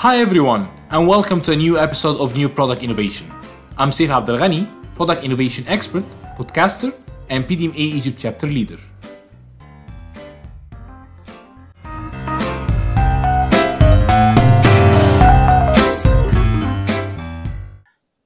Hi 0.00 0.16
everyone, 0.16 0.66
and 0.88 1.06
welcome 1.06 1.42
to 1.42 1.52
a 1.52 1.56
new 1.56 1.76
episode 1.78 2.16
of 2.20 2.34
New 2.34 2.48
Product 2.48 2.82
Innovation. 2.82 3.30
I'm 3.76 3.90
Seif 3.90 4.08
Abdelghany, 4.08 4.66
Product 4.94 5.22
Innovation 5.22 5.66
Expert, 5.68 6.04
podcaster, 6.38 6.94
and 7.28 7.46
PDMA 7.46 7.76
Egypt 7.76 8.18
Chapter 8.18 8.46
Leader. 8.46 8.78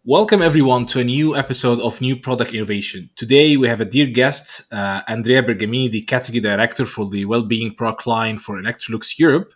Welcome 0.05 0.43
everyone 0.43 0.87
to 0.87 1.01
a 1.01 1.05
new 1.05 1.35
episode 1.35 1.81
of 1.81 2.01
New 2.01 2.15
Product 2.15 2.55
Innovation. 2.55 3.11
Today 3.17 3.57
we 3.57 3.67
have 3.67 3.81
a 3.81 3.85
dear 3.85 4.07
guest, 4.07 4.73
uh, 4.73 5.03
Andrea 5.09 5.43
Bergamini, 5.43 5.91
the 5.91 6.03
Category 6.03 6.39
Director 6.39 6.87
for 6.87 7.11
the 7.11 7.25
Wellbeing 7.25 7.75
Product 7.75 8.07
line 8.07 8.39
for 8.39 8.63
Electrolux 8.63 9.19
Europe. 9.19 9.55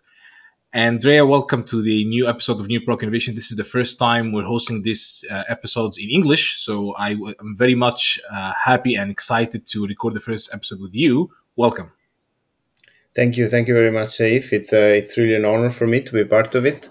Andrea, 0.73 1.25
welcome 1.25 1.65
to 1.65 1.81
the 1.81 2.05
new 2.05 2.29
episode 2.29 2.61
of 2.61 2.69
New 2.69 2.81
Product 2.81 3.05
Innovation. 3.05 3.35
This 3.35 3.51
is 3.51 3.57
the 3.57 3.65
first 3.65 3.99
time 3.99 4.33
we're 4.33 4.45
hosting 4.45 4.83
these 4.83 5.25
uh, 5.31 5.45
episodes 5.49 5.97
in 5.97 6.11
English, 6.11 6.61
so 6.61 6.95
I 6.97 7.11
am 7.41 7.57
very 7.57 7.75
much 7.75 8.21
uh, 8.31 8.53
happy 8.65 8.95
and 8.95 9.11
excited 9.11 9.67
to 9.69 9.87
record 9.87 10.15
the 10.15 10.21
first 10.21 10.51
episode 10.53 10.81
with 10.81 10.95
you. 10.95 11.31
Welcome. 11.57 11.93
Thank 13.17 13.37
you, 13.37 13.49
thank 13.49 13.67
you 13.69 13.75
very 13.75 13.91
much, 13.91 14.09
Seif. 14.09 14.53
It's 14.53 14.73
uh, 14.73 14.95
it's 15.01 15.17
really 15.17 15.35
an 15.35 15.45
honor 15.45 15.71
for 15.71 15.87
me 15.87 16.03
to 16.03 16.13
be 16.13 16.25
part 16.25 16.55
of 16.55 16.67
it 16.67 16.91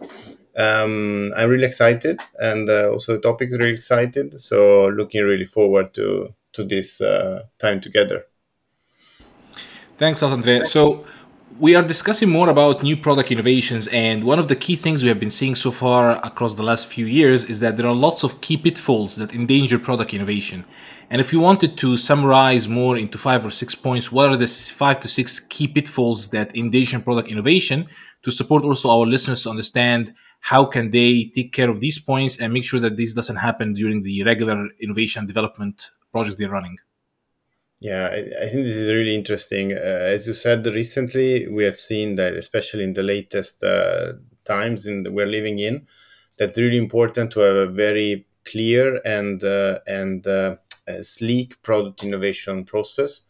um, 0.57 1.32
I'm 1.38 1.49
really 1.49 1.66
excited, 1.66 2.20
and 2.40 2.68
uh, 2.68 2.90
also 2.90 3.13
the 3.13 3.21
topic 3.21 3.49
is 3.49 3.57
really 3.57 3.73
excited. 3.73 4.41
So 4.41 4.88
looking 4.88 5.23
really 5.23 5.46
forward 5.46 5.94
to 5.94 6.34
to 6.54 6.63
this 6.63 6.99
uh, 6.99 7.43
time 7.59 7.80
together. 7.80 8.26
Thanks, 9.98 10.24
Andrea. 10.24 10.65
So 10.65 11.05
we 11.60 11.76
are 11.76 11.82
discussing 11.82 12.30
more 12.30 12.50
about 12.50 12.84
new 12.84 12.96
product 12.96 13.32
innovations, 13.32 13.88
and 13.88 14.24
one 14.24 14.38
of 14.38 14.48
the 14.48 14.55
key 14.55 14.76
things 14.76 15.02
we 15.02 15.10
have 15.10 15.20
been 15.20 15.32
seeing 15.32 15.55
so 15.55 15.72
far 15.72 16.12
across 16.24 16.55
the 16.55 16.64
last 16.64 16.86
few 16.86 17.05
years 17.05 17.46
is 17.46 17.60
that 17.62 17.77
there 17.77 17.88
are 17.88 17.96
lots 17.96 18.24
of 18.24 18.41
key 18.41 18.58
pitfalls 18.58 19.16
that 19.16 19.34
endanger 19.34 19.80
product 19.80 20.14
innovation. 20.14 20.66
And 21.10 21.20
if 21.20 21.34
you 21.34 21.40
wanted 21.40 21.77
to 21.77 21.98
summarize 21.98 22.68
more 22.68 22.96
into 22.98 23.18
five 23.18 23.46
or 23.46 23.49
six 23.49 23.74
points, 23.74 24.12
what 24.12 24.30
are 24.30 24.38
the 24.38 24.48
five 24.48 24.99
to 24.99 25.08
six 25.08 25.40
key 25.40 25.68
pitfalls 25.68 26.30
that 26.30 26.55
endanger 26.55 26.99
product 26.99 27.30
innovation 27.30 27.88
to 28.24 28.32
support 28.32 28.64
also 28.64 28.90
our 28.90 29.05
listeners 29.08 29.44
to 29.44 29.49
understand 29.49 30.14
how 30.42 30.66
can 30.66 30.92
they 30.92 31.32
take 31.34 31.54
care 31.54 31.70
of 31.70 31.80
these 31.80 31.98
points 31.98 32.40
and 32.40 32.54
make 32.54 32.66
sure 32.66 32.80
that 32.80 32.98
this 32.98 33.14
doesn't 33.14 33.38
happen 33.38 33.74
during 33.74 34.04
the 34.04 34.24
regular 34.24 34.68
innovation 34.80 35.26
development 35.26 35.90
projects 36.12 36.38
they're 36.38 36.49
running? 36.49 36.77
Yeah, 37.80 38.08
I, 38.08 38.18
I 38.44 38.48
think 38.50 38.66
this 38.66 38.78
is 38.78 38.92
really 38.92 39.14
interesting. 39.14 39.72
Uh, 39.74 39.76
as 39.76 40.26
you 40.26 40.34
said 40.34 40.66
recently, 40.66 41.48
we 41.48 41.64
have 41.64 41.76
seen 41.80 42.16
that, 42.16 42.34
especially 42.34 42.84
in 42.84 42.94
the 42.94 43.04
latest 43.04 43.64
uh, 43.64 44.14
times 44.46 44.88
in 44.88 45.04
the, 45.04 45.12
we're 45.12 45.28
living 45.28 45.60
in, 45.60 45.86
that's 46.40 46.58
really 46.58 46.78
important 46.78 47.32
to 47.34 47.42
have 47.42 47.55
a 47.55 47.68
very 47.68 48.26
clear 48.46 49.00
and 49.05 49.44
uh, 49.44 49.80
and 49.86 50.26
uh, 50.26 50.55
sleek 51.02 51.62
product 51.64 52.04
innovation 52.04 52.64
process 52.64 53.28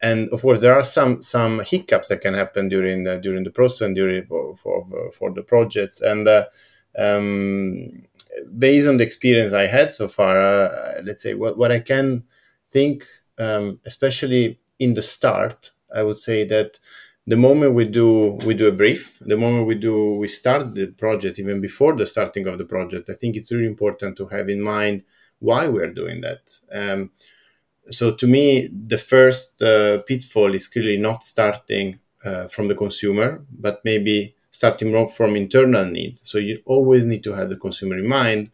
and 0.00 0.28
of 0.28 0.42
course 0.42 0.60
there 0.60 0.72
are 0.74 0.84
some 0.84 1.20
some 1.20 1.60
hiccups 1.66 2.08
that 2.08 2.20
can 2.20 2.34
happen 2.34 2.68
during 2.68 3.02
the, 3.02 3.18
during 3.18 3.42
the 3.42 3.50
process 3.50 3.80
and 3.80 3.96
during 3.96 4.24
for 4.26 4.54
for, 4.54 4.86
for 5.10 5.32
the 5.32 5.42
projects 5.42 6.00
and 6.00 6.28
uh, 6.28 6.44
um, 6.96 8.04
based 8.58 8.88
on 8.88 8.96
the 8.96 9.04
experience 9.04 9.52
I 9.52 9.66
had 9.66 9.92
so 9.92 10.08
far, 10.08 10.40
uh, 10.40 11.00
let's 11.02 11.22
say 11.22 11.34
what, 11.34 11.56
what 11.56 11.72
I 11.72 11.80
can 11.80 12.24
think, 12.68 13.04
um, 13.38 13.80
especially 13.84 14.58
in 14.78 14.94
the 14.94 15.02
start, 15.02 15.70
I 15.94 16.02
would 16.02 16.16
say 16.16 16.44
that 16.44 16.78
the 17.26 17.36
moment 17.36 17.74
we 17.74 17.86
do 17.86 18.38
we 18.46 18.54
do 18.54 18.68
a 18.68 18.72
brief, 18.72 19.18
the 19.20 19.36
moment 19.36 19.66
we 19.66 19.76
do 19.76 20.16
we 20.16 20.28
start 20.28 20.74
the 20.74 20.88
project, 20.88 21.38
even 21.38 21.60
before 21.60 21.96
the 21.96 22.06
starting 22.06 22.46
of 22.46 22.58
the 22.58 22.66
project, 22.66 23.08
I 23.08 23.14
think 23.14 23.36
it's 23.36 23.52
really 23.52 23.66
important 23.66 24.16
to 24.18 24.26
have 24.26 24.48
in 24.48 24.60
mind 24.60 25.04
why 25.38 25.68
we're 25.68 25.92
doing 25.92 26.20
that. 26.20 26.58
Um, 26.72 27.10
so 27.90 28.12
to 28.14 28.26
me, 28.26 28.68
the 28.68 28.98
first 28.98 29.62
uh, 29.62 30.02
pitfall 30.02 30.54
is 30.54 30.68
clearly 30.68 30.98
not 30.98 31.22
starting 31.22 31.98
uh, 32.24 32.46
from 32.48 32.68
the 32.68 32.74
consumer, 32.74 33.44
but 33.50 33.80
maybe 33.84 34.34
starting 34.50 34.92
more 34.92 35.08
from 35.08 35.36
internal 35.36 35.84
needs. 35.84 36.28
So 36.30 36.38
you 36.38 36.62
always 36.64 37.04
need 37.04 37.24
to 37.24 37.32
have 37.32 37.48
the 37.48 37.56
consumer 37.56 37.98
in 37.98 38.08
mind, 38.08 38.50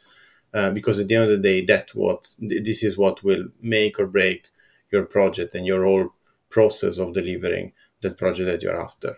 uh, 0.55 0.71
because 0.71 0.99
at 0.99 1.09
the 1.09 1.17
end 1.17 1.25
of 1.25 1.31
the 1.31 1.39
day, 1.39 1.65
that 1.67 1.91
what 1.95 2.35
this 2.39 2.83
is 2.83 2.97
what 2.97 3.23
will 3.23 3.47
make 3.61 4.01
or 4.01 4.07
break 4.07 4.49
your 4.93 5.05
project 5.05 5.55
and 5.55 5.67
your 5.67 5.85
whole 5.85 6.11
process 6.49 6.99
of 6.99 7.13
delivering 7.15 7.73
that 8.03 8.19
project 8.19 8.47
that 8.47 8.63
you're 8.63 8.81
after. 8.81 9.17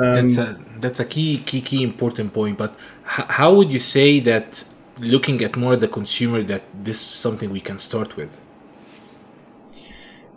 Um, 0.00 0.14
that's 0.14 0.38
a 0.38 0.64
that's 0.80 1.00
a 1.00 1.04
key 1.04 1.38
key 1.44 1.60
key 1.60 1.82
important 1.82 2.32
point. 2.32 2.56
But 2.56 2.72
h- 3.04 3.26
how 3.38 3.54
would 3.54 3.70
you 3.70 3.80
say 3.80 4.20
that 4.20 4.64
looking 5.00 5.42
at 5.42 5.56
more 5.56 5.76
the 5.76 5.88
consumer 5.88 6.42
that 6.44 6.62
this 6.72 7.00
is 7.00 7.08
something 7.08 7.50
we 7.50 7.60
can 7.60 7.78
start 7.78 8.16
with 8.16 8.40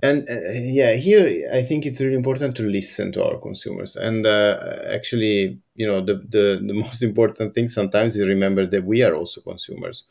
and 0.03 0.27
uh, 0.29 0.33
yeah 0.53 0.93
here 0.93 1.27
i 1.53 1.61
think 1.61 1.85
it's 1.85 2.01
really 2.01 2.15
important 2.15 2.55
to 2.55 2.63
listen 2.63 3.11
to 3.11 3.23
our 3.23 3.37
consumers 3.37 3.95
and 3.95 4.25
uh, 4.25 4.57
actually 4.89 5.59
you 5.75 5.87
know 5.87 6.01
the, 6.01 6.15
the 6.15 6.61
the 6.65 6.73
most 6.85 7.03
important 7.03 7.53
thing 7.53 7.67
sometimes 7.67 8.17
is 8.17 8.27
remember 8.27 8.65
that 8.65 8.83
we 8.83 9.03
are 9.03 9.15
also 9.15 9.41
consumers 9.41 10.05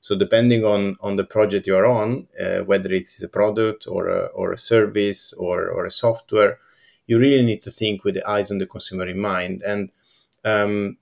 so 0.00 0.16
depending 0.16 0.64
on 0.64 0.96
on 1.00 1.16
the 1.16 1.24
project 1.24 1.66
you 1.66 1.76
are 1.76 1.86
on 1.86 2.28
uh, 2.40 2.58
whether 2.60 2.92
it's 2.92 3.22
a 3.22 3.28
product 3.28 3.86
or 3.88 4.08
a, 4.08 4.26
or 4.26 4.52
a 4.52 4.58
service 4.58 5.32
or, 5.34 5.68
or 5.68 5.84
a 5.84 5.90
software 5.90 6.58
you 7.06 7.18
really 7.18 7.44
need 7.44 7.62
to 7.62 7.70
think 7.70 8.04
with 8.04 8.14
the 8.14 8.28
eyes 8.28 8.50
on 8.50 8.58
the 8.58 8.66
consumer 8.66 9.06
in 9.06 9.20
mind. 9.20 9.62
And 9.62 9.90
um, 10.44 10.98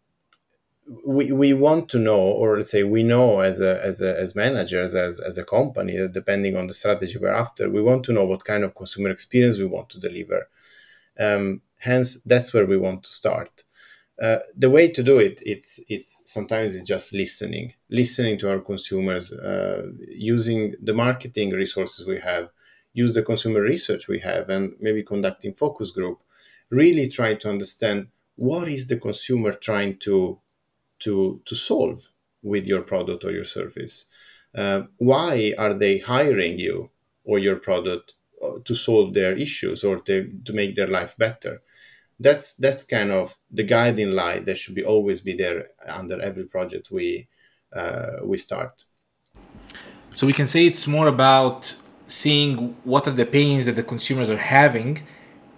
we, 1.06 1.32
we 1.32 1.54
want 1.54 1.88
to 1.90 1.98
know 1.98 2.20
or 2.20 2.56
let's 2.56 2.70
say 2.70 2.82
we 2.82 3.02
know 3.02 3.40
as 3.40 3.60
a, 3.60 3.82
as 3.82 4.02
a, 4.02 4.18
as 4.20 4.36
managers 4.36 4.94
as, 4.94 5.18
as 5.18 5.38
a 5.38 5.44
company 5.44 5.96
depending 6.12 6.56
on 6.56 6.66
the 6.66 6.74
strategy 6.74 7.18
we're 7.18 7.32
after 7.32 7.70
we 7.70 7.80
want 7.80 8.04
to 8.04 8.12
know 8.12 8.26
what 8.26 8.44
kind 8.44 8.64
of 8.64 8.74
consumer 8.74 9.08
experience 9.08 9.58
we 9.58 9.64
want 9.64 9.88
to 9.90 10.00
deliver. 10.00 10.46
Um, 11.18 11.62
hence 11.78 12.20
that's 12.22 12.52
where 12.52 12.66
we 12.66 12.76
want 12.76 13.04
to 13.04 13.10
start 13.10 13.63
uh, 14.22 14.36
the 14.56 14.70
way 14.70 14.88
to 14.88 15.02
do 15.02 15.18
it 15.18 15.40
it's 15.44 15.80
it's 15.88 16.22
sometimes 16.24 16.74
it's 16.74 16.88
just 16.88 17.12
listening 17.12 17.72
listening 17.90 18.38
to 18.38 18.48
our 18.50 18.60
consumers 18.60 19.32
uh, 19.32 19.90
using 20.08 20.74
the 20.82 20.94
marketing 20.94 21.50
resources 21.50 22.06
we 22.06 22.20
have 22.20 22.48
use 22.92 23.14
the 23.14 23.22
consumer 23.22 23.60
research 23.60 24.06
we 24.08 24.20
have 24.20 24.48
and 24.48 24.74
maybe 24.80 25.02
conducting 25.02 25.52
focus 25.52 25.90
group 25.90 26.20
really 26.70 27.08
try 27.08 27.34
to 27.34 27.50
understand 27.50 28.06
what 28.36 28.68
is 28.68 28.88
the 28.88 28.98
consumer 28.98 29.52
trying 29.52 29.96
to 29.96 30.38
to 31.00 31.40
to 31.44 31.54
solve 31.54 32.08
with 32.42 32.66
your 32.66 32.82
product 32.82 33.24
or 33.24 33.32
your 33.32 33.44
service. 33.44 34.06
Uh, 34.54 34.82
why 34.98 35.52
are 35.58 35.74
they 35.74 35.98
hiring 35.98 36.58
you 36.58 36.90
or 37.24 37.38
your 37.38 37.56
product 37.56 38.14
uh, 38.42 38.58
to 38.64 38.74
solve 38.74 39.14
their 39.14 39.32
issues 39.32 39.82
or 39.82 39.98
to, 39.98 40.30
to 40.44 40.52
make 40.52 40.76
their 40.76 40.86
life 40.86 41.16
better 41.16 41.60
that's 42.20 42.54
that's 42.56 42.84
kind 42.84 43.10
of 43.10 43.36
the 43.50 43.62
guiding 43.62 44.12
light 44.12 44.46
that 44.46 44.58
should 44.58 44.74
be 44.74 44.84
always 44.84 45.20
be 45.20 45.34
there 45.34 45.68
under 45.88 46.20
every 46.20 46.44
project 46.44 46.90
we 46.90 47.28
uh, 47.74 48.18
we 48.22 48.36
start. 48.36 48.84
So 50.14 50.26
we 50.26 50.32
can 50.32 50.46
say 50.46 50.66
it's 50.66 50.86
more 50.86 51.08
about 51.08 51.74
seeing 52.06 52.76
what 52.84 53.08
are 53.08 53.16
the 53.22 53.26
pains 53.26 53.66
that 53.66 53.76
the 53.76 53.82
consumers 53.82 54.30
are 54.30 54.36
having 54.36 55.02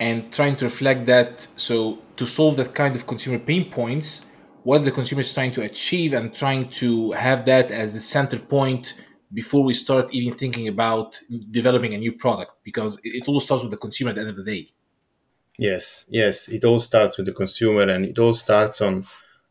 and 0.00 0.33
trying 0.33 0.56
to 0.56 0.65
reflect 0.65 1.06
that. 1.06 1.47
So 1.56 1.99
to 2.16 2.25
solve 2.25 2.56
that 2.56 2.75
kind 2.75 2.97
of 2.97 3.06
consumer 3.06 3.39
pain 3.39 3.71
points 3.71 4.27
what 4.66 4.84
the 4.84 4.91
consumer 4.91 5.21
is 5.21 5.33
trying 5.33 5.53
to 5.53 5.62
achieve 5.62 6.12
and 6.12 6.34
trying 6.34 6.69
to 6.69 7.12
have 7.12 7.45
that 7.45 7.71
as 7.71 7.95
the 7.95 8.01
center 8.01 8.36
point 8.36 9.01
before 9.33 9.63
we 9.63 9.72
start 9.72 10.13
even 10.13 10.36
thinking 10.36 10.66
about 10.66 11.21
developing 11.53 11.95
a 11.95 11.98
new 11.98 12.10
product 12.10 12.51
because 12.65 12.98
it 13.04 13.28
all 13.28 13.39
starts 13.39 13.63
with 13.63 13.71
the 13.71 13.77
consumer 13.77 14.10
at 14.10 14.16
the 14.16 14.22
end 14.22 14.31
of 14.31 14.34
the 14.34 14.42
day 14.42 14.69
yes 15.59 16.07
yes. 16.11 16.49
It 16.49 16.65
all 16.65 16.79
starts 16.79 17.17
with 17.17 17.27
the 17.27 17.33
consumer 17.33 17.83
and 17.83 18.05
it 18.07 18.19
all 18.19 18.35
starts 18.35 18.81
on 18.81 19.05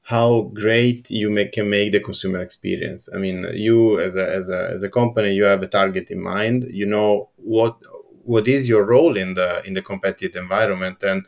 how 0.04 0.52
great 0.54 1.10
you 1.10 1.32
make, 1.32 1.54
can 1.54 1.68
make 1.68 1.92
the 1.92 2.00
consumer 2.00 2.40
experience. 2.40 3.10
I 3.14 3.18
mean 3.18 3.48
you 3.54 4.00
as 4.00 4.16
a, 4.16 4.28
as 4.30 4.50
a 4.50 4.70
as 4.74 4.84
a 4.84 4.90
company 4.90 5.34
you 5.34 5.46
have 5.46 5.64
a 5.64 5.68
target 5.68 6.12
in 6.12 6.22
mind. 6.22 6.66
You 6.70 6.86
know 6.86 7.30
what 7.38 7.78
what 8.24 8.48
is 8.48 8.68
your 8.68 8.86
role 8.86 9.18
in 9.18 9.36
the 9.36 9.62
in 9.66 9.74
the 9.74 9.82
competitive 9.82 10.36
environment 10.36 11.04
and 11.04 11.26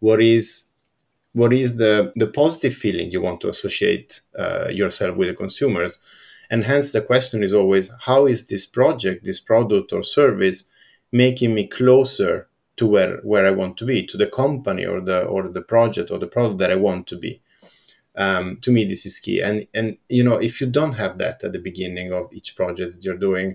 what 0.00 0.20
is 0.20 0.68
what 1.32 1.52
is 1.52 1.76
the 1.78 2.12
the 2.14 2.26
positive 2.26 2.74
feeling 2.74 3.10
you 3.10 3.22
want 3.22 3.40
to 3.40 3.48
associate 3.48 4.20
uh, 4.38 4.68
yourself 4.68 5.16
with 5.16 5.28
the 5.28 5.34
consumers? 5.34 6.00
And 6.50 6.64
hence 6.64 6.92
the 6.92 7.00
question 7.00 7.42
is 7.42 7.54
always 7.54 7.90
how 8.00 8.26
is 8.26 8.46
this 8.46 8.66
project 8.66 9.24
this 9.24 9.40
product 9.40 9.92
or 9.92 10.02
service 10.02 10.64
making 11.10 11.54
me 11.54 11.66
closer 11.66 12.48
to 12.82 12.86
where 12.94 13.14
where 13.30 13.46
i 13.46 13.58
want 13.60 13.74
to 13.76 13.86
be 13.92 13.98
to 14.10 14.16
the 14.16 14.30
company 14.42 14.84
or 14.92 15.00
the 15.00 15.18
or 15.34 15.42
the 15.48 15.66
project 15.74 16.10
or 16.10 16.18
the 16.18 16.32
product 16.34 16.58
that 16.58 16.70
i 16.76 16.78
want 16.88 17.06
to 17.06 17.16
be 17.16 17.32
um, 18.24 18.58
to 18.64 18.70
me 18.70 18.84
this 18.84 19.06
is 19.06 19.18
key 19.24 19.40
and 19.40 19.66
and 19.78 19.96
you 20.08 20.24
know 20.24 20.38
if 20.48 20.60
you 20.60 20.66
don't 20.78 20.98
have 21.02 21.14
that 21.18 21.42
at 21.44 21.52
the 21.52 21.64
beginning 21.68 22.12
of 22.12 22.32
each 22.32 22.56
project 22.56 22.90
that 22.92 23.04
you're 23.04 23.26
doing 23.28 23.48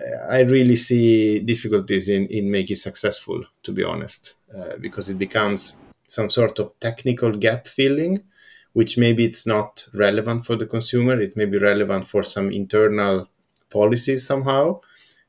uh, 0.00 0.32
i 0.36 0.40
really 0.56 0.76
see 0.76 1.38
difficulties 1.40 2.08
in 2.08 2.26
in 2.38 2.50
making 2.50 2.76
successful 2.88 3.38
to 3.62 3.72
be 3.72 3.84
honest 3.84 4.34
uh, 4.56 4.76
because 4.80 5.08
it 5.08 5.18
becomes 5.18 5.78
some 6.08 6.30
sort 6.30 6.58
of 6.58 6.72
technical 6.80 7.32
gap 7.32 7.66
filling, 7.66 8.24
which 8.72 8.98
maybe 8.98 9.24
it's 9.24 9.46
not 9.46 9.86
relevant 9.94 10.44
for 10.44 10.56
the 10.56 10.66
consumer. 10.66 11.20
It 11.20 11.36
may 11.36 11.44
be 11.44 11.58
relevant 11.58 12.06
for 12.06 12.22
some 12.22 12.50
internal 12.50 13.28
policies 13.70 14.26
somehow, 14.26 14.80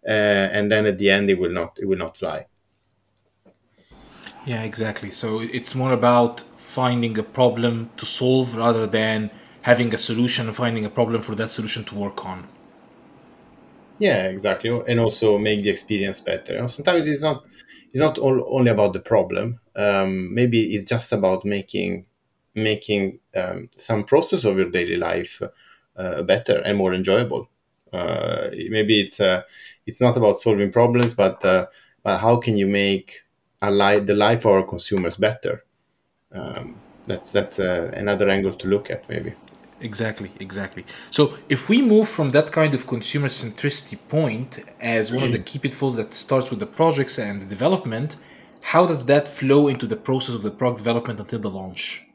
uh, 0.07 0.47
and 0.55 0.71
then 0.71 0.85
at 0.85 0.97
the 0.97 1.09
end 1.09 1.29
it 1.29 1.37
will 1.37 1.51
not 1.51 1.77
it 1.79 1.85
will 1.85 1.97
not 1.97 2.17
fly. 2.17 2.45
Yeah, 4.45 4.63
exactly. 4.63 5.12
So 5.12 5.39
it's 5.39 5.75
more 5.75 5.94
about 5.94 6.41
finding 6.57 7.18
a 7.18 7.24
problem 7.24 7.89
to 7.97 8.06
solve 8.06 8.56
rather 8.56 8.86
than 8.88 9.31
having 9.63 9.94
a 9.94 9.97
solution 9.97 10.47
and 10.47 10.56
finding 10.56 10.86
a 10.86 10.89
problem 10.89 11.21
for 11.21 11.36
that 11.36 11.51
solution 11.51 11.83
to 11.86 11.95
work 11.95 12.25
on. 12.25 12.47
Yeah, 13.97 14.27
exactly, 14.27 14.69
and 14.88 15.00
also 15.00 15.38
make 15.38 15.62
the 15.63 15.69
experience 15.69 16.21
better. 16.21 16.65
Sometimes 16.68 17.07
it's 17.07 17.21
not 17.24 17.44
it's 17.91 18.00
not 18.00 18.18
all, 18.18 18.45
only 18.56 18.71
about 18.71 18.94
the 18.94 19.01
problem. 19.01 19.59
Um, 19.75 20.33
maybe 20.33 20.59
it's 20.74 20.85
just 20.85 21.12
about 21.12 21.44
making 21.44 22.06
making 22.56 23.19
um, 23.35 23.69
some 23.75 24.03
process 24.06 24.45
of 24.45 24.57
your 24.57 24.69
daily 24.69 24.95
life 24.95 25.42
uh, 25.97 26.24
better 26.24 26.59
and 26.59 26.77
more 26.77 26.94
enjoyable. 26.94 27.50
Uh, 27.92 28.50
maybe 28.69 29.01
it's 29.01 29.19
uh, 29.19 29.42
it's 29.85 30.01
not 30.01 30.15
about 30.15 30.38
solving 30.38 30.71
problems, 30.71 31.13
but 31.13 31.44
uh, 31.44 31.65
but 32.01 32.19
how 32.19 32.38
can 32.38 32.57
you 32.57 32.68
make 32.68 33.21
life, 33.61 34.06
the 34.06 34.15
life 34.15 34.45
of 34.45 34.51
our 34.51 34.63
consumers 34.63 35.17
better? 35.17 35.63
Um, 36.31 36.75
that's 37.06 37.31
that's 37.31 37.59
uh, 37.59 37.91
another 37.95 38.29
angle 38.29 38.53
to 38.53 38.67
look 38.67 38.89
at, 38.89 39.09
maybe. 39.09 39.33
Exactly, 39.81 40.29
exactly. 40.39 40.85
So 41.09 41.38
if 41.47 41.69
we 41.69 41.81
move 41.81 42.09
from 42.09 42.31
that 42.31 42.51
kind 42.51 42.73
of 42.73 42.85
consumer 42.85 43.29
centricity 43.29 43.97
point 44.09 44.59
as 44.79 45.11
one 45.11 45.23
of 45.23 45.31
the 45.31 45.39
key 45.39 45.59
pitfalls 45.59 45.95
that 45.95 46.13
starts 46.13 46.50
with 46.50 46.59
the 46.59 46.65
projects 46.65 47.17
and 47.17 47.41
the 47.41 47.45
development, 47.45 48.17
how 48.61 48.85
does 48.85 49.06
that 49.06 49.29
flow 49.29 49.67
into 49.67 49.88
the 49.88 49.95
process 49.95 50.35
of 50.35 50.41
the 50.41 50.51
product 50.51 50.79
development 50.79 51.19
until 51.19 51.39
the 51.39 51.50
launch? 51.50 52.06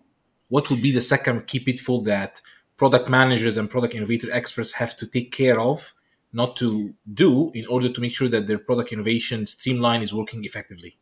What 0.49 0.69
would 0.69 0.82
be 0.82 0.93
the 0.93 1.00
second 1.00 1.46
key 1.46 1.58
pitfall 1.58 2.02
that 2.02 2.41
product 2.76 3.08
managers 3.08 3.56
and 3.56 3.70
product 3.70 3.94
innovator 3.94 4.31
experts 4.31 4.73
have 4.73 4.96
to 4.99 5.06
take 5.06 5.32
care 5.32 5.58
of, 5.58 5.94
not 6.32 6.56
to 6.58 6.94
do, 7.12 7.50
in 7.55 7.67
order 7.67 7.88
to 7.88 8.00
make 8.00 8.12
sure 8.12 8.29
that 8.29 8.46
their 8.46 8.58
product 8.58 8.93
innovation 8.93 9.46
streamline 9.46 10.02
is 10.02 10.12
working 10.12 10.44
effectively? 10.44 10.99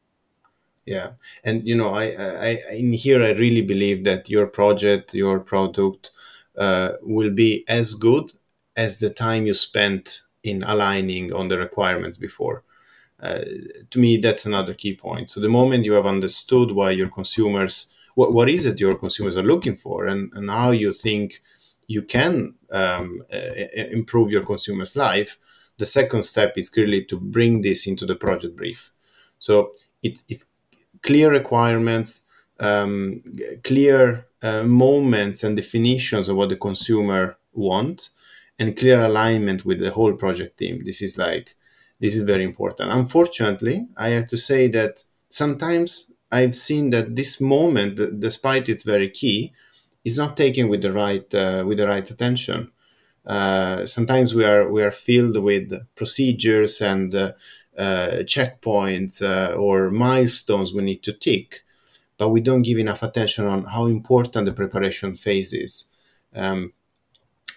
Yeah, 0.84 1.12
and 1.44 1.66
you 1.66 1.76
know, 1.76 1.94
I, 1.94 2.04
I, 2.06 2.58
in 2.72 2.92
here 2.92 3.22
I 3.22 3.30
really 3.30 3.62
believe 3.62 4.02
that 4.04 4.28
your 4.28 4.48
project, 4.48 5.14
your 5.14 5.38
product, 5.38 6.10
uh, 6.58 6.92
will 7.02 7.30
be 7.30 7.64
as 7.68 7.94
good 7.94 8.32
as 8.76 8.98
the 8.98 9.10
time 9.10 9.46
you 9.46 9.54
spent 9.54 10.22
in 10.42 10.64
aligning 10.64 11.32
on 11.32 11.48
the 11.48 11.58
requirements 11.58 12.16
before. 12.16 12.64
Uh, 13.22 13.42
to 13.90 13.98
me, 14.00 14.16
that's 14.16 14.44
another 14.44 14.74
key 14.74 14.96
point. 14.96 15.30
So 15.30 15.40
the 15.40 15.48
moment 15.48 15.84
you 15.84 15.92
have 15.92 16.06
understood 16.06 16.72
why 16.72 16.90
your 16.90 17.08
consumers, 17.08 17.94
what, 18.16 18.32
what 18.32 18.48
is 18.50 18.66
it 18.66 18.80
your 18.80 18.96
consumers 18.96 19.36
are 19.38 19.44
looking 19.44 19.76
for, 19.76 20.06
and, 20.06 20.32
and 20.34 20.50
how 20.50 20.72
you 20.72 20.92
think 20.92 21.40
you 21.86 22.02
can 22.02 22.54
um, 22.72 23.22
uh, 23.32 23.36
improve 23.92 24.32
your 24.32 24.44
consumer's 24.44 24.96
life, 24.96 25.38
the 25.78 25.86
second 25.86 26.24
step 26.24 26.54
is 26.56 26.68
clearly 26.68 27.04
to 27.04 27.20
bring 27.20 27.62
this 27.62 27.86
into 27.86 28.04
the 28.04 28.16
project 28.16 28.56
brief. 28.56 28.90
So 29.38 29.72
it's, 30.02 30.24
it's 30.28 30.51
clear 31.02 31.30
requirements, 31.30 32.20
um, 32.60 33.22
clear 33.64 34.26
uh, 34.42 34.62
moments 34.62 35.44
and 35.44 35.56
definitions 35.56 36.28
of 36.28 36.36
what 36.36 36.48
the 36.48 36.56
consumer 36.56 37.36
wants, 37.52 38.10
and 38.58 38.76
clear 38.76 39.00
alignment 39.02 39.64
with 39.64 39.80
the 39.80 39.90
whole 39.90 40.14
project 40.14 40.58
team. 40.58 40.84
This 40.84 41.02
is 41.02 41.18
like 41.18 41.54
this 42.00 42.16
is 42.16 42.24
very 42.24 42.44
important. 42.44 42.90
Unfortunately, 42.90 43.86
I 43.96 44.08
have 44.08 44.26
to 44.28 44.36
say 44.36 44.68
that 44.68 45.04
sometimes 45.28 46.12
I've 46.30 46.54
seen 46.54 46.90
that 46.90 47.14
this 47.14 47.40
moment, 47.40 48.00
despite 48.20 48.68
it's 48.68 48.82
very 48.82 49.08
key, 49.08 49.52
is 50.04 50.18
not 50.18 50.36
taken 50.36 50.68
with 50.68 50.82
the 50.82 50.92
right 50.92 51.34
uh, 51.34 51.64
with 51.66 51.78
the 51.78 51.86
right 51.86 52.08
attention. 52.10 52.70
Uh, 53.24 53.86
sometimes 53.86 54.34
we 54.34 54.44
are 54.44 54.70
we 54.70 54.82
are 54.82 54.90
filled 54.90 55.36
with 55.36 55.72
procedures 55.94 56.80
and 56.80 57.14
uh, 57.14 57.32
checkpoints 57.78 59.22
uh, 59.22 59.54
or 59.54 59.90
milestones 59.90 60.74
we 60.74 60.82
need 60.82 61.02
to 61.02 61.12
tick, 61.12 61.62
but 62.18 62.28
we 62.28 62.40
don't 62.40 62.62
give 62.62 62.78
enough 62.78 63.02
attention 63.02 63.46
on 63.46 63.64
how 63.64 63.86
important 63.86 64.46
the 64.46 64.52
preparation 64.52 65.14
phase 65.14 65.52
is. 65.52 65.86
Um, 66.34 66.72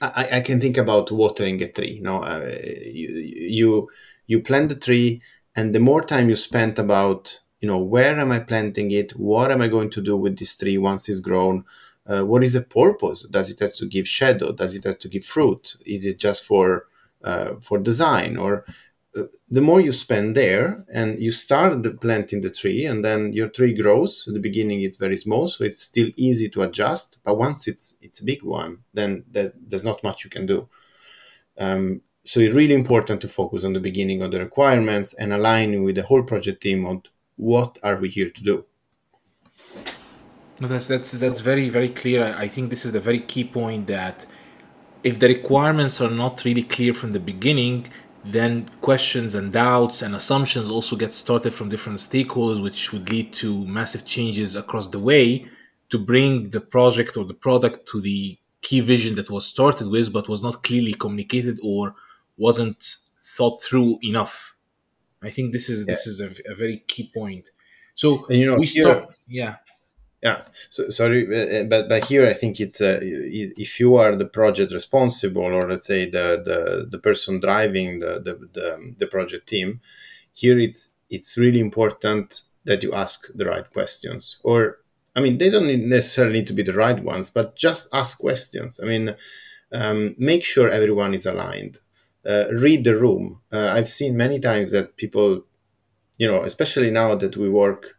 I, 0.02 0.28
I, 0.34 0.42
can 0.42 0.60
think 0.60 0.78
about 0.78 1.12
watering 1.12 1.62
a 1.62 1.72
tree. 1.72 1.94
You 1.94 2.02
know, 2.02 2.22
uh, 2.22 2.58
you, 2.86 3.10
you 3.18 3.90
you 4.28 4.42
plant 4.42 4.70
the 4.70 4.76
tree, 4.76 5.22
and 5.56 5.74
the 5.74 5.80
more 5.80 6.04
time 6.04 6.28
you 6.30 6.36
spend 6.36 6.78
about 6.80 7.40
you 7.62 7.68
know 7.68 7.82
where 7.82 8.20
am 8.20 8.32
I 8.32 8.40
planting 8.40 8.92
it, 8.92 9.12
what 9.12 9.52
am 9.52 9.62
I 9.62 9.68
going 9.68 9.90
to 9.92 10.02
do 10.02 10.18
with 10.18 10.38
this 10.38 10.58
tree 10.58 10.78
once 10.78 11.08
it's 11.08 11.22
grown, 11.22 11.64
uh, 12.08 12.22
what 12.22 12.44
is 12.44 12.54
the 12.54 12.62
purpose? 12.62 13.24
Does 13.24 13.52
it 13.52 13.60
have 13.60 13.74
to 13.76 13.86
give 13.88 14.08
shadow? 14.08 14.52
Does 14.52 14.76
it 14.76 14.84
have 14.84 15.00
to 15.00 15.08
give 15.08 15.26
fruit? 15.26 15.76
Is 15.86 16.06
it 16.06 16.20
just 16.20 16.44
for 16.46 16.88
uh, 17.24 17.56
for 17.56 17.80
design 17.80 18.38
or 18.38 18.66
the 19.50 19.62
more 19.62 19.80
you 19.80 19.92
spend 19.92 20.36
there 20.36 20.86
and 20.94 21.20
you 21.20 21.32
start 21.32 21.84
the 21.84 21.92
planting 21.92 22.42
the 22.42 22.50
tree 22.50 22.86
and 22.86 23.04
then 23.04 23.32
your 23.32 23.48
tree 23.48 23.74
grows 23.74 24.26
at 24.28 24.34
the 24.34 24.40
beginning 24.40 24.82
it's 24.82 24.98
very 24.98 25.16
small 25.16 25.48
so 25.48 25.64
it's 25.64 25.82
still 25.82 26.10
easy 26.18 26.50
to 26.50 26.62
adjust 26.62 27.20
but 27.24 27.38
once 27.38 27.68
it's 27.68 27.98
it's 28.02 28.22
a 28.22 28.26
big 28.26 28.44
one 28.44 28.80
then 28.94 29.24
there, 29.32 29.54
there's 29.68 29.86
not 29.86 30.04
much 30.04 30.24
you 30.24 30.30
can 30.30 30.46
do. 30.46 30.68
Um, 31.58 32.02
so 32.24 32.40
it's 32.40 32.56
really 32.56 32.74
important 32.74 33.22
to 33.22 33.28
focus 33.28 33.64
on 33.64 33.74
the 33.74 33.80
beginning 33.80 34.22
of 34.22 34.32
the 34.32 34.40
requirements 34.40 35.14
and 35.14 35.32
aligning 35.32 35.84
with 35.84 35.96
the 35.96 36.04
whole 36.04 36.24
project 36.24 36.62
team 36.62 36.86
on 36.86 37.04
what 37.38 37.78
are 37.84 37.98
we 37.98 38.10
here 38.10 38.30
to 38.30 38.44
do. 38.44 38.66
No, 40.60 40.68
that's 40.68 40.88
that's 40.88 41.12
that's 41.12 41.42
very 41.42 41.70
very 41.70 41.90
clear. 41.90 42.34
I 42.38 42.48
think 42.48 42.70
this 42.70 42.86
is 42.86 42.94
the 42.94 43.00
very 43.00 43.20
key 43.20 43.44
point 43.44 43.88
that 43.88 44.26
if 45.04 45.20
the 45.20 45.28
requirements 45.28 46.02
are 46.02 46.10
not 46.10 46.44
really 46.46 46.64
clear 46.64 46.94
from 46.94 47.12
the 47.12 47.20
beginning 47.20 47.88
then 48.26 48.66
questions 48.82 49.36
and 49.36 49.52
doubts 49.52 50.02
and 50.02 50.16
assumptions 50.16 50.70
also 50.70 50.96
get 50.96 51.14
started 51.14 51.54
from 51.54 51.70
different 51.70 52.00
stakeholders, 52.00 52.62
which 52.62 52.92
would 52.92 53.10
lead 53.10 53.32
to 53.34 53.66
massive 53.68 54.06
changes 54.06 54.56
across 54.56 54.88
the 54.88 55.00
way 55.00 55.46
to 55.90 56.00
bring 56.00 56.50
the 56.50 56.62
project 56.62 57.16
or 57.18 57.26
the 57.26 57.34
product 57.34 57.88
to 57.90 58.02
the 58.02 58.38
key 58.62 58.80
vision 58.80 59.16
that 59.16 59.30
was 59.30 59.46
started 59.46 59.88
with, 59.88 60.12
but 60.12 60.28
was 60.28 60.42
not 60.42 60.64
clearly 60.64 60.94
communicated 60.94 61.60
or 61.62 61.96
wasn't 62.38 62.96
thought 63.22 63.62
through 63.62 64.00
enough. 64.02 64.56
I 65.22 65.30
think 65.30 65.54
this 65.54 65.70
is 65.70 65.86
yeah. 65.88 65.94
this 65.94 66.08
is 66.08 66.20
a, 66.20 66.52
a, 66.52 66.56
very 66.56 66.84
key 66.88 67.12
point. 67.14 67.52
So 67.94 68.26
and, 68.28 68.40
you 68.40 68.46
know, 68.48 68.58
we 68.58 68.66
start, 68.66 69.10
yeah. 69.28 69.56
Yeah, 70.26 70.42
so, 70.72 70.90
sorry, 70.90 71.22
uh, 71.28 71.66
but 71.66 71.88
but 71.88 72.06
here 72.06 72.26
I 72.26 72.34
think 72.34 72.60
it's 72.60 72.82
uh, 72.82 72.98
if 73.02 73.80
you 73.80 73.96
are 73.96 74.16
the 74.16 74.26
project 74.26 74.72
responsible, 74.72 75.44
or 75.44 75.70
let's 75.70 75.86
say 75.86 76.10
the 76.10 76.42
the, 76.44 76.88
the 76.90 76.98
person 76.98 77.40
driving 77.40 78.00
the, 78.00 78.14
the, 78.26 78.34
the 78.54 78.96
the 78.98 79.06
project 79.06 79.48
team, 79.48 79.82
here 80.34 80.58
it's 80.58 80.96
it's 81.12 81.38
really 81.38 81.60
important 81.60 82.42
that 82.64 82.82
you 82.82 82.92
ask 82.92 83.28
the 83.36 83.46
right 83.46 83.70
questions. 83.70 84.40
Or 84.44 84.80
I 85.16 85.22
mean, 85.22 85.38
they 85.38 85.52
don't 85.52 85.68
necessarily 85.88 86.40
need 86.40 86.48
to 86.48 86.54
be 86.54 86.64
the 86.64 86.74
right 86.86 87.00
ones, 87.00 87.30
but 87.30 87.56
just 87.56 87.94
ask 87.94 88.20
questions. 88.20 88.80
I 88.82 88.88
mean, 88.88 89.16
um, 89.72 90.16
make 90.18 90.44
sure 90.44 90.70
everyone 90.72 91.14
is 91.14 91.28
aligned. 91.28 91.78
Uh, 92.26 92.46
read 92.50 92.84
the 92.84 92.96
room. 92.96 93.42
Uh, 93.54 93.70
I've 93.78 93.88
seen 93.88 94.18
many 94.18 94.40
times 94.40 94.72
that 94.72 94.98
people, 94.98 95.46
you 96.18 96.28
know, 96.28 96.42
especially 96.42 96.90
now 96.90 97.14
that 97.14 97.38
we 97.38 97.48
work 97.48 97.96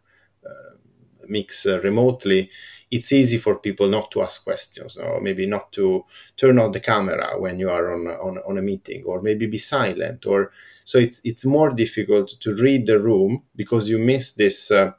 mix 1.29 1.67
uh, 1.67 1.81
remotely, 1.81 2.51
it's 2.91 3.13
easy 3.13 3.39
for 3.39 3.57
people 3.57 3.89
not 3.89 4.11
to 4.13 4.23
ask 4.23 4.45
questions 4.45 4.97
or 4.97 5.21
maybe 5.21 5.47
not 5.47 5.73
to 5.73 6.05
turn 6.37 6.59
on 6.59 6.73
the 6.73 6.81
camera 6.81 7.35
when 7.39 7.59
you 7.59 7.69
are 7.69 7.93
on, 7.93 8.07
on, 8.07 8.39
on 8.47 8.59
a 8.59 8.63
meeting 8.63 9.03
or 9.05 9.21
maybe 9.21 9.47
be 9.47 9.59
silent 9.59 10.25
or 10.25 10.53
so 10.85 10.99
it's 10.99 11.21
it's 11.25 11.45
more 11.45 11.71
difficult 11.71 12.29
to 12.41 12.55
read 12.55 12.87
the 12.87 12.99
room 12.99 13.43
because 13.57 13.91
you 13.91 13.99
miss 13.99 14.35
this 14.35 14.71
uh, 14.71 14.93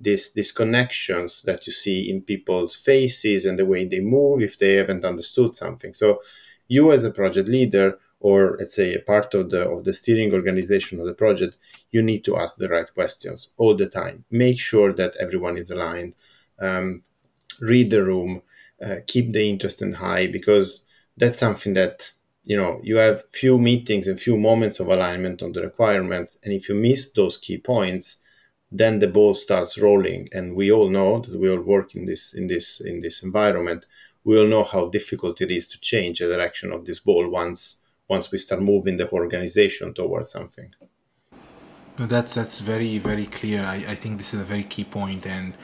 this 0.00 0.32
these 0.32 0.52
connections 0.52 1.42
that 1.42 1.66
you 1.66 1.72
see 1.72 2.10
in 2.10 2.22
people's 2.22 2.74
faces 2.74 3.46
and 3.46 3.58
the 3.58 3.66
way 3.66 3.84
they 3.84 4.00
move 4.00 4.42
if 4.42 4.58
they 4.58 4.74
haven't 4.74 5.04
understood 5.04 5.54
something. 5.54 5.94
So 5.94 6.20
you 6.68 6.92
as 6.92 7.04
a 7.04 7.10
project 7.10 7.48
leader 7.48 7.98
or 8.20 8.56
let's 8.58 8.74
say 8.74 8.94
a 8.94 9.00
part 9.00 9.34
of 9.34 9.50
the 9.50 9.68
of 9.68 9.84
the 9.84 9.92
steering 9.92 10.32
organization 10.32 10.98
of 11.00 11.06
the 11.06 11.14
project 11.14 11.56
you 11.90 12.02
need 12.02 12.24
to 12.24 12.36
ask 12.36 12.56
the 12.56 12.68
right 12.68 12.92
questions 12.94 13.52
all 13.56 13.74
the 13.74 13.88
time. 13.88 14.24
Make 14.30 14.58
sure 14.58 14.92
that 14.94 15.16
everyone 15.20 15.56
is 15.56 15.70
aligned. 15.70 16.14
Um, 16.60 17.02
read 17.60 17.90
the 17.90 18.04
room. 18.04 18.42
Uh, 18.84 18.96
keep 19.06 19.32
the 19.32 19.48
interest 19.48 19.80
in 19.80 19.94
high 19.94 20.26
because 20.26 20.86
that's 21.16 21.38
something 21.38 21.72
that 21.74 22.12
you 22.44 22.56
know 22.56 22.80
you 22.82 22.96
have 22.96 23.24
few 23.32 23.58
meetings 23.58 24.06
and 24.06 24.20
few 24.20 24.36
moments 24.36 24.80
of 24.80 24.88
alignment 24.88 25.42
on 25.42 25.52
the 25.52 25.62
requirements. 25.62 26.38
And 26.44 26.52
if 26.52 26.68
you 26.68 26.74
miss 26.74 27.12
those 27.12 27.38
key 27.38 27.58
points 27.58 28.22
then 28.70 28.98
the 28.98 29.08
ball 29.08 29.34
starts 29.34 29.78
rolling. 29.78 30.28
And 30.32 30.56
we 30.56 30.72
all 30.72 30.88
know 30.88 31.20
that 31.20 31.38
we 31.38 31.50
all 31.50 31.60
work 31.60 31.94
in 31.94 32.06
this 32.06 32.34
in 32.34 32.46
this 32.46 32.80
in 32.80 33.00
this 33.00 33.22
environment. 33.22 33.86
We 34.24 34.38
all 34.38 34.46
know 34.46 34.64
how 34.64 34.88
difficult 34.88 35.40
it 35.40 35.50
is 35.50 35.68
to 35.68 35.80
change 35.80 36.18
the 36.18 36.26
direction 36.26 36.72
of 36.72 36.84
this 36.84 36.98
ball 36.98 37.28
once 37.28 37.82
once 38.08 38.30
we 38.32 38.38
start 38.38 38.62
moving 38.62 38.96
the 38.96 39.10
organization 39.10 39.94
towards 39.94 40.30
something. 40.30 40.72
No, 41.98 42.04
that's 42.06 42.34
that's 42.34 42.60
very 42.60 42.98
very 42.98 43.26
clear. 43.26 43.64
I, 43.64 43.76
I 43.88 43.94
think 43.94 44.18
this 44.18 44.34
is 44.34 44.40
a 44.40 44.44
very 44.44 44.64
key 44.64 44.84
point, 44.84 45.26
and 45.26 45.54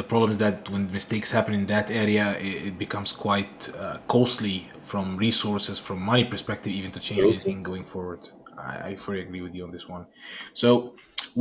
The 0.00 0.04
problem 0.14 0.30
is 0.34 0.38
that 0.46 0.56
when 0.72 0.84
mistakes 1.00 1.30
happen 1.38 1.54
in 1.60 1.66
that 1.68 1.88
area, 2.04 2.26
it, 2.48 2.56
it 2.70 2.76
becomes 2.86 3.10
quite 3.28 3.56
uh, 3.84 3.98
costly 4.16 4.58
from 4.90 5.06
resources, 5.28 5.76
from 5.88 5.98
money 6.12 6.24
perspective, 6.34 6.72
even 6.80 6.92
to 6.96 7.00
change 7.08 7.24
anything 7.34 7.58
going 7.70 7.86
forward. 7.94 8.22
I, 8.70 8.74
I 8.90 8.92
fully 9.04 9.20
agree 9.26 9.42
with 9.46 9.54
you 9.56 9.64
on 9.68 9.72
this 9.76 9.86
one. 9.96 10.04
So 10.62 10.68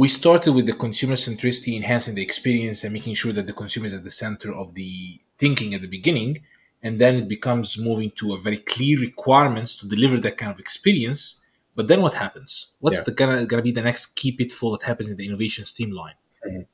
we 0.02 0.08
started 0.22 0.52
with 0.58 0.68
the 0.72 0.78
consumer 0.86 1.18
centricity, 1.28 1.74
enhancing 1.82 2.16
the 2.20 2.26
experience 2.30 2.80
and 2.86 2.92
making 3.00 3.16
sure 3.22 3.34
that 3.40 3.48
the 3.52 3.58
consumer 3.64 3.88
is 3.92 3.96
at 4.00 4.04
the 4.10 4.16
center 4.26 4.52
of 4.64 4.68
the 4.80 4.94
thinking 5.44 5.70
at 5.76 5.82
the 5.86 5.92
beginning. 6.00 6.32
And 6.82 7.00
then 7.00 7.16
it 7.16 7.28
becomes 7.28 7.78
moving 7.78 8.12
to 8.12 8.34
a 8.34 8.38
very 8.38 8.58
clear 8.58 9.00
requirements 9.00 9.76
to 9.80 9.88
deliver 9.88 10.18
that 10.20 10.38
kind 10.38 10.52
of 10.52 10.60
experience. 10.60 11.46
But 11.76 11.88
then 11.88 12.02
what 12.02 12.16
happens? 12.16 12.74
What's 12.80 13.00
Yeah. 13.00 13.04
the 13.06 13.12
gonna, 13.12 13.46
gonna 13.46 13.62
be 13.62 13.72
the 13.72 13.82
next 13.82 14.16
key 14.16 14.32
pitfall 14.32 14.72
that 14.78 14.84
happens 14.84 15.10
in 15.12 15.18
the 15.18 15.26
innovation 15.26 15.66
streamline? 15.66 16.16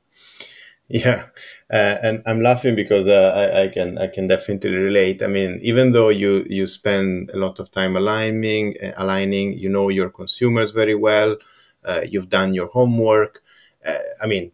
Yeah, 0.88 1.26
uh, 1.68 1.96
and 2.02 2.22
I'm 2.26 2.40
laughing 2.40 2.76
because 2.76 3.08
uh, 3.08 3.32
I, 3.34 3.64
I 3.64 3.68
can 3.68 3.98
I 3.98 4.06
can 4.06 4.28
definitely 4.28 4.76
relate. 4.76 5.20
I 5.20 5.26
mean, 5.26 5.58
even 5.60 5.90
though 5.90 6.10
you 6.10 6.46
you 6.48 6.66
spend 6.68 7.30
a 7.34 7.36
lot 7.38 7.58
of 7.58 7.72
time 7.72 7.96
aligning, 7.96 8.76
uh, 8.80 8.92
aligning, 8.96 9.58
you 9.58 9.68
know 9.68 9.88
your 9.88 10.10
consumers 10.10 10.70
very 10.70 10.94
well, 10.94 11.36
uh, 11.84 12.02
you've 12.08 12.28
done 12.28 12.54
your 12.54 12.68
homework. 12.68 13.42
Uh, 13.84 13.98
I 14.22 14.26
mean, 14.28 14.52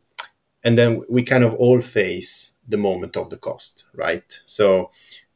and 0.64 0.78
then 0.78 1.02
we 1.11 1.23
kind 1.23 1.44
of 1.44 1.54
all 1.54 1.80
face 1.80 2.56
the 2.68 2.78
moment 2.78 3.16
of 3.16 3.30
the 3.30 3.38
cost, 3.38 3.87
right? 3.94 4.40
So 4.47 4.90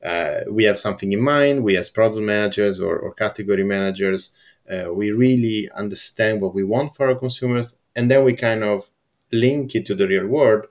uh, 0.06 0.40
we 0.48 0.64
have 0.64 0.78
something 0.78 1.12
in 1.12 1.20
mind. 1.20 1.64
We 1.64 1.76
as 1.76 1.90
product 1.90 2.22
managers 2.22 2.80
or, 2.80 2.96
or 2.96 3.12
category 3.12 3.64
managers, 3.64 4.34
uh, 4.70 4.92
we 4.92 5.10
really 5.10 5.68
understand 5.76 6.40
what 6.40 6.54
we 6.54 6.64
want 6.64 6.94
for 6.94 7.08
our 7.08 7.16
consumers, 7.16 7.78
and 7.96 8.10
then 8.10 8.24
we 8.24 8.34
kind 8.34 8.62
of 8.62 8.88
link 9.32 9.74
it 9.74 9.84
to 9.86 9.94
the 9.94 10.06
real 10.06 10.26
world 10.26 10.66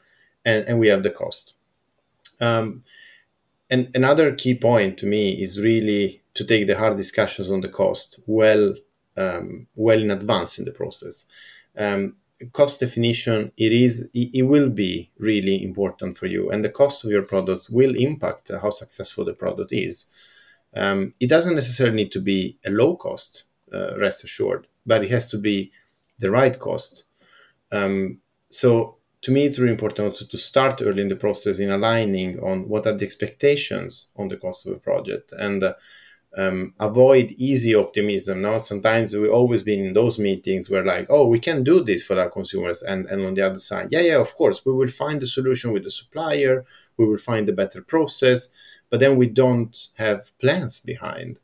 and, 0.45 0.65
and 0.67 0.79
we 0.79 0.87
have 0.87 1.03
the 1.03 1.09
cost. 1.09 1.55
Um, 2.39 2.83
and 3.69 3.89
another 3.95 4.33
key 4.33 4.55
point 4.55 4.97
to 4.99 5.05
me 5.05 5.41
is 5.41 5.59
really 5.59 6.21
to 6.35 6.45
take 6.45 6.67
the 6.67 6.77
hard 6.77 6.97
discussions 6.97 7.51
on 7.51 7.61
the 7.61 7.69
cost 7.69 8.23
well, 8.27 8.75
um, 9.17 9.67
well 9.75 10.01
in 10.01 10.11
advance 10.11 10.59
in 10.59 10.65
the 10.65 10.71
process. 10.71 11.25
Um, 11.77 12.15
cost 12.51 12.79
definition 12.79 13.51
it 13.57 13.71
is 13.71 14.09
it, 14.13 14.43
will 14.43 14.69
be 14.69 15.11
really 15.17 15.63
important 15.63 16.17
for 16.17 16.25
you, 16.25 16.49
and 16.49 16.63
the 16.63 16.69
cost 16.69 17.05
of 17.05 17.11
your 17.11 17.23
products 17.23 17.69
will 17.69 17.95
impact 17.95 18.51
how 18.61 18.69
successful 18.69 19.25
the 19.25 19.33
product 19.33 19.71
is. 19.71 20.05
Um, 20.75 21.13
it 21.19 21.29
doesn't 21.29 21.55
necessarily 21.55 21.95
need 21.95 22.11
to 22.11 22.21
be 22.21 22.57
a 22.65 22.69
low 22.69 22.97
cost, 22.97 23.45
uh, 23.73 23.97
rest 23.97 24.23
assured, 24.23 24.67
but 24.85 25.03
it 25.03 25.11
has 25.11 25.31
to 25.31 25.37
be 25.37 25.71
the 26.19 26.29
right 26.29 26.57
cost. 26.59 27.05
Um, 27.71 28.19
so 28.49 28.97
to 29.21 29.31
me, 29.31 29.45
it's 29.45 29.57
really 29.57 29.71
important 29.71 30.07
also 30.07 30.25
to 30.25 30.37
start 30.37 30.81
early 30.81 31.01
in 31.01 31.09
the 31.09 31.15
process 31.15 31.59
in 31.59 31.71
aligning 31.71 32.39
on 32.39 32.67
what 32.69 32.85
are 32.85 32.95
the 32.95 33.05
expectations 33.05 34.11
on 34.17 34.27
the 34.27 34.37
cost 34.37 34.67
of 34.67 34.73
a 34.73 34.79
project 34.79 35.31
and 35.31 35.63
uh, 35.63 35.73
um, 36.37 36.73
avoid 36.79 37.31
easy 37.37 37.73
optimism. 37.75 38.41
Now, 38.41 38.57
sometimes 38.57 39.15
we 39.15 39.29
always 39.29 39.61
been 39.61 39.85
in 39.85 39.93
those 39.93 40.19
meetings 40.19 40.69
where 40.69 40.83
like, 40.83 41.07
oh, 41.09 41.27
we 41.27 41.39
can 41.39 41.63
do 41.63 41.83
this 41.83 42.03
for 42.03 42.19
our 42.19 42.29
consumers, 42.29 42.81
and 42.81 43.05
and 43.07 43.25
on 43.25 43.33
the 43.33 43.45
other 43.45 43.59
side, 43.59 43.87
yeah, 43.91 44.01
yeah, 44.01 44.19
of 44.19 44.33
course, 44.35 44.65
we 44.65 44.73
will 44.73 44.87
find 44.87 45.21
the 45.21 45.27
solution 45.27 45.71
with 45.71 45.83
the 45.83 45.89
supplier, 45.89 46.65
we 46.97 47.05
will 47.05 47.17
find 47.17 47.47
a 47.47 47.53
better 47.53 47.81
process, 47.81 48.81
but 48.89 48.99
then 48.99 49.17
we 49.17 49.27
don't 49.27 49.87
have 49.97 50.31
plans 50.39 50.79
behind, 50.79 51.39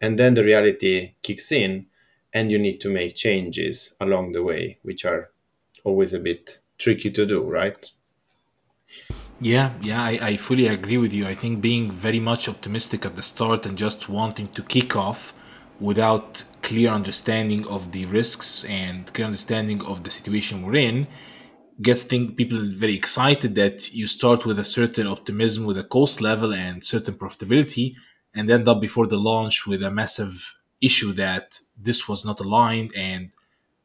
and 0.00 0.18
then 0.18 0.34
the 0.34 0.44
reality 0.44 1.14
kicks 1.22 1.52
in, 1.52 1.86
and 2.32 2.50
you 2.50 2.58
need 2.58 2.80
to 2.80 2.92
make 2.92 3.14
changes 3.14 3.94
along 4.00 4.32
the 4.32 4.42
way, 4.42 4.78
which 4.82 5.04
are 5.04 5.30
always 5.84 6.12
a 6.12 6.20
bit 6.20 6.58
tricky 6.78 7.10
to 7.10 7.26
do, 7.26 7.42
right? 7.42 7.92
Yeah, 9.40 9.72
yeah, 9.80 10.02
I, 10.02 10.18
I 10.30 10.36
fully 10.36 10.66
agree 10.66 10.98
with 10.98 11.12
you. 11.12 11.26
I 11.26 11.34
think 11.34 11.60
being 11.60 11.90
very 11.90 12.20
much 12.20 12.48
optimistic 12.48 13.06
at 13.06 13.16
the 13.16 13.22
start 13.22 13.64
and 13.64 13.76
just 13.78 14.08
wanting 14.08 14.48
to 14.48 14.62
kick 14.62 14.96
off 14.96 15.32
without 15.80 16.44
clear 16.60 16.90
understanding 16.90 17.66
of 17.66 17.92
the 17.92 18.04
risks 18.06 18.64
and 18.64 19.10
clear 19.14 19.26
understanding 19.26 19.82
of 19.86 20.04
the 20.04 20.10
situation 20.10 20.62
we're 20.62 20.74
in 20.76 21.06
gets 21.82 22.02
think 22.04 22.36
people 22.36 22.60
very 22.66 22.94
excited 22.94 23.54
that 23.56 23.94
you 23.94 24.06
start 24.06 24.46
with 24.46 24.58
a 24.58 24.64
certain 24.64 25.06
optimism 25.06 25.64
with 25.64 25.78
a 25.78 25.84
cost 25.84 26.20
level 26.20 26.52
and 26.54 26.84
certain 26.84 27.14
profitability 27.14 27.94
and 28.34 28.50
end 28.50 28.68
up 28.68 28.80
before 28.80 29.06
the 29.06 29.18
launch 29.18 29.66
with 29.66 29.82
a 29.84 29.90
massive 29.90 30.54
issue 30.82 31.12
that 31.12 31.58
this 31.78 32.08
was 32.08 32.24
not 32.24 32.40
aligned 32.40 32.92
and 32.96 33.30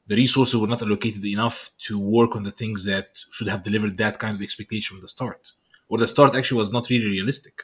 the 0.08 0.16
resources 0.16 0.60
were 0.60 0.68
not 0.68 0.82
allocated 0.82 1.26
enough 1.26 1.72
to 1.80 1.98
work 1.98 2.36
on 2.36 2.44
the 2.44 2.52
things 2.52 2.86
that 2.86 3.08
should 3.32 3.48
have 3.48 3.64
delivered 3.64 3.98
that 3.98 4.20
kind 4.20 4.36
of 4.36 4.42
expectation 4.42 4.96
from 4.96 5.02
the 5.02 5.08
start 5.08 5.52
or 5.90 5.98
the 5.98 6.08
start 6.08 6.36
actually 6.36 6.58
was 6.58 6.72
not 6.72 6.90
really 6.90 7.06
realistic. 7.06 7.64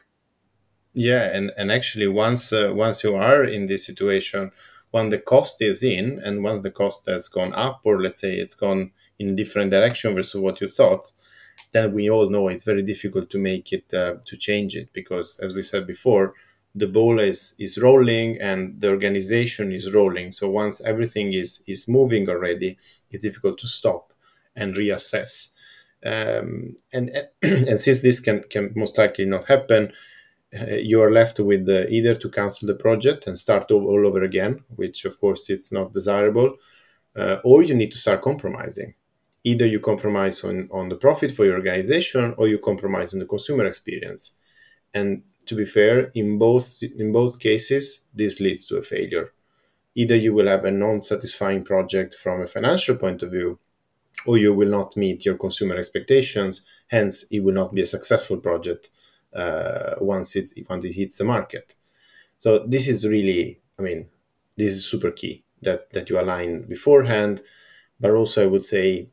Yeah, 0.94 1.36
and 1.36 1.52
and 1.58 1.72
actually, 1.72 2.08
once 2.08 2.52
uh, 2.52 2.72
once 2.74 3.04
you 3.04 3.16
are 3.16 3.44
in 3.44 3.66
this 3.66 3.86
situation, 3.86 4.52
when 4.92 5.10
the 5.10 5.20
cost 5.20 5.62
is 5.62 5.84
in, 5.84 6.20
and 6.24 6.44
once 6.44 6.62
the 6.62 6.72
cost 6.72 7.08
has 7.08 7.30
gone 7.30 7.54
up, 7.54 7.82
or 7.86 8.02
let's 8.02 8.20
say 8.20 8.36
it's 8.36 8.56
gone 8.56 8.92
in 9.18 9.30
a 9.30 9.36
different 9.36 9.72
direction 9.72 10.14
versus 10.14 10.42
what 10.42 10.60
you 10.60 10.68
thought, 10.68 11.12
then 11.72 11.94
we 11.94 12.10
all 12.10 12.30
know 12.30 12.50
it's 12.50 12.66
very 12.66 12.84
difficult 12.84 13.30
to 13.30 13.38
make 13.38 13.72
it 13.72 13.94
uh, 13.94 14.16
to 14.26 14.38
change 14.38 14.76
it 14.76 14.92
because, 14.92 15.40
as 15.40 15.56
we 15.56 15.62
said 15.62 15.88
before, 15.88 16.34
the 16.74 16.88
ball 16.88 17.20
is 17.20 17.56
is 17.60 17.78
rolling 17.78 18.40
and 18.42 18.80
the 18.80 18.90
organization 18.90 19.72
is 19.72 19.94
rolling. 19.94 20.32
So 20.32 20.50
once 20.50 20.82
everything 20.82 21.34
is 21.34 21.63
is 21.68 21.88
moving 21.88 22.30
already, 22.30 22.78
it's 23.10 23.24
difficult 23.24 23.58
to 23.60 23.68
stop 23.68 24.13
and 24.56 24.75
reassess. 24.75 25.51
Um, 26.06 26.75
and 26.94 27.10
and 27.42 27.80
since 27.80 28.01
this 28.01 28.20
can 28.20 28.42
can 28.50 28.72
most 28.75 28.98
likely 28.98 29.25
not 29.25 29.46
happen, 29.46 29.92
uh, 30.60 30.75
you 30.75 31.01
are 31.01 31.12
left 31.12 31.40
with 31.40 31.70
either 31.70 32.16
to 32.16 32.30
cancel 32.30 32.68
the 32.68 32.75
project 32.75 33.28
and 33.28 33.38
start 33.38 33.72
all, 33.72 33.86
all 33.88 34.08
over 34.08 34.24
again, 34.24 34.63
which 34.75 35.06
of 35.06 35.20
course 35.20 35.50
it's 35.50 35.72
not 35.72 35.94
desirable, 35.94 36.56
uh, 37.16 37.38
or 37.44 37.63
you 37.63 37.74
need 37.74 37.92
to 37.92 37.98
start 37.98 38.22
compromising. 38.22 38.94
Either 39.44 39.66
you 39.66 39.80
compromise 39.80 40.44
on, 40.44 40.70
on 40.72 40.90
the 40.90 40.96
profit 40.96 41.32
for 41.32 41.46
your 41.46 41.56
organization, 41.56 42.36
or 42.38 42.48
you 42.48 42.60
compromise 42.60 43.13
on 43.13 43.20
the 43.20 43.25
consumer 43.25 43.66
experience. 43.66 44.38
And 44.94 45.24
to 45.46 45.56
be 45.56 45.66
fair, 45.66 46.12
in 46.14 46.38
both 46.38 46.84
in 46.98 47.12
both 47.12 47.40
cases, 47.40 48.06
this 48.14 48.40
leads 48.40 48.66
to 48.68 48.78
a 48.78 48.82
failure. 48.82 49.32
Either 49.96 50.16
you 50.16 50.34
will 50.34 50.48
have 50.48 50.64
a 50.66 50.72
non-satisfying 50.72 51.64
project 51.64 52.14
from 52.14 52.42
a 52.42 52.48
financial 52.48 52.96
point 52.96 53.24
of 53.24 53.32
view, 53.32 53.60
or 54.26 54.38
you 54.38 54.54
will 54.54 54.70
not 54.70 54.96
meet 54.96 55.26
your 55.26 55.36
consumer 55.36 55.76
expectations. 55.76 56.66
Hence, 56.90 57.26
it 57.32 57.42
will 57.44 57.54
not 57.54 57.74
be 57.74 57.82
a 57.82 57.86
successful 57.86 58.38
project 58.38 58.90
uh, 59.34 59.96
once 60.00 60.36
it 60.36 60.50
once 60.70 60.86
it 60.86 60.94
hits 60.94 61.18
the 61.18 61.26
market. 61.26 61.76
So 62.38 62.66
this 62.68 62.88
is 62.88 63.08
really, 63.08 63.60
I 63.78 63.82
mean, 63.82 64.08
this 64.58 64.72
is 64.72 64.86
super 64.86 65.12
key 65.12 65.44
that 65.62 65.92
that 65.94 66.10
you 66.10 66.20
align 66.20 66.64
beforehand, 66.68 67.42
but 68.00 68.12
also 68.12 68.44
I 68.44 68.48
would 68.48 68.64
say 68.64 69.10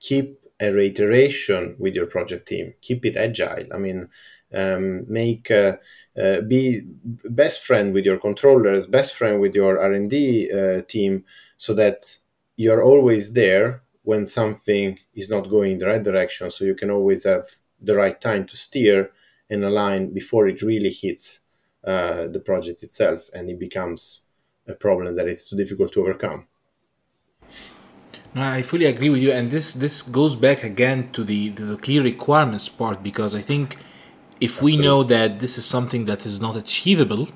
keep 0.00 0.40
a 0.60 0.72
reiteration 0.72 1.76
with 1.78 1.94
your 1.94 2.06
project 2.06 2.48
team. 2.48 2.74
Keep 2.80 3.04
it 3.06 3.16
agile. 3.16 3.66
I 3.74 3.78
mean, 3.78 4.08
um, 4.56 5.04
make 5.12 5.50
uh, 5.50 5.76
uh, 6.20 6.40
be 6.40 6.82
best 7.30 7.64
friend 7.66 7.92
with 7.92 8.04
your 8.04 8.18
controllers, 8.18 8.86
best 8.86 9.14
friend 9.14 9.40
with 9.40 9.54
your 9.54 9.78
R 9.80 9.92
and 9.92 10.08
D 10.10 10.50
uh, 10.50 10.82
team, 10.88 11.24
so 11.56 11.74
that 11.74 12.16
you're 12.56 12.82
always 12.82 13.34
there 13.34 13.82
when 14.02 14.24
something 14.24 14.98
is 15.14 15.30
not 15.30 15.48
going 15.48 15.72
in 15.72 15.78
the 15.78 15.86
right 15.86 16.02
direction. 16.02 16.50
So 16.50 16.64
you 16.64 16.74
can 16.74 16.90
always 16.90 17.24
have 17.24 17.44
the 17.80 17.94
right 17.94 18.18
time 18.20 18.44
to 18.46 18.56
steer 18.56 19.10
and 19.50 19.64
align 19.64 20.12
before 20.12 20.48
it 20.48 20.62
really 20.62 20.90
hits 20.90 21.40
uh, 21.84 22.26
the 22.28 22.40
project 22.40 22.82
itself 22.82 23.28
and 23.34 23.50
it 23.50 23.58
becomes 23.58 24.26
a 24.66 24.74
problem 24.74 25.14
that 25.16 25.28
it's 25.28 25.48
too 25.48 25.56
difficult 25.56 25.92
to 25.92 26.00
overcome. 26.00 26.46
I 28.34 28.62
fully 28.62 28.84
agree 28.84 29.08
with 29.08 29.22
you, 29.22 29.32
and 29.32 29.50
this 29.50 29.72
this 29.72 30.02
goes 30.02 30.36
back 30.36 30.62
again 30.62 31.10
to 31.12 31.24
the 31.24 31.50
the 31.50 31.76
clear 31.78 32.02
requirements 32.02 32.68
part 32.68 33.02
because 33.02 33.34
I 33.34 33.40
think 33.40 33.78
if 34.40 34.62
we 34.62 34.76
know 34.76 35.02
that 35.02 35.40
this 35.40 35.56
is 35.58 35.64
something 35.64 36.04
that 36.04 36.26
is 36.26 36.40
not 36.40 36.56
achievable, 36.56 37.28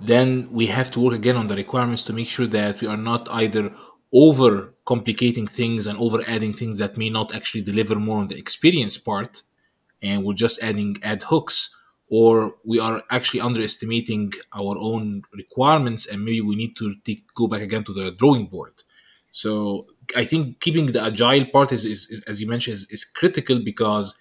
then 0.00 0.48
we 0.50 0.66
have 0.66 0.90
to 0.92 1.00
work 1.00 1.14
again 1.14 1.36
on 1.36 1.48
the 1.48 1.56
requirements 1.56 2.04
to 2.04 2.12
make 2.12 2.26
sure 2.26 2.46
that 2.46 2.80
we 2.80 2.86
are 2.86 2.96
not 2.96 3.28
either 3.30 3.72
over 4.12 4.74
complicating 4.84 5.46
things 5.46 5.86
and 5.86 5.98
over 5.98 6.22
adding 6.26 6.52
things 6.52 6.78
that 6.78 6.96
may 6.96 7.10
not 7.10 7.34
actually 7.34 7.60
deliver 7.60 7.96
more 7.96 8.18
on 8.18 8.28
the 8.28 8.38
experience 8.38 8.96
part, 8.96 9.42
and 10.02 10.24
we're 10.24 10.34
just 10.34 10.62
adding 10.62 10.96
ad 11.02 11.22
hooks, 11.24 11.74
or 12.10 12.54
we 12.64 12.78
are 12.78 13.02
actually 13.10 13.40
underestimating 13.40 14.32
our 14.54 14.76
own 14.78 15.22
requirements, 15.32 16.06
and 16.06 16.24
maybe 16.24 16.40
we 16.40 16.56
need 16.56 16.76
to 16.76 16.94
take, 17.04 17.24
go 17.34 17.46
back 17.46 17.60
again 17.60 17.84
to 17.84 17.92
the 17.92 18.10
drawing 18.12 18.46
board. 18.46 18.72
So 19.30 19.86
I 20.16 20.24
think 20.24 20.60
keeping 20.60 20.86
the 20.86 21.02
agile 21.02 21.44
part 21.46 21.72
is, 21.72 21.84
is, 21.84 22.08
is 22.10 22.22
as 22.24 22.40
you 22.40 22.46
mentioned, 22.46 22.74
is, 22.74 22.86
is 22.90 23.04
critical 23.04 23.58
because 23.62 24.16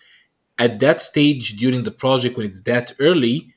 at 0.60 0.80
that 0.80 1.02
stage 1.02 1.58
during 1.58 1.84
the 1.84 1.92
project 1.92 2.38
when 2.38 2.48
it's 2.48 2.62
that 2.62 2.92
early, 3.00 3.54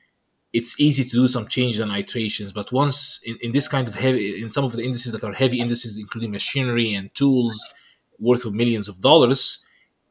it's 0.53 0.81
easy 0.81 1.05
to 1.05 1.11
do 1.11 1.29
some 1.29 1.47
changes 1.49 1.81
and 1.81 1.93
iterations. 1.93 2.53
But 2.53 2.73
once 2.73 3.23
in, 3.27 3.39
in 3.43 3.53
this 3.53 3.69
kind 3.69 3.89
of 3.89 3.95
heavy, 3.95 4.43
in 4.43 4.51
some 4.51 4.65
of 4.65 4.73
the 4.73 4.85
indices 4.85 5.13
that 5.13 5.25
are 5.25 5.33
heavy 5.33 5.61
indices, 5.61 5.99
including 5.99 6.31
machinery 6.33 6.95
and 6.95 7.15
tools 7.15 7.59
worth 8.19 8.45
of 8.45 8.55
millions 8.55 8.89
of 8.89 9.01
dollars, 9.01 9.65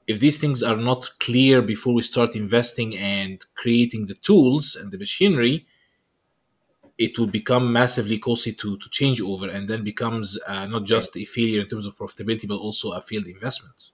if 0.08 0.20
these 0.20 0.40
things 0.40 0.64
are 0.64 0.78
not 0.78 1.10
clear 1.20 1.62
before 1.62 1.94
we 1.94 2.02
start 2.02 2.36
investing 2.36 2.98
and 2.98 3.46
creating 3.56 4.08
the 4.08 4.16
tools 4.16 4.76
and 4.76 4.92
the 4.92 4.98
machinery, 4.98 5.68
it 7.00 7.18
will 7.18 7.26
become 7.28 7.72
massively 7.74 8.20
costly 8.20 8.54
to, 8.54 8.78
to 8.78 8.90
change 8.92 9.20
over 9.22 9.50
and 9.50 9.68
then 9.70 9.84
becomes 9.84 10.38
uh, 10.48 10.66
not 10.68 10.84
just 10.84 11.16
a 11.18 11.26
failure 11.26 11.62
in 11.62 11.68
terms 11.68 11.86
of 11.88 11.98
profitability, 11.98 12.48
but 12.48 12.58
also 12.58 12.92
a 12.92 13.02
failed 13.02 13.26
investment. 13.28 13.90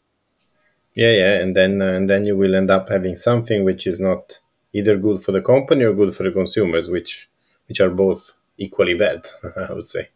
Yeah, 0.95 1.11
yeah, 1.11 1.41
and 1.41 1.55
then 1.55 1.81
uh, 1.81 1.87
and 1.87 2.09
then 2.09 2.25
you 2.25 2.37
will 2.37 2.55
end 2.55 2.71
up 2.71 2.89
having 2.89 3.15
something 3.15 3.65
which 3.65 3.85
is 3.85 3.99
not 3.99 4.39
either 4.73 4.97
good 4.97 5.21
for 5.21 5.31
the 5.33 5.41
company 5.41 5.83
or 5.83 5.93
good 5.93 6.15
for 6.15 6.23
the 6.23 6.31
consumers, 6.31 6.89
which 6.89 7.29
which 7.67 7.81
are 7.81 7.89
both 7.89 8.33
equally 8.57 8.93
bad, 8.95 9.25
I 9.69 9.73
would 9.73 9.85
say. 9.85 10.09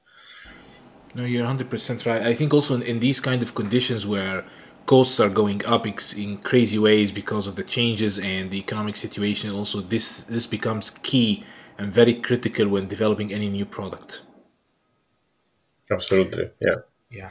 No, 1.16 1.26
you're 1.26 1.46
100% 1.46 2.06
right. 2.06 2.22
I 2.22 2.36
think 2.36 2.54
also 2.54 2.76
in, 2.76 2.84
in 2.84 3.00
these 3.00 3.20
kind 3.20 3.42
of 3.42 3.56
conditions 3.56 4.06
where 4.06 4.46
costs 4.86 5.20
are 5.20 5.30
going 5.30 5.66
up 5.66 5.86
in 5.86 6.38
crazy 6.38 6.78
ways 6.78 7.12
because 7.12 7.48
of 7.48 7.56
the 7.56 7.64
changes 7.64 8.20
and 8.20 8.52
the 8.52 8.60
economic 8.60 8.96
situation, 8.96 9.52
also 9.52 9.82
this 9.82 10.24
this 10.24 10.46
becomes 10.46 10.92
key 10.92 11.44
and 11.78 11.92
very 11.92 12.14
critical 12.14 12.68
when 12.68 12.88
developing 12.88 13.34
any 13.34 13.50
new 13.50 13.66
product. 13.66 14.22
Absolutely, 15.92 16.52
yeah. 16.62 16.76
Yeah. 17.10 17.30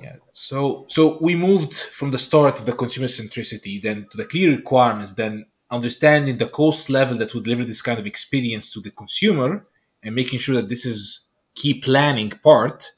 Yeah. 0.00 0.16
So 0.32 0.86
so 0.88 1.18
we 1.20 1.34
moved 1.34 1.74
from 1.74 2.10
the 2.10 2.18
start 2.18 2.58
of 2.58 2.66
the 2.66 2.72
consumer 2.72 3.08
centricity 3.08 3.80
then 3.82 4.06
to 4.10 4.16
the 4.16 4.24
clear 4.24 4.50
requirements, 4.50 5.14
then 5.14 5.46
understanding 5.70 6.36
the 6.36 6.48
cost 6.48 6.88
level 6.90 7.16
that 7.18 7.34
would 7.34 7.44
deliver 7.44 7.64
this 7.64 7.82
kind 7.82 7.98
of 7.98 8.06
experience 8.06 8.70
to 8.72 8.80
the 8.80 8.90
consumer 8.90 9.66
and 10.02 10.14
making 10.14 10.38
sure 10.38 10.54
that 10.54 10.68
this 10.68 10.84
is 10.86 11.30
key 11.54 11.74
planning 11.74 12.30
part. 12.30 12.92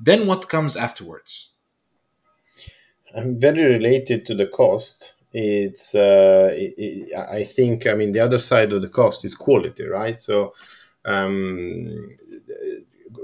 Then 0.00 0.26
what 0.26 0.48
comes 0.48 0.76
afterwards? 0.76 1.52
I'm 3.16 3.38
very 3.40 3.64
related 3.64 4.26
to 4.26 4.34
the 4.34 4.46
cost 4.46 5.14
it's 5.36 5.96
uh, 5.96 6.50
it, 6.54 6.74
it, 6.78 7.18
i 7.28 7.42
think 7.42 7.88
i 7.88 7.94
mean 7.94 8.12
the 8.12 8.20
other 8.20 8.38
side 8.38 8.72
of 8.72 8.82
the 8.82 8.88
cost 8.88 9.24
is 9.24 9.34
quality 9.34 9.84
right? 9.84 10.20
So 10.20 10.52
um, 11.04 12.14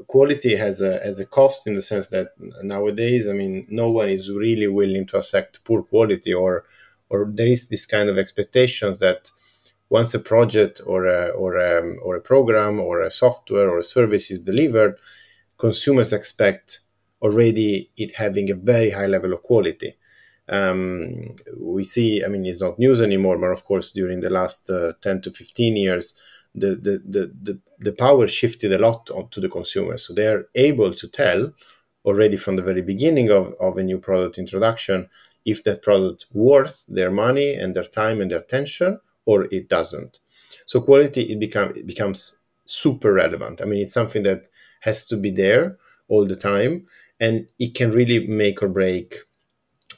quality 0.06 0.56
has 0.56 0.82
a 0.82 0.98
has 1.00 1.20
a 1.20 1.26
cost 1.26 1.66
in 1.66 1.74
the 1.74 1.80
sense 1.82 2.08
that 2.08 2.28
nowadays 2.62 3.28
i 3.28 3.32
mean 3.32 3.66
no 3.68 3.90
one 3.90 4.08
is 4.08 4.32
really 4.32 4.66
willing 4.66 5.06
to 5.06 5.16
accept 5.16 5.64
poor 5.64 5.82
quality 5.82 6.32
or 6.32 6.64
or 7.10 7.28
there 7.28 7.48
is 7.48 7.68
this 7.68 7.86
kind 7.86 8.08
of 8.08 8.16
expectations 8.18 9.00
that 9.00 9.30
once 9.90 10.14
a 10.14 10.20
project 10.20 10.80
or 10.86 11.06
a, 11.06 11.28
or 11.30 11.56
a, 11.56 11.96
or 11.98 12.16
a 12.16 12.20
program 12.20 12.80
or 12.80 13.02
a 13.02 13.10
software 13.10 13.68
or 13.68 13.78
a 13.78 13.82
service 13.82 14.30
is 14.30 14.40
delivered, 14.40 14.96
consumers 15.58 16.12
expect 16.12 16.80
already 17.20 17.90
it 17.96 18.14
having 18.14 18.50
a 18.50 18.54
very 18.54 18.90
high 18.90 19.06
level 19.06 19.32
of 19.32 19.42
quality. 19.42 19.96
Um, 20.48 21.34
we 21.58 21.84
see, 21.84 22.24
I 22.24 22.28
mean, 22.28 22.46
it's 22.46 22.62
not 22.62 22.78
news 22.78 23.00
anymore, 23.02 23.36
but 23.38 23.50
of 23.50 23.64
course, 23.64 23.92
during 23.92 24.20
the 24.20 24.30
last 24.30 24.70
uh, 24.70 24.92
10 25.02 25.20
to 25.22 25.30
15 25.30 25.76
years, 25.76 26.18
the, 26.54 26.76
the, 26.76 27.02
the, 27.06 27.32
the, 27.42 27.60
the 27.78 27.92
power 27.92 28.26
shifted 28.26 28.72
a 28.72 28.78
lot 28.78 29.10
to 29.30 29.40
the 29.40 29.48
consumer. 29.48 29.96
So 29.96 30.14
they're 30.14 30.46
able 30.54 30.92
to 30.94 31.08
tell 31.08 31.52
already 32.04 32.36
from 32.36 32.56
the 32.56 32.62
very 32.62 32.82
beginning 32.82 33.30
of, 33.30 33.54
of 33.60 33.76
a 33.76 33.82
new 33.82 33.98
product 33.98 34.38
introduction 34.38 35.08
if 35.44 35.64
that 35.64 35.82
product 35.82 36.26
worth 36.32 36.84
their 36.88 37.10
money 37.10 37.54
and 37.54 37.74
their 37.74 37.84
time 37.84 38.20
and 38.20 38.30
their 38.30 38.40
attention 38.40 39.00
or 39.24 39.44
it 39.50 39.68
doesn't. 39.68 40.20
So 40.66 40.80
quality 40.80 41.22
it 41.22 41.38
become 41.38 41.70
it 41.76 41.86
becomes 41.86 42.38
super 42.64 43.12
relevant. 43.12 43.60
I 43.60 43.64
mean, 43.64 43.82
it's 43.82 43.92
something 43.92 44.22
that 44.24 44.48
has 44.80 45.06
to 45.06 45.16
be 45.16 45.30
there 45.30 45.78
all 46.08 46.26
the 46.26 46.36
time, 46.36 46.86
and 47.18 47.46
it 47.58 47.74
can 47.74 47.90
really 47.90 48.26
make 48.26 48.62
or 48.62 48.68
break 48.68 49.14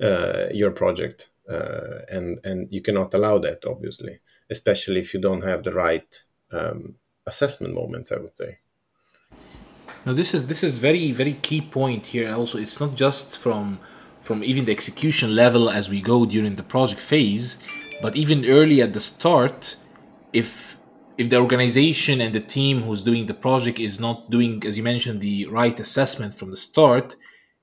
uh, 0.00 0.46
your 0.53 0.72
project. 0.72 1.31
Uh, 1.48 2.00
and 2.11 2.38
and 2.44 2.72
you 2.72 2.81
cannot 2.81 3.14
allow 3.14 3.38
that, 3.38 3.64
obviously, 3.66 4.20
especially 4.50 5.00
if 5.00 5.12
you 5.12 5.20
don't 5.20 5.44
have 5.44 5.62
the 5.62 5.72
right 5.72 6.22
um, 6.52 6.94
assessment 7.26 7.74
moments. 7.74 8.12
I 8.12 8.18
would 8.18 8.36
say. 8.36 8.58
Now, 10.04 10.12
this 10.12 10.34
is 10.34 10.46
this 10.46 10.62
is 10.64 10.78
very 10.78 11.12
very 11.12 11.34
key 11.34 11.60
point 11.60 12.06
here. 12.06 12.34
Also, 12.34 12.58
it's 12.58 12.80
not 12.80 12.94
just 12.94 13.38
from 13.38 13.78
from 14.20 14.42
even 14.44 14.64
the 14.64 14.72
execution 14.72 15.34
level 15.34 15.68
as 15.68 15.90
we 15.90 16.00
go 16.00 16.24
during 16.24 16.54
the 16.56 16.62
project 16.62 17.00
phase 17.00 17.58
but 18.02 18.16
even 18.16 18.44
early 18.46 18.82
at 18.82 18.92
the 18.92 19.00
start, 19.00 19.76
if 20.32 20.76
if 21.16 21.30
the 21.30 21.36
organization 21.36 22.20
and 22.20 22.34
the 22.34 22.40
team 22.40 22.82
who's 22.82 23.02
doing 23.02 23.26
the 23.26 23.34
project 23.34 23.78
is 23.78 24.00
not 24.00 24.30
doing, 24.30 24.62
as 24.66 24.76
you 24.76 24.82
mentioned, 24.82 25.20
the 25.20 25.46
right 25.46 25.78
assessment 25.78 26.34
from 26.34 26.50
the 26.50 26.56
start, 26.56 27.14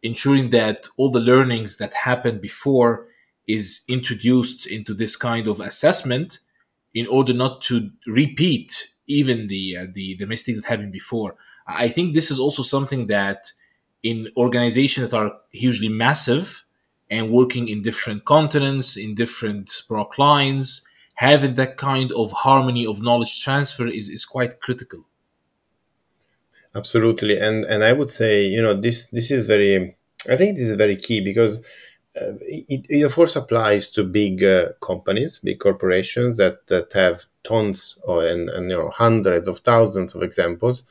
ensuring 0.02 0.52
that 0.52 0.88
all 0.98 1.12
the 1.12 1.20
learnings 1.20 1.78
that 1.78 1.94
happened 1.94 2.40
before 2.42 3.08
is 3.48 3.84
introduced 3.90 4.66
into 4.68 4.94
this 4.94 5.16
kind 5.16 5.46
of 5.48 5.60
assessment 5.60 6.40
in 6.94 7.08
order 7.08 7.34
not 7.34 7.62
to 7.62 7.92
repeat 8.08 8.90
even 9.08 9.48
the 9.48 9.78
uh, 9.78 9.86
the 9.94 10.16
the 10.16 10.26
mistake 10.26 10.56
that 10.56 10.66
happened 10.66 10.92
before. 10.92 11.36
I 11.68 11.90
think 11.90 12.14
this 12.14 12.32
is 12.32 12.40
also 12.40 12.64
something 12.64 13.08
that 13.08 13.52
in 14.02 14.30
organizations 14.38 15.10
that 15.10 15.18
are 15.18 15.34
hugely 15.52 15.90
massive 15.90 16.64
and 17.10 17.32
working 17.32 17.68
in 17.68 17.82
different 17.82 18.26
continents, 18.26 18.96
in 18.96 19.16
different 19.16 19.82
product 19.88 20.18
lines, 20.20 20.88
having 21.16 21.56
that 21.56 21.76
kind 21.76 22.12
of 22.14 22.32
harmony 22.32 22.86
of 22.86 23.02
knowledge 23.02 23.44
transfer 23.44 23.88
is, 23.88 24.10
is 24.10 24.26
quite 24.26 24.60
critical. 24.62 25.06
Absolutely, 26.76 27.38
and 27.40 27.66
and 27.66 27.84
I 27.84 27.94
would 27.94 28.12
say 28.12 28.46
you 28.46 28.62
know 28.62 28.74
this 28.74 29.10
this 29.10 29.32
is 29.32 29.48
very 29.48 29.96
I 30.30 30.36
think 30.36 30.56
this 30.56 30.70
is 30.70 30.76
very 30.76 30.96
key 30.96 31.20
because 31.20 31.66
uh, 32.16 32.34
it, 32.42 32.86
it, 32.90 33.02
of 33.04 33.14
course 33.14 33.36
applies 33.36 33.90
to 33.92 34.04
big 34.04 34.44
uh, 34.44 34.70
companies, 34.82 35.40
big 35.40 35.60
corporations 35.60 36.38
that 36.38 36.66
that 36.68 36.92
have 36.94 37.26
tons 37.44 38.00
or, 38.04 38.26
and, 38.26 38.50
and 38.50 38.70
you 38.70 38.78
know 38.78 38.90
hundreds 38.90 39.48
of 39.48 39.60
thousands 39.60 40.16
of 40.16 40.24
examples. 40.24 40.86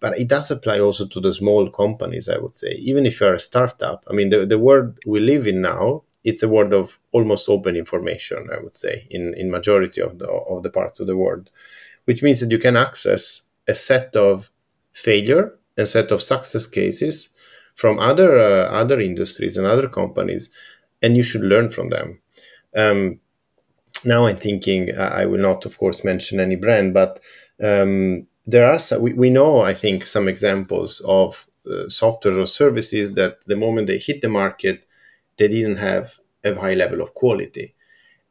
But 0.00 0.18
it 0.18 0.28
does 0.28 0.50
apply 0.50 0.80
also 0.80 1.06
to 1.06 1.20
the 1.20 1.32
small 1.32 1.70
companies 1.70 2.28
i 2.28 2.38
would 2.38 2.56
say. 2.56 2.72
Even 2.72 3.06
if 3.06 3.20
you're 3.20 3.34
a 3.34 3.40
startup 3.40 4.04
i 4.10 4.12
mean 4.12 4.30
the, 4.30 4.44
the 4.46 4.58
world 4.58 4.98
we 5.06 5.20
live 5.20 5.46
in 5.46 5.62
now 5.62 6.02
it's 6.24 6.42
a 6.42 6.48
world 6.48 6.72
of 6.72 6.98
almost 7.12 7.48
open 7.48 7.76
information 7.76 8.48
i 8.52 8.58
would 8.62 8.76
say 8.76 9.06
in 9.10 9.34
in 9.34 9.50
majority 9.50 10.00
of 10.00 10.18
the 10.18 10.28
of 10.28 10.62
the 10.62 10.70
parts 10.70 11.00
of 11.00 11.06
the 11.06 11.16
world 11.16 11.50
which 12.06 12.22
means 12.22 12.40
that 12.40 12.50
you 12.50 12.58
can 12.58 12.76
access 12.76 13.42
a 13.68 13.74
set 13.74 14.14
of 14.16 14.50
failure 14.92 15.54
a 15.76 15.86
set 15.86 16.10
of 16.10 16.22
success 16.22 16.66
cases 16.66 17.30
from 17.74 17.98
other 17.98 18.38
uh, 18.38 18.68
other 18.70 19.00
industries 19.00 19.56
and 19.56 19.66
other 19.66 19.88
companies 19.88 20.52
and 21.02 21.16
you 21.16 21.22
should 21.22 21.42
learn 21.42 21.70
from 21.70 21.90
them. 21.90 22.20
Um, 22.76 23.20
now 24.04 24.26
i'm 24.26 24.36
thinking 24.36 24.90
i 24.98 25.24
will 25.24 25.40
not 25.40 25.64
of 25.64 25.78
course 25.78 26.04
mention 26.04 26.38
any 26.38 26.56
brand 26.56 26.92
but 26.92 27.20
um, 27.62 28.26
there 28.44 28.70
are 28.70 28.78
some, 28.78 29.00
we, 29.00 29.12
we 29.12 29.30
know 29.30 29.62
i 29.62 29.72
think 29.72 30.04
some 30.04 30.28
examples 30.28 31.00
of 31.06 31.46
uh, 31.70 31.88
software 31.88 32.38
or 32.38 32.46
services 32.46 33.14
that 33.14 33.40
the 33.46 33.56
moment 33.56 33.86
they 33.86 33.98
hit 33.98 34.20
the 34.20 34.28
market 34.28 34.84
they 35.36 35.48
didn't 35.48 35.78
have 35.78 36.18
a 36.44 36.54
high 36.54 36.74
level 36.74 37.00
of 37.00 37.14
quality. 37.14 37.74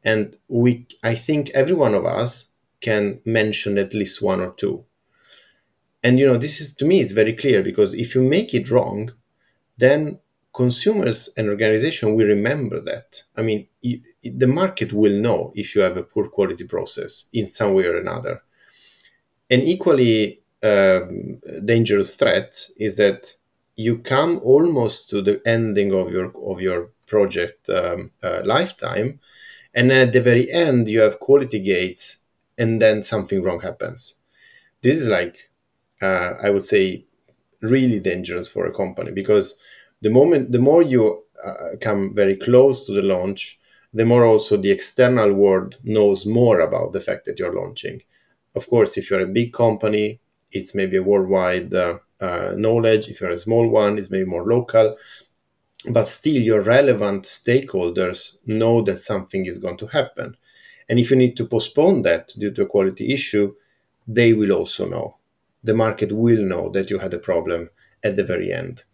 And 0.04 0.36
we 0.48 0.86
i 1.02 1.14
think 1.14 1.50
every 1.50 1.74
one 1.74 1.94
of 1.94 2.04
us 2.04 2.50
can 2.80 3.20
mention 3.24 3.78
at 3.78 3.94
least 3.94 4.22
one 4.22 4.40
or 4.40 4.52
two. 4.54 4.84
And 6.02 6.18
you 6.18 6.26
know 6.26 6.36
this 6.36 6.60
is 6.60 6.74
to 6.76 6.84
me 6.84 7.00
it's 7.00 7.12
very 7.12 7.32
clear 7.32 7.62
because 7.62 7.94
if 7.94 8.14
you 8.14 8.22
make 8.22 8.54
it 8.54 8.70
wrong 8.70 9.10
then 9.78 10.18
consumers 10.52 11.30
and 11.36 11.48
organization 11.48 12.14
will 12.14 12.26
remember 12.26 12.80
that 12.80 13.22
i 13.36 13.42
mean 13.42 13.66
the 14.22 14.46
market 14.46 14.92
will 14.92 15.18
know 15.20 15.52
if 15.54 15.74
you 15.74 15.82
have 15.82 15.96
a 15.96 16.02
poor 16.02 16.28
quality 16.28 16.64
process 16.64 17.26
in 17.32 17.48
some 17.48 17.74
way 17.74 17.86
or 17.86 17.96
another 17.98 18.42
an 19.50 19.60
equally 19.60 20.40
um, 20.62 21.40
dangerous 21.64 22.16
threat 22.16 22.68
is 22.76 22.96
that 22.96 23.34
you 23.76 23.98
come 23.98 24.38
almost 24.42 25.10
to 25.10 25.20
the 25.20 25.40
ending 25.46 25.92
of 25.92 26.10
your 26.10 26.32
of 26.50 26.60
your 26.60 26.90
project 27.06 27.68
um, 27.68 28.10
uh, 28.22 28.40
lifetime, 28.44 29.20
and 29.74 29.92
at 29.92 30.12
the 30.12 30.20
very 30.20 30.50
end 30.50 30.88
you 30.88 31.00
have 31.00 31.18
quality 31.20 31.58
gates, 31.58 32.24
and 32.56 32.80
then 32.80 33.02
something 33.02 33.42
wrong 33.42 33.60
happens. 33.60 34.16
This 34.82 35.00
is 35.00 35.08
like 35.08 35.50
uh, 36.00 36.32
I 36.42 36.50
would 36.50 36.64
say 36.64 37.04
really 37.64 38.00
dangerous 38.00 38.48
for 38.48 38.66
a 38.66 38.72
company 38.74 39.10
because 39.10 39.60
the 40.02 40.10
moment 40.10 40.52
the 40.52 40.58
more 40.58 40.82
you 40.82 41.22
uh, 41.44 41.76
come 41.80 42.14
very 42.14 42.36
close 42.36 42.86
to 42.86 42.92
the 42.92 43.02
launch, 43.02 43.58
the 43.92 44.04
more 44.04 44.24
also 44.24 44.56
the 44.56 44.70
external 44.70 45.32
world 45.32 45.76
knows 45.84 46.26
more 46.26 46.60
about 46.60 46.92
the 46.92 47.00
fact 47.00 47.24
that 47.26 47.38
you're 47.38 47.54
launching 47.54 48.00
of 48.54 48.68
course, 48.68 48.96
if 48.96 49.10
you're 49.10 49.20
a 49.20 49.26
big 49.26 49.52
company, 49.52 50.20
it's 50.52 50.74
maybe 50.74 50.96
a 50.96 51.02
worldwide 51.02 51.74
uh, 51.74 51.98
uh, 52.20 52.52
knowledge. 52.56 53.08
If 53.08 53.20
you're 53.20 53.30
a 53.30 53.36
small 53.36 53.68
one, 53.68 53.98
it's 53.98 54.10
maybe 54.10 54.28
more 54.28 54.44
local. 54.46 54.96
But 55.92 56.04
still, 56.06 56.42
your 56.42 56.60
relevant 56.62 57.24
stakeholders 57.24 58.38
know 58.46 58.82
that 58.82 59.00
something 59.00 59.46
is 59.46 59.58
going 59.58 59.78
to 59.78 59.86
happen. 59.88 60.36
And 60.88 60.98
if 60.98 61.10
you 61.10 61.16
need 61.16 61.36
to 61.38 61.46
postpone 61.46 62.02
that 62.02 62.34
due 62.38 62.52
to 62.52 62.62
a 62.62 62.66
quality 62.66 63.12
issue, 63.12 63.54
they 64.06 64.32
will 64.34 64.52
also 64.52 64.86
know. 64.88 65.16
The 65.64 65.74
market 65.74 66.12
will 66.12 66.44
know 66.44 66.68
that 66.70 66.90
you 66.90 66.98
had 66.98 67.14
a 67.14 67.18
problem 67.18 67.70
at 68.04 68.16
the 68.16 68.24
very 68.24 68.52
end. 68.52 68.84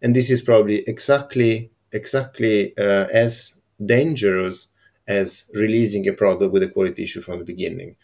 And 0.00 0.14
this 0.14 0.30
is 0.30 0.42
probably 0.42 0.84
exactly 0.86 1.70
exactly 1.90 2.76
uh, 2.76 3.06
as 3.12 3.62
dangerous 3.84 4.68
as 5.06 5.50
releasing 5.54 6.06
a 6.06 6.12
product 6.12 6.52
with 6.52 6.62
a 6.62 6.68
quality 6.68 7.04
issue 7.04 7.22
from 7.22 7.38
the 7.38 7.44
beginning. 7.44 7.96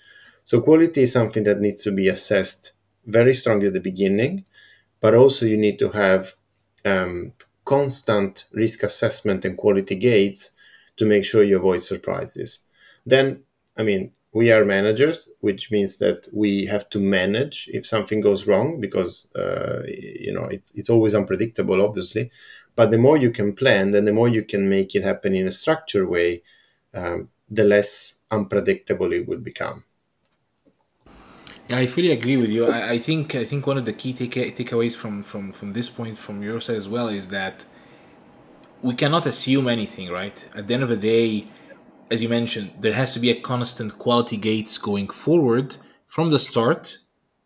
So 0.45 0.63
quality 0.63 1.03
is 1.03 1.13
something 1.13 1.45
that 1.45 1.61
needs 1.61 1.83
to 1.85 1.93
be 1.93 2.09
assessed 2.09 2.73
very 3.07 3.35
strongly 3.35 3.67
at 3.67 3.75
the 3.75 3.81
beginning, 3.81 4.45
but 5.01 5.15
also 5.15 5.45
you 5.45 5.59
need 5.59 5.79
to 5.81 5.91
have 5.91 6.33
um, 6.87 7.33
constant 7.67 8.47
risk 8.53 8.83
assessment 8.83 9.45
and 9.45 9.57
quality 9.57 9.95
gates 9.95 10.53
to 10.97 11.05
make 11.05 11.25
sure 11.25 11.43
you 11.43 11.59
avoid 11.59 11.83
surprises. 11.83 12.65
Then, 13.05 13.43
I 13.77 13.83
mean, 13.83 14.13
we 14.35 14.51
are 14.51 14.65
managers, 14.65 15.31
which 15.41 15.71
means 15.71 15.99
that 15.99 16.29
we 16.33 16.67
have 16.67 16.91
to 16.91 16.99
manage 16.99 17.71
if 17.73 17.87
something 17.87 18.21
goes 18.21 18.49
wrong 18.49 18.81
because 18.81 19.33
uh, 19.37 19.83
you 19.87 20.33
know 20.33 20.45
it's 20.45 20.75
it's 20.75 20.91
always 20.91 21.15
unpredictable, 21.15 21.81
obviously. 21.81 22.31
But 22.75 22.91
the 22.91 22.99
more 22.99 23.17
you 23.17 23.31
can 23.31 23.55
plan, 23.55 23.93
then 23.93 24.05
the 24.05 24.13
more 24.13 24.29
you 24.29 24.43
can 24.43 24.69
make 24.69 24.95
it 24.97 25.05
happen 25.05 25.35
in 25.35 25.47
a 25.47 25.53
structured 25.53 26.09
way, 26.09 26.43
um, 26.93 27.29
the 27.49 27.63
less 27.63 28.23
unpredictable 28.31 29.13
it 29.13 29.29
will 29.29 29.39
become. 29.39 29.85
Yeah, 31.69 31.79
I 31.79 31.87
fully 31.87 32.11
agree 32.11 32.37
with 32.37 32.51
you. 32.51 32.67
I, 32.67 32.91
I 32.91 32.99
think 32.99 33.37
I 33.37 33.45
think 33.45 33.69
one 33.69 33.79
of 33.79 33.85
the 33.85 33.93
key 33.93 34.13
take, 34.13 34.57
takeaways 34.57 34.97
from, 34.97 35.23
from 35.23 35.53
from 35.53 35.73
this 35.75 35.89
point 35.89 36.19
from 36.19 36.43
your 36.43 36.61
side 36.61 36.77
as 36.77 36.89
well 36.89 37.09
is 37.09 37.29
that 37.29 37.65
we 38.83 38.95
cannot 38.95 39.27
assume 39.27 39.69
anything, 39.69 40.11
right? 40.11 40.45
At 40.57 40.67
the 40.67 40.75
end 40.75 40.83
of 40.83 40.89
the 40.89 40.97
day, 40.97 41.47
as 42.15 42.23
you 42.23 42.29
mentioned, 42.29 42.71
there 42.81 42.95
has 42.95 43.13
to 43.15 43.21
be 43.21 43.31
a 43.31 43.41
constant 43.53 43.99
quality 43.99 44.37
gates 44.37 44.79
going 44.79 45.09
forward 45.09 45.77
from 46.07 46.31
the 46.31 46.39
start, 46.39 46.99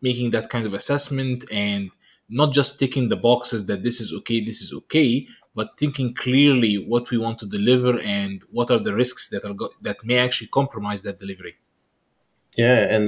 making 0.08 0.28
that 0.30 0.50
kind 0.50 0.66
of 0.66 0.74
assessment 0.74 1.44
and 1.50 1.90
not 2.28 2.52
just 2.52 2.78
ticking 2.78 3.08
the 3.08 3.16
boxes 3.16 3.64
that 3.66 3.82
this 3.82 3.98
is 3.98 4.12
okay, 4.18 4.38
this 4.44 4.60
is 4.60 4.70
okay, 4.80 5.26
but 5.54 5.78
thinking 5.78 6.14
clearly 6.14 6.74
what 6.92 7.10
we 7.10 7.16
want 7.16 7.38
to 7.38 7.46
deliver 7.46 7.98
and 8.00 8.44
what 8.56 8.70
are 8.70 8.78
the 8.78 8.94
risks 8.94 9.30
that 9.30 9.42
are 9.48 9.54
go- 9.54 9.74
that 9.80 10.04
may 10.04 10.18
actually 10.18 10.50
compromise 10.60 11.02
that 11.02 11.18
delivery. 11.18 11.54
Yeah, 12.64 12.80
and 12.94 13.06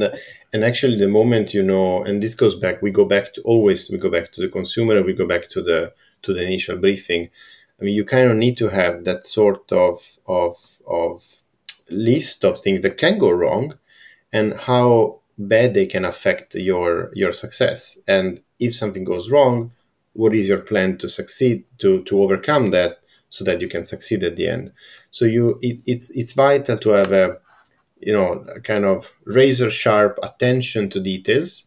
and 0.53 0.65
actually, 0.71 0.97
the 0.97 1.09
moment 1.21 1.53
you 1.53 1.63
know, 1.63 2.03
and 2.05 2.23
this 2.23 2.35
goes 2.43 2.57
back, 2.65 2.77
we 2.81 2.91
go 2.91 3.05
back 3.05 3.27
to 3.35 3.41
always 3.43 3.91
we 3.91 3.99
go 3.99 4.11
back 4.17 4.27
to 4.33 4.41
the 4.41 4.49
consumer, 4.49 5.03
we 5.03 5.13
go 5.23 5.27
back 5.27 5.45
to 5.55 5.61
the 5.69 5.93
to 6.23 6.33
the 6.33 6.43
initial 6.43 6.77
briefing. 6.85 7.29
I 7.79 7.85
mean, 7.85 7.95
you 7.95 8.05
kind 8.05 8.31
of 8.31 8.37
need 8.37 8.57
to 8.59 8.69
have 8.69 9.05
that 9.05 9.25
sort 9.25 9.73
of 9.73 9.97
of 10.27 10.55
of 10.87 11.43
list 11.91 12.45
of 12.45 12.59
things 12.59 12.83
that 12.83 12.99
can 12.99 13.19
go 13.19 13.31
wrong, 13.31 13.79
and 14.33 14.55
how 14.55 15.21
bad 15.39 15.75
they 15.75 15.87
can 15.87 16.05
affect 16.05 16.55
your 16.55 17.11
your 17.15 17.33
success. 17.33 17.99
And 18.09 18.43
if 18.59 18.75
something 18.75 19.05
goes 19.05 19.31
wrong, 19.31 19.73
what 20.13 20.35
is 20.35 20.49
your 20.49 20.61
plan 20.61 20.99
to 20.99 21.09
succeed 21.09 21.65
to 21.79 22.03
to 22.05 22.23
overcome 22.23 22.71
that 22.71 22.99
so 23.29 23.45
that 23.45 23.61
you 23.61 23.69
can 23.69 23.85
succeed 23.85 24.23
at 24.23 24.37
the 24.37 24.49
end? 24.49 24.73
So 25.11 25.25
you 25.25 25.59
it, 25.63 25.81
it's 25.87 26.11
it's 26.17 26.33
vital 26.33 26.79
to 26.79 26.91
have 26.91 27.13
a 27.13 27.39
you 28.01 28.13
know, 28.13 28.45
kind 28.65 28.85
of 28.85 29.15
razor 29.25 29.71
sharp 29.71 30.19
attention 30.23 30.89
to 30.91 31.01
details 31.01 31.67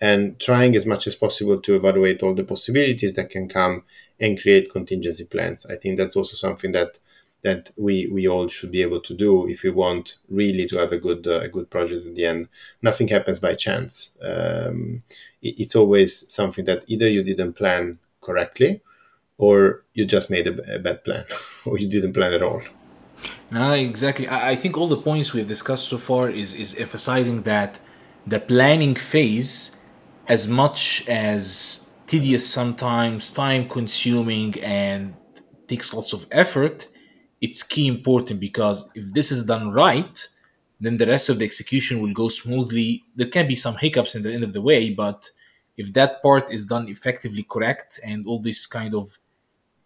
and 0.00 0.38
trying 0.38 0.76
as 0.76 0.86
much 0.86 1.06
as 1.06 1.14
possible 1.14 1.60
to 1.60 1.74
evaluate 1.74 2.22
all 2.22 2.34
the 2.34 2.44
possibilities 2.44 3.14
that 3.14 3.30
can 3.30 3.48
come 3.48 3.84
and 4.20 4.40
create 4.40 4.70
contingency 4.70 5.24
plans. 5.24 5.66
I 5.70 5.76
think 5.76 5.96
that's 5.96 6.16
also 6.16 6.34
something 6.34 6.72
that 6.72 6.98
that 7.42 7.70
we 7.76 8.08
we 8.08 8.26
all 8.26 8.48
should 8.48 8.72
be 8.72 8.82
able 8.82 9.00
to 9.00 9.14
do 9.14 9.46
if 9.48 9.62
we 9.62 9.70
want 9.70 10.18
really 10.28 10.66
to 10.66 10.76
have 10.76 10.92
a 10.92 10.98
good 10.98 11.26
uh, 11.26 11.40
a 11.40 11.48
good 11.48 11.70
project 11.70 12.06
at 12.06 12.14
the 12.14 12.24
end. 12.24 12.48
Nothing 12.82 13.08
happens 13.08 13.38
by 13.38 13.54
chance. 13.54 14.16
Um, 14.22 15.02
it, 15.42 15.60
it's 15.60 15.76
always 15.76 16.32
something 16.32 16.64
that 16.64 16.84
either 16.88 17.08
you 17.08 17.22
didn't 17.22 17.54
plan 17.54 17.94
correctly, 18.20 18.80
or 19.38 19.84
you 19.94 20.04
just 20.04 20.30
made 20.30 20.48
a, 20.48 20.76
a 20.76 20.78
bad 20.78 21.04
plan, 21.04 21.24
or 21.66 21.78
you 21.78 21.88
didn't 21.88 22.12
plan 22.12 22.32
at 22.32 22.42
all. 22.42 22.62
No, 23.50 23.72
exactly. 23.72 24.26
I, 24.28 24.50
I 24.50 24.56
think 24.56 24.76
all 24.76 24.88
the 24.88 24.96
points 24.96 25.32
we've 25.32 25.46
discussed 25.46 25.88
so 25.88 25.98
far 25.98 26.28
is 26.30 26.54
is 26.54 26.74
emphasizing 26.74 27.42
that 27.42 27.80
the 28.26 28.40
planning 28.40 28.94
phase, 28.94 29.76
as 30.26 30.48
much 30.48 31.08
as 31.08 31.88
tedious 32.06 32.48
sometimes, 32.48 33.30
time 33.30 33.68
consuming, 33.68 34.58
and 34.60 35.14
takes 35.68 35.94
lots 35.94 36.12
of 36.12 36.26
effort, 36.30 36.88
it's 37.40 37.62
key 37.62 37.86
important 37.86 38.40
because 38.40 38.88
if 38.94 39.12
this 39.12 39.30
is 39.30 39.44
done 39.44 39.70
right, 39.72 40.26
then 40.80 40.96
the 40.96 41.06
rest 41.06 41.28
of 41.28 41.38
the 41.38 41.44
execution 41.44 42.00
will 42.00 42.12
go 42.12 42.28
smoothly. 42.28 43.04
There 43.14 43.26
can 43.26 43.48
be 43.48 43.54
some 43.54 43.76
hiccups 43.76 44.14
in 44.14 44.22
the 44.22 44.32
end 44.32 44.44
of 44.44 44.52
the 44.52 44.62
way, 44.62 44.90
but 44.90 45.30
if 45.76 45.92
that 45.92 46.22
part 46.22 46.52
is 46.52 46.66
done 46.66 46.88
effectively 46.88 47.44
correct 47.44 48.00
and 48.04 48.26
all 48.26 48.40
these 48.40 48.66
kind 48.66 48.94
of 48.94 49.18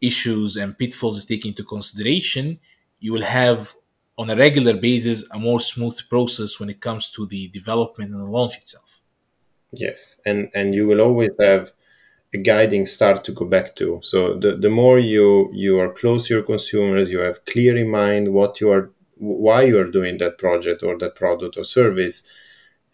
issues 0.01 0.57
and 0.57 0.77
pitfalls 0.77 1.19
is 1.19 1.25
taken 1.25 1.51
into 1.51 1.65
consideration, 1.65 2.59
you 3.01 3.13
will 3.13 3.23
have 3.23 3.75
on 4.19 4.31
a 4.31 4.37
regular 4.37 4.75
basis 4.75 5.25
a 5.31 5.39
more 5.39 5.61
smooth 5.61 5.99
process 6.09 6.59
when 6.61 6.71
it 6.71 6.81
comes 6.81 7.11
to 7.11 7.27
the 7.27 7.49
development 7.49 8.13
and 8.13 8.21
the 8.21 8.25
launch 8.25 8.57
itself. 8.59 9.01
Yes, 9.73 10.21
and 10.27 10.51
and 10.55 10.75
you 10.75 10.87
will 10.87 11.01
always 11.01 11.35
have 11.41 11.71
a 12.35 12.39
guiding 12.39 12.87
star 12.87 13.15
to 13.19 13.33
go 13.33 13.45
back 13.45 13.77
to. 13.77 14.01
So 14.03 14.35
the, 14.35 14.57
the 14.57 14.71
more 14.71 14.99
you 14.99 15.51
you 15.53 15.79
are 15.81 15.93
close 15.93 16.29
to 16.29 16.35
your 16.35 16.43
consumers, 16.43 17.11
you 17.13 17.21
have 17.21 17.45
clear 17.45 17.77
in 17.77 17.91
mind 17.91 18.33
what 18.33 18.61
you 18.61 18.71
are 18.71 18.91
why 19.19 19.63
you 19.63 19.79
are 19.79 19.91
doing 19.91 20.19
that 20.19 20.39
project 20.39 20.83
or 20.83 20.99
that 20.99 21.15
product 21.15 21.57
or 21.57 21.65
service, 21.65 22.29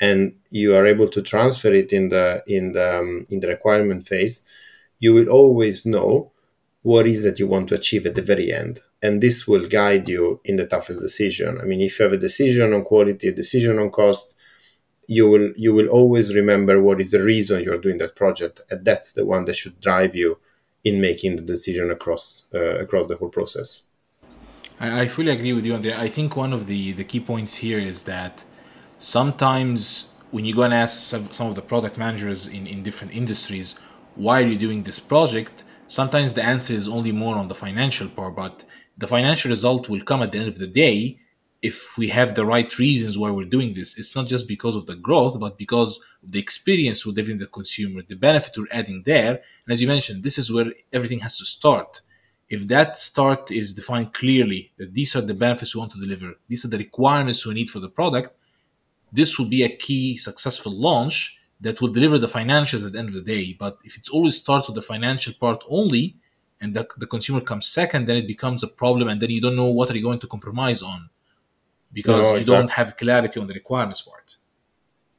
and 0.00 0.34
you 0.50 0.74
are 0.76 0.86
able 0.86 1.08
to 1.08 1.22
transfer 1.22 1.72
it 1.72 1.92
in 1.92 2.08
the 2.08 2.42
in 2.46 2.72
the 2.72 2.98
um, 2.98 3.24
in 3.30 3.40
the 3.40 3.48
requirement 3.48 4.06
phase. 4.06 4.44
You 5.00 5.14
will 5.14 5.28
always 5.28 5.86
know 5.86 6.32
what 6.82 7.06
is 7.06 7.22
that 7.24 7.38
you 7.38 7.46
want 7.46 7.68
to 7.68 7.74
achieve 7.74 8.06
at 8.06 8.14
the 8.14 8.22
very 8.22 8.52
end 8.52 8.80
and 9.02 9.20
this 9.20 9.46
will 9.46 9.66
guide 9.68 10.08
you 10.08 10.40
in 10.44 10.56
the 10.56 10.66
toughest 10.66 11.00
decision 11.00 11.58
i 11.60 11.64
mean 11.64 11.80
if 11.80 11.98
you 11.98 12.02
have 12.04 12.12
a 12.12 12.16
decision 12.16 12.72
on 12.72 12.82
quality 12.82 13.28
a 13.28 13.32
decision 13.32 13.78
on 13.78 13.90
cost 13.90 14.38
you 15.08 15.28
will 15.28 15.52
you 15.56 15.72
will 15.72 15.88
always 15.88 16.34
remember 16.34 16.80
what 16.80 17.00
is 17.00 17.10
the 17.10 17.22
reason 17.22 17.64
you're 17.64 17.84
doing 17.86 17.98
that 17.98 18.14
project 18.14 18.60
and 18.70 18.84
that's 18.84 19.14
the 19.14 19.24
one 19.24 19.46
that 19.46 19.56
should 19.56 19.80
drive 19.80 20.14
you 20.14 20.38
in 20.84 21.00
making 21.00 21.34
the 21.36 21.42
decision 21.42 21.90
across 21.90 22.44
uh, 22.54 22.76
across 22.84 23.06
the 23.08 23.16
whole 23.16 23.30
process. 23.30 23.86
I, 24.78 25.02
I 25.02 25.08
fully 25.08 25.32
agree 25.32 25.54
with 25.54 25.64
you 25.66 25.74
Andrea 25.74 25.98
i 25.98 26.08
think 26.08 26.36
one 26.36 26.52
of 26.52 26.66
the 26.66 26.92
the 26.92 27.04
key 27.10 27.20
points 27.20 27.56
here 27.56 27.80
is 27.92 27.98
that 28.04 28.44
sometimes 28.98 30.12
when 30.30 30.44
you 30.44 30.54
go 30.54 30.62
and 30.62 30.74
ask 30.74 30.94
some, 31.12 31.32
some 31.32 31.46
of 31.46 31.54
the 31.54 31.62
product 31.62 31.96
managers 31.96 32.46
in, 32.46 32.66
in 32.66 32.82
different 32.82 33.14
industries 33.14 33.68
why 34.14 34.42
are 34.42 34.46
you 34.46 34.58
doing 34.66 34.82
this 34.82 34.98
project? 34.98 35.64
sometimes 35.86 36.34
the 36.34 36.44
answer 36.54 36.74
is 36.74 36.86
only 36.86 37.12
more 37.12 37.36
on 37.36 37.48
the 37.48 37.54
financial 37.54 38.08
part 38.08 38.36
but 38.36 38.64
the 38.98 39.06
financial 39.06 39.48
result 39.56 39.88
will 39.88 40.02
come 40.10 40.22
at 40.22 40.32
the 40.32 40.38
end 40.38 40.48
of 40.48 40.58
the 40.58 40.66
day 40.66 41.18
if 41.60 41.98
we 41.98 42.08
have 42.08 42.34
the 42.34 42.46
right 42.46 42.78
reasons 42.78 43.18
why 43.18 43.30
we're 43.30 43.44
doing 43.44 43.74
this. 43.74 43.98
It's 43.98 44.14
not 44.14 44.26
just 44.26 44.46
because 44.46 44.76
of 44.76 44.86
the 44.86 44.94
growth, 44.94 45.40
but 45.40 45.58
because 45.58 45.98
of 46.22 46.30
the 46.32 46.38
experience 46.38 47.04
we're 47.04 47.14
giving 47.14 47.38
the 47.38 47.46
consumer, 47.46 48.02
the 48.02 48.14
benefit 48.14 48.56
we're 48.56 48.66
adding 48.70 49.02
there. 49.04 49.40
And 49.64 49.72
as 49.72 49.82
you 49.82 49.88
mentioned, 49.88 50.22
this 50.22 50.38
is 50.38 50.52
where 50.52 50.72
everything 50.92 51.20
has 51.20 51.36
to 51.38 51.44
start. 51.44 52.00
If 52.48 52.68
that 52.68 52.96
start 52.96 53.50
is 53.50 53.74
defined 53.74 54.14
clearly, 54.14 54.72
that 54.78 54.94
these 54.94 55.16
are 55.16 55.20
the 55.20 55.34
benefits 55.34 55.74
we 55.74 55.80
want 55.80 55.92
to 55.92 56.00
deliver, 56.00 56.34
these 56.46 56.64
are 56.64 56.68
the 56.68 56.78
requirements 56.78 57.44
we 57.44 57.54
need 57.54 57.70
for 57.70 57.80
the 57.80 57.90
product, 57.90 58.38
this 59.12 59.38
will 59.38 59.48
be 59.48 59.62
a 59.62 59.76
key 59.76 60.16
successful 60.16 60.72
launch 60.72 61.38
that 61.60 61.80
will 61.80 61.88
deliver 61.88 62.18
the 62.18 62.28
financials 62.28 62.86
at 62.86 62.92
the 62.92 62.98
end 62.98 63.08
of 63.08 63.14
the 63.14 63.20
day. 63.20 63.56
But 63.58 63.78
if 63.82 63.98
it 63.98 64.08
always 64.10 64.36
starts 64.36 64.68
with 64.68 64.76
the 64.76 64.82
financial 64.82 65.34
part 65.34 65.64
only, 65.68 66.16
and 66.60 66.74
the, 66.74 66.88
the 66.96 67.06
consumer 67.06 67.40
comes 67.40 67.66
second, 67.66 68.06
then 68.06 68.16
it 68.16 68.26
becomes 68.26 68.62
a 68.62 68.68
problem, 68.68 69.08
and 69.08 69.20
then 69.20 69.30
you 69.30 69.40
don't 69.40 69.56
know 69.56 69.70
what 69.70 69.90
are 69.90 69.96
you 69.96 70.02
going 70.02 70.20
to 70.20 70.26
compromise 70.26 70.82
on 70.82 71.10
because 71.92 72.24
no, 72.24 72.32
you 72.32 72.38
exactly. 72.38 72.62
don't 72.62 72.70
have 72.70 72.96
clarity 72.96 73.40
on 73.40 73.46
the 73.46 73.54
requirements 73.54 74.02
part. 74.02 74.36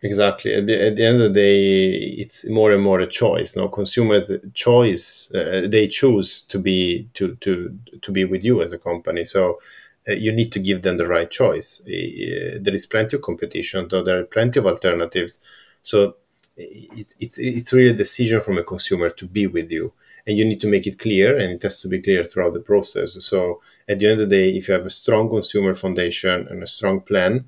Exactly. 0.01 0.53
At 0.53 0.65
the, 0.65 0.87
at 0.87 0.95
the, 0.95 1.05
end 1.05 1.21
of 1.21 1.33
the 1.33 1.39
day, 1.41 1.93
it's 1.93 2.47
more 2.49 2.71
and 2.71 2.81
more 2.81 3.01
a 3.01 3.07
choice. 3.07 3.57
No 3.57 3.67
consumers' 3.67 4.31
choice. 4.53 5.29
Uh, 5.33 5.67
they 5.69 5.87
choose 5.87 6.43
to 6.43 6.57
be 6.57 7.09
to 7.15 7.35
to 7.35 7.77
to 8.01 8.11
be 8.11 8.23
with 8.23 8.45
you 8.45 8.61
as 8.61 8.71
a 8.71 8.79
company. 8.79 9.25
So 9.25 9.59
uh, 10.07 10.13
you 10.13 10.31
need 10.31 10.53
to 10.53 10.59
give 10.59 10.83
them 10.83 10.95
the 10.97 11.05
right 11.05 11.29
choice. 11.29 11.81
Uh, 11.81 12.59
there 12.61 12.73
is 12.73 12.85
plenty 12.85 13.17
of 13.17 13.23
competition, 13.23 13.87
though 13.89 14.03
there 14.03 14.19
are 14.19 14.23
plenty 14.23 14.59
of 14.59 14.67
alternatives. 14.67 15.41
So 15.81 16.15
it, 16.55 17.13
it's 17.19 17.37
it's 17.37 17.73
really 17.73 17.91
a 17.91 17.97
decision 17.97 18.39
from 18.39 18.57
a 18.57 18.63
consumer 18.63 19.09
to 19.09 19.27
be 19.27 19.47
with 19.47 19.69
you 19.69 19.93
and 20.29 20.37
you 20.37 20.45
need 20.45 20.61
to 20.61 20.67
make 20.67 20.85
it 20.85 20.99
clear 20.99 21.35
and 21.39 21.51
it 21.51 21.63
has 21.63 21.81
to 21.81 21.87
be 21.87 21.99
clear 21.99 22.23
throughout 22.23 22.53
the 22.53 22.59
process. 22.59 23.17
So 23.25 23.61
at 23.89 23.97
the 23.97 24.05
end 24.05 24.21
of 24.21 24.29
the 24.29 24.35
day 24.37 24.55
if 24.55 24.67
you 24.67 24.75
have 24.75 24.85
a 24.85 24.89
strong 24.91 25.27
consumer 25.27 25.73
foundation 25.73 26.47
and 26.47 26.61
a 26.61 26.67
strong 26.67 27.01
plan 27.01 27.45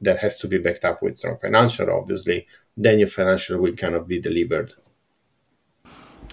that 0.00 0.18
has 0.18 0.40
to 0.40 0.48
be 0.48 0.58
backed 0.58 0.84
up 0.84 1.00
with 1.00 1.16
strong 1.16 1.38
financial 1.38 1.88
obviously 1.90 2.48
then 2.76 2.98
your 2.98 3.06
financial 3.06 3.60
will 3.60 3.76
kind 3.76 3.94
of 3.94 4.08
be 4.08 4.20
delivered. 4.20 4.74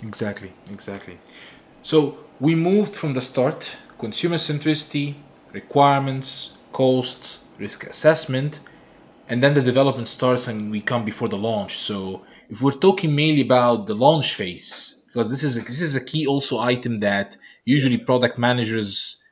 Exactly 0.01 0.51
exactly. 0.71 1.19
So 1.83 2.17
we 2.39 2.55
moved 2.55 2.95
from 2.95 3.13
the 3.13 3.21
start 3.21 3.77
consumer 3.99 4.37
centricity 4.37 5.17
requirements 5.53 6.57
costs 6.71 7.43
risk 7.59 7.85
assessment 7.85 8.59
and 9.27 9.43
then 9.43 9.53
the 9.53 9.61
development 9.61 10.07
starts 10.07 10.47
and 10.47 10.71
we 10.71 10.81
come 10.81 11.05
before 11.05 11.29
the 11.29 11.37
launch. 11.37 11.77
So 11.77 12.25
if 12.49 12.59
we're 12.63 12.81
talking 12.87 13.15
mainly 13.15 13.41
about 13.41 13.85
the 13.85 13.93
launch 13.93 14.33
phase 14.33 14.98
because 15.11 15.29
this 15.29 15.43
is 15.43 15.57
a, 15.57 15.61
this 15.61 15.81
is 15.81 15.95
a 15.95 16.03
key 16.03 16.27
also 16.27 16.59
item 16.59 16.99
that 16.99 17.35
usually 17.65 17.97
product 17.97 18.37
managers 18.37 19.23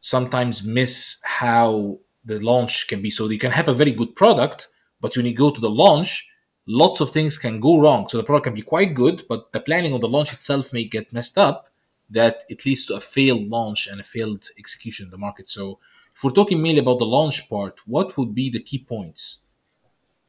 sometimes 0.00 0.64
miss 0.64 1.20
how 1.24 1.98
the 2.24 2.38
launch 2.40 2.88
can 2.88 3.00
be. 3.00 3.10
So 3.10 3.28
you 3.28 3.38
can 3.38 3.52
have 3.52 3.68
a 3.68 3.74
very 3.74 3.92
good 3.92 4.16
product, 4.16 4.68
but 5.00 5.16
when 5.16 5.26
you 5.26 5.34
go 5.34 5.50
to 5.50 5.60
the 5.60 5.70
launch, 5.70 6.28
lots 6.66 7.00
of 7.00 7.10
things 7.10 7.38
can 7.38 7.60
go 7.60 7.78
wrong. 7.78 8.08
So 8.08 8.18
the 8.18 8.24
product 8.24 8.44
can 8.44 8.54
be 8.54 8.62
quite 8.62 8.94
good, 8.94 9.22
but 9.28 9.52
the 9.52 9.60
planning 9.60 9.92
of 9.92 10.00
the 10.00 10.08
launch 10.08 10.32
itself 10.32 10.72
may 10.72 10.84
get 10.84 11.12
messed 11.12 11.38
up. 11.38 11.68
That 12.10 12.44
it 12.50 12.66
leads 12.66 12.84
to 12.86 12.94
a 12.96 13.00
failed 13.00 13.46
launch 13.48 13.86
and 13.86 13.98
a 13.98 14.04
failed 14.04 14.46
execution 14.58 15.06
in 15.06 15.10
the 15.10 15.18
market. 15.18 15.48
So 15.48 15.78
if 16.14 16.22
we're 16.22 16.30
talking 16.30 16.60
mainly 16.60 16.80
about 16.80 16.98
the 16.98 17.06
launch 17.06 17.48
part, 17.48 17.80
what 17.86 18.18
would 18.18 18.34
be 18.34 18.50
the 18.50 18.60
key 18.60 18.80
points? 18.80 19.44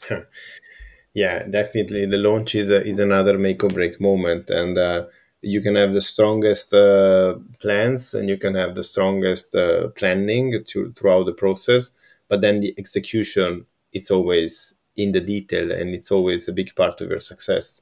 yeah, 1.13 1.43
definitely. 1.47 2.06
The 2.06 2.17
launch 2.17 2.56
is 2.56 2.71
a, 2.71 2.84
is 2.84 2.99
another 2.99 3.38
make 3.38 3.63
or 3.63 3.69
break 3.69 4.02
moment, 4.02 4.49
and 4.49 4.78
uh, 4.78 5.06
you 5.41 5.62
can 5.62 5.76
have 5.76 5.93
the 5.93 6.02
strongest 6.02 6.73
uh, 6.73 7.36
plans 7.60 8.13
and 8.13 8.30
you 8.30 8.38
can 8.38 8.56
have 8.56 8.76
the 8.76 8.84
strongest 8.84 9.56
uh, 9.56 9.89
planning 9.89 10.63
to, 10.67 10.91
throughout 10.93 11.26
the 11.26 11.34
process, 11.34 11.91
but 12.30 12.41
then 12.41 12.62
the 12.62 12.73
execution 12.78 13.65
it's 13.91 14.10
always 14.10 14.80
in 14.95 15.12
the 15.12 15.19
detail 15.19 15.71
and 15.71 15.93
it's 15.93 16.12
always 16.12 16.47
a 16.47 16.54
big 16.54 16.73
part 16.76 16.99
of 17.02 17.10
your 17.10 17.19
success. 17.19 17.82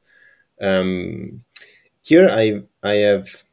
Um, 0.61 1.43
here, 2.03 2.29
I 2.29 2.63
I 2.83 2.95
have 2.95 3.43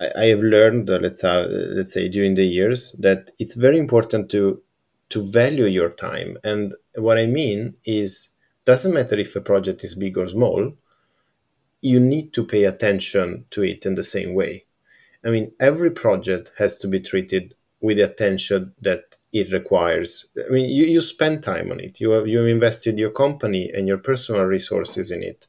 I, 0.00 0.26
have 0.26 0.40
learned, 0.40 0.90
uh, 0.90 0.98
let's 1.00 1.22
uh, 1.22 1.46
let's 1.50 1.92
say, 1.92 2.08
during 2.08 2.34
the 2.34 2.44
years 2.44 2.92
that 3.00 3.30
it's 3.38 3.54
very 3.54 3.78
important 3.78 4.30
to 4.32 4.62
to 5.10 5.30
value 5.30 5.66
your 5.66 5.90
time. 5.90 6.38
And 6.42 6.74
what 6.96 7.18
I 7.18 7.26
mean 7.26 7.76
is, 7.84 8.30
doesn't 8.64 8.94
matter 8.94 9.18
if 9.18 9.36
a 9.36 9.40
project 9.40 9.84
is 9.84 9.94
big 9.94 10.16
or 10.16 10.26
small, 10.26 10.72
you 11.80 12.00
need 12.00 12.32
to 12.32 12.44
pay 12.44 12.64
attention 12.64 13.44
to 13.50 13.62
it 13.62 13.84
in 13.84 13.94
the 13.94 14.02
same 14.02 14.34
way. 14.34 14.64
I 15.24 15.30
mean, 15.30 15.52
every 15.60 15.90
project 15.90 16.52
has 16.58 16.78
to 16.80 16.88
be 16.88 17.00
treated 17.00 17.54
with 17.80 17.98
the 17.98 18.04
attention 18.04 18.74
that 18.80 19.16
it 19.32 19.52
requires. 19.52 20.26
I 20.46 20.50
mean, 20.50 20.70
you, 20.70 20.84
you 20.84 21.00
spend 21.00 21.42
time 21.42 21.70
on 21.70 21.80
it. 21.80 22.00
You 22.00 22.10
have 22.12 22.28
you 22.28 22.38
have 22.38 22.48
invested 22.48 22.98
your 22.98 23.10
company 23.10 23.70
and 23.70 23.86
your 23.86 23.98
personal 23.98 24.44
resources 24.44 25.10
in 25.10 25.22
it. 25.22 25.46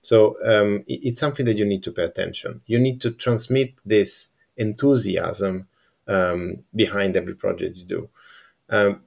So 0.00 0.36
um, 0.46 0.84
it, 0.86 1.00
it's 1.02 1.20
something 1.20 1.44
that 1.46 1.58
you 1.58 1.64
need 1.64 1.82
to 1.82 1.92
pay 1.92 2.04
attention. 2.04 2.62
You 2.66 2.78
need 2.78 3.00
to 3.02 3.10
transmit 3.10 3.80
this 3.84 4.32
enthusiasm 4.56 5.66
um, 6.06 6.64
behind 6.74 7.16
every 7.16 7.34
project 7.34 7.76
you 7.76 7.84
do. 7.84 8.08
Um, 8.70 9.02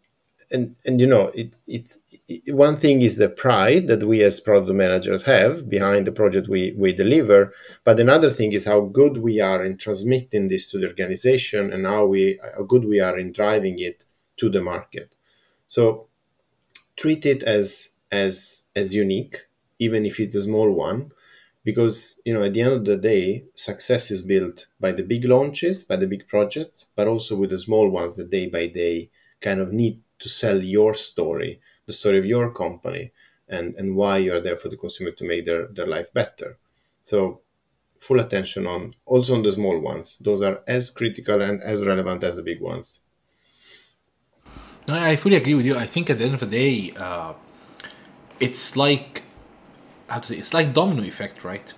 and 0.52 0.76
and 0.86 1.02
you 1.02 1.08
know 1.08 1.28
it, 1.34 1.60
it's 1.68 2.00
it, 2.07 2.07
one 2.48 2.76
thing 2.76 3.02
is 3.02 3.18
the 3.18 3.30
pride 3.30 3.88
that 3.88 4.04
we 4.04 4.22
as 4.22 4.42
product 4.42 4.74
managers 4.74 5.24
have 5.24 5.70
behind 5.70 6.06
the 6.06 6.12
project 6.12 6.50
we, 6.50 6.74
we 6.78 6.92
deliver 6.92 7.54
but 7.86 8.00
another 8.00 8.30
thing 8.30 8.52
is 8.52 8.66
how 8.66 8.82
good 8.82 9.18
we 9.18 9.40
are 9.40 9.64
in 9.64 9.78
transmitting 9.78 10.50
this 10.50 10.70
to 10.70 10.78
the 10.78 10.88
organization 10.88 11.72
and 11.72 11.86
how 11.86 12.06
we 12.06 12.38
how 12.56 12.64
good 12.64 12.84
we 12.84 13.00
are 13.00 13.18
in 13.18 13.32
driving 13.32 13.80
it 13.80 14.04
to 14.38 14.50
the 14.50 14.62
market. 14.62 15.14
So 15.68 16.08
treat 16.96 17.26
it 17.26 17.44
as 17.44 17.96
as 18.12 18.64
as 18.76 18.96
unique 18.96 19.48
even 19.80 20.06
if 20.06 20.20
it's 20.20 20.36
a 20.36 20.42
small 20.42 20.72
one 20.72 21.12
because 21.64 22.20
you 22.24 22.34
know 22.34 22.44
at 22.44 22.54
the 22.54 22.62
end 22.62 22.72
of 22.72 22.86
the 22.86 22.98
day 22.98 23.44
success 23.54 24.10
is 24.12 24.22
built 24.22 24.68
by 24.80 24.92
the 24.94 25.04
big 25.04 25.26
launches 25.26 25.84
by 25.84 25.98
the 25.98 26.08
big 26.08 26.28
projects 26.28 26.88
but 26.96 27.08
also 27.08 27.36
with 27.36 27.50
the 27.50 27.58
small 27.58 27.90
ones 27.90 28.16
that 28.16 28.30
day 28.30 28.48
by 28.48 28.66
day 28.68 29.10
kind 29.42 29.60
of 29.60 29.74
need 29.74 30.00
to 30.20 30.30
sell 30.30 30.62
your 30.62 30.94
story, 30.94 31.60
the 31.86 31.94
story 31.94 32.18
of 32.18 32.26
your 32.26 32.52
company, 32.54 33.12
and, 33.48 33.76
and 33.76 33.96
why 33.96 34.18
you're 34.18 34.42
there 34.42 34.58
for 34.58 34.70
the 34.70 34.78
consumer 34.78 35.12
to 35.12 35.24
make 35.24 35.46
their, 35.46 35.68
their 35.68 35.88
life 35.88 36.14
better. 36.14 36.58
So 37.04 37.42
full 38.00 38.20
attention 38.20 38.68
on 38.68 38.94
also 39.06 39.36
on 39.36 39.44
the 39.44 39.52
small 39.52 39.80
ones. 39.80 40.18
Those 40.20 40.42
are 40.42 40.62
as 40.68 40.90
critical 40.90 41.42
and 41.42 41.62
as 41.62 41.86
relevant 41.86 42.24
as 42.24 42.38
the 42.38 42.44
big 42.44 42.62
ones. 42.62 43.02
I 44.90 45.16
fully 45.18 45.36
agree 45.36 45.54
with 45.54 45.66
you. 45.66 45.78
I 45.78 45.86
think 45.86 46.10
at 46.10 46.18
the 46.18 46.26
end 46.26 46.36
of 46.36 46.40
the 46.40 46.46
day, 46.46 46.94
uh, 46.96 47.34
it's 48.40 48.78
like 48.78 49.24
how 50.08 50.20
to 50.20 50.28
say 50.28 50.38
it's 50.38 50.54
like 50.54 50.74
domino 50.74 51.04
effect, 51.04 51.44
right? 51.44 51.74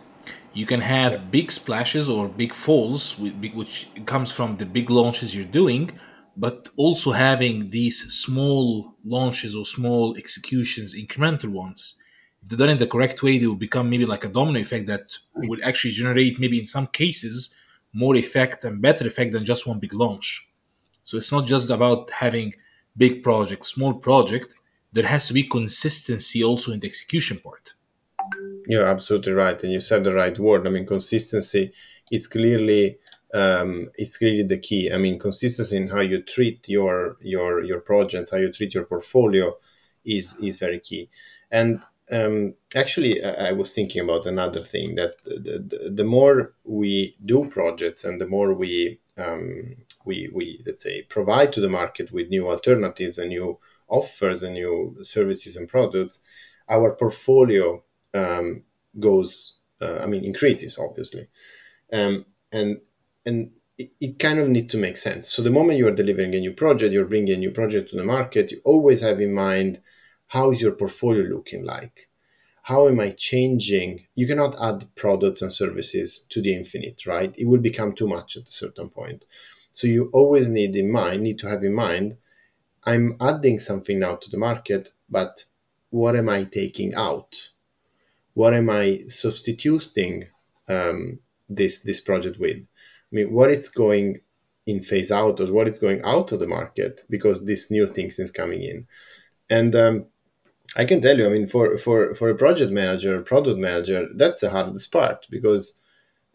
You 0.53 0.65
can 0.65 0.81
have 0.81 1.11
yeah. 1.13 1.17
big 1.17 1.51
splashes 1.51 2.09
or 2.09 2.27
big 2.27 2.53
falls, 2.53 3.17
which 3.17 3.87
comes 4.05 4.31
from 4.31 4.57
the 4.57 4.65
big 4.65 4.89
launches 4.89 5.35
you're 5.35 5.45
doing, 5.45 5.91
but 6.35 6.69
also 6.77 7.11
having 7.11 7.69
these 7.69 8.11
small 8.13 8.95
launches 9.03 9.55
or 9.55 9.65
small 9.65 10.15
executions, 10.17 10.95
incremental 10.95 11.49
ones, 11.49 11.99
if 12.41 12.49
they're 12.49 12.57
done 12.57 12.69
in 12.69 12.77
the 12.77 12.87
correct 12.87 13.21
way, 13.21 13.37
they 13.37 13.47
will 13.47 13.55
become 13.55 13.89
maybe 13.89 14.05
like 14.05 14.23
a 14.23 14.29
domino 14.29 14.59
effect 14.59 14.87
that 14.87 15.17
will 15.35 15.59
actually 15.63 15.91
generate 15.91 16.39
maybe 16.39 16.59
in 16.59 16.65
some 16.65 16.87
cases 16.87 17.53
more 17.93 18.15
effect 18.15 18.63
and 18.63 18.81
better 18.81 19.05
effect 19.05 19.33
than 19.33 19.43
just 19.43 19.67
one 19.67 19.79
big 19.79 19.93
launch. 19.93 20.47
So 21.03 21.17
it's 21.17 21.31
not 21.31 21.47
just 21.47 21.69
about 21.69 22.11
having 22.11 22.53
big 22.95 23.23
project, 23.23 23.65
small 23.65 23.93
project. 23.93 24.53
There 24.93 25.07
has 25.07 25.27
to 25.27 25.33
be 25.33 25.43
consistency 25.43 26.43
also 26.43 26.71
in 26.71 26.79
the 26.79 26.87
execution 26.87 27.39
part. 27.39 27.73
You're 28.67 28.87
absolutely 28.87 29.33
right, 29.33 29.61
and 29.63 29.71
you 29.71 29.79
said 29.79 30.03
the 30.03 30.13
right 30.13 30.37
word. 30.37 30.67
I 30.67 30.69
mean, 30.69 30.85
consistency. 30.85 31.71
It's 32.11 32.27
clearly 32.27 32.99
um, 33.33 33.89
is 33.97 34.17
really 34.21 34.43
the 34.43 34.57
key. 34.57 34.91
I 34.91 34.97
mean, 34.97 35.19
consistency 35.19 35.77
in 35.77 35.87
how 35.87 36.01
you 36.01 36.21
treat 36.21 36.67
your 36.67 37.17
your 37.21 37.63
your 37.63 37.79
projects, 37.79 38.31
how 38.31 38.37
you 38.37 38.51
treat 38.51 38.73
your 38.73 38.85
portfolio, 38.85 39.55
is 40.05 40.37
is 40.41 40.59
very 40.59 40.79
key. 40.79 41.09
And 41.51 41.81
um, 42.11 42.55
actually, 42.75 43.23
I, 43.23 43.49
I 43.49 43.51
was 43.51 43.73
thinking 43.73 44.03
about 44.03 44.25
another 44.25 44.63
thing 44.63 44.95
that 44.95 45.23
the, 45.23 45.59
the, 45.59 45.89
the, 45.89 46.03
more 46.03 46.53
we 46.63 47.15
do 47.23 47.45
projects 47.45 48.03
and 48.03 48.19
the 48.19 48.27
more 48.27 48.53
we 48.53 48.99
um, 49.17 49.75
we 50.05 50.29
we 50.33 50.63
let's 50.65 50.81
say 50.81 51.03
provide 51.03 51.53
to 51.53 51.61
the 51.61 51.69
market 51.69 52.11
with 52.11 52.29
new 52.29 52.49
alternatives 52.49 53.17
and 53.17 53.29
new 53.29 53.59
offers 53.87 54.43
and 54.43 54.55
new 54.55 54.97
services 55.01 55.55
and 55.55 55.69
products, 55.69 56.23
our 56.69 56.93
portfolio 56.95 57.83
um, 58.13 58.63
goes. 58.99 59.57
Uh, 59.81 59.99
I 60.03 60.07
mean, 60.07 60.25
increases 60.25 60.77
obviously. 60.77 61.27
Um, 61.93 62.25
and 62.51 62.81
and 63.25 63.51
it, 63.77 63.91
it 63.99 64.19
kind 64.19 64.39
of 64.39 64.49
needs 64.49 64.71
to 64.73 64.77
make 64.77 64.97
sense. 64.97 65.27
So 65.29 65.41
the 65.41 65.49
moment 65.49 65.77
you 65.77 65.87
are 65.87 65.91
delivering 65.91 66.35
a 66.35 66.39
new 66.39 66.53
project, 66.53 66.93
you're 66.93 67.05
bringing 67.05 67.33
a 67.33 67.37
new 67.37 67.51
project 67.51 67.89
to 67.89 67.95
the 67.95 68.03
market, 68.03 68.51
you 68.51 68.61
always 68.63 69.01
have 69.01 69.19
in 69.19 69.33
mind 69.33 69.81
how 70.27 70.51
is 70.51 70.61
your 70.61 70.73
portfolio 70.73 71.23
looking 71.23 71.65
like? 71.65 72.07
How 72.63 72.87
am 72.87 72.99
I 72.99 73.11
changing? 73.11 74.05
You 74.13 74.27
cannot 74.27 74.61
add 74.61 74.85
products 74.95 75.41
and 75.41 75.51
services 75.51 76.19
to 76.29 76.41
the 76.41 76.53
infinite, 76.53 77.07
right? 77.07 77.33
It 77.35 77.45
will 77.45 77.59
become 77.59 77.93
too 77.93 78.07
much 78.07 78.37
at 78.37 78.43
a 78.43 78.51
certain 78.51 78.89
point. 78.89 79.25
So 79.71 79.87
you 79.87 80.09
always 80.13 80.49
need 80.49 80.75
in 80.75 80.91
mind, 80.91 81.23
need 81.23 81.39
to 81.39 81.49
have 81.49 81.63
in 81.63 81.73
mind, 81.73 82.17
I'm 82.83 83.17
adding 83.19 83.59
something 83.59 83.99
now 83.99 84.15
to 84.15 84.29
the 84.29 84.37
market, 84.37 84.89
but 85.09 85.43
what 85.89 86.15
am 86.15 86.29
I 86.29 86.43
taking 86.43 86.93
out? 86.93 87.49
What 88.33 88.53
am 88.53 88.69
I 88.69 89.03
substituting 89.07 90.27
um, 90.67 91.19
this 91.49 91.81
this 91.81 91.99
project 91.99 92.39
with? 92.39 92.67
I 93.11 93.15
mean, 93.15 93.33
what 93.33 93.49
is 93.49 93.67
going 93.69 94.19
in 94.65 94.81
phase 94.81 95.11
out 95.11 95.39
or 95.41 95.51
what 95.51 95.67
is 95.67 95.79
going 95.79 96.01
out 96.03 96.31
of 96.31 96.39
the 96.39 96.47
market 96.47 97.03
because 97.09 97.45
this 97.45 97.71
new 97.71 97.87
thing 97.87 98.07
is 98.07 98.31
coming 98.31 98.61
in. 98.61 98.87
And 99.49 99.75
um, 99.75 100.05
I 100.75 100.85
can 100.85 101.01
tell 101.01 101.17
you, 101.17 101.25
I 101.25 101.29
mean, 101.29 101.47
for, 101.47 101.75
for, 101.77 102.13
for 102.13 102.29
a 102.29 102.35
project 102.35 102.71
manager, 102.71 103.21
product 103.21 103.59
manager, 103.59 104.07
that's 104.15 104.41
the 104.41 104.51
hardest 104.51 104.91
part 104.91 105.25
because 105.31 105.79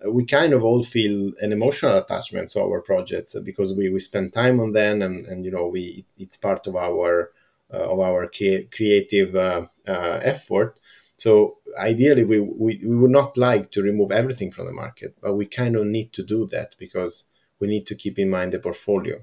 we 0.06 0.24
kind 0.24 0.52
of 0.52 0.64
all 0.64 0.82
feel 0.82 1.32
an 1.40 1.52
emotional 1.52 1.96
attachment 1.96 2.48
to 2.48 2.60
our 2.60 2.80
projects 2.80 3.38
because 3.40 3.72
we, 3.74 3.88
we 3.88 3.98
spend 3.98 4.32
time 4.32 4.60
on 4.60 4.72
them 4.72 5.02
and, 5.02 5.26
and 5.26 5.44
you 5.44 5.50
know 5.50 5.66
we 5.68 6.04
it's 6.18 6.36
part 6.36 6.66
of 6.66 6.76
our 6.76 7.30
uh, 7.72 7.90
of 7.90 8.00
our 8.00 8.28
creative 8.28 9.34
uh, 9.34 9.66
uh, 9.88 10.20
effort 10.22 10.78
so 11.16 11.54
ideally, 11.78 12.24
we, 12.24 12.40
we, 12.40 12.80
we 12.84 12.96
would 12.96 13.10
not 13.10 13.36
like 13.36 13.70
to 13.72 13.82
remove 13.82 14.10
everything 14.10 14.50
from 14.50 14.66
the 14.66 14.72
market, 14.72 15.16
but 15.22 15.34
we 15.34 15.46
kind 15.46 15.76
of 15.76 15.86
need 15.86 16.12
to 16.14 16.22
do 16.22 16.46
that 16.48 16.74
because 16.78 17.28
we 17.60 17.68
need 17.68 17.86
to 17.86 17.94
keep 17.94 18.18
in 18.18 18.30
mind 18.30 18.52
the 18.52 18.58
portfolio. 18.58 19.16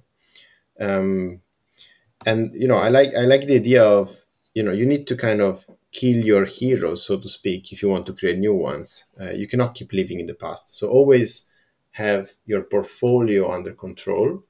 Um, 0.79 1.41
and 2.25 2.53
you 2.55 2.67
know, 2.67 2.77
I 2.77 2.89
like 2.89 3.09
I 3.17 3.21
like 3.21 3.47
the 3.47 3.55
idea 3.55 3.83
of 3.83 4.09
you 4.53 4.63
know 4.63 4.71
you 4.71 4.85
need 4.85 5.07
to 5.07 5.15
kind 5.15 5.41
of 5.41 5.65
kill 5.91 6.17
your 6.17 6.45
heroes, 6.45 7.05
so 7.05 7.19
to 7.19 7.27
speak, 7.29 7.71
if 7.71 7.81
you 7.81 7.89
want 7.89 8.05
to 8.05 8.13
create 8.13 8.37
new 8.39 8.55
ones. 8.55 9.05
Uh, 9.19 9.31
you 9.31 9.47
cannot 9.47 9.75
keep 9.75 9.91
living 9.93 10.19
in 10.19 10.25
the 10.27 10.33
past. 10.33 10.75
So 10.77 10.89
always 10.89 11.49
have 11.91 12.29
your 12.45 12.63
portfolio 12.63 13.51
under 13.51 13.73
control 13.73 14.43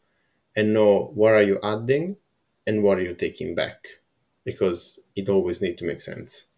and 0.55 0.73
know 0.73 1.11
what 1.15 1.33
are 1.33 1.43
you 1.43 1.59
adding 1.63 2.17
and 2.67 2.83
what 2.83 2.99
are 2.99 3.03
you 3.03 3.15
taking 3.15 3.55
back 3.55 3.87
because 4.45 5.01
it 5.15 5.29
always 5.29 5.61
need 5.61 5.77
to 5.79 5.85
make 5.85 6.01
sense. 6.01 6.50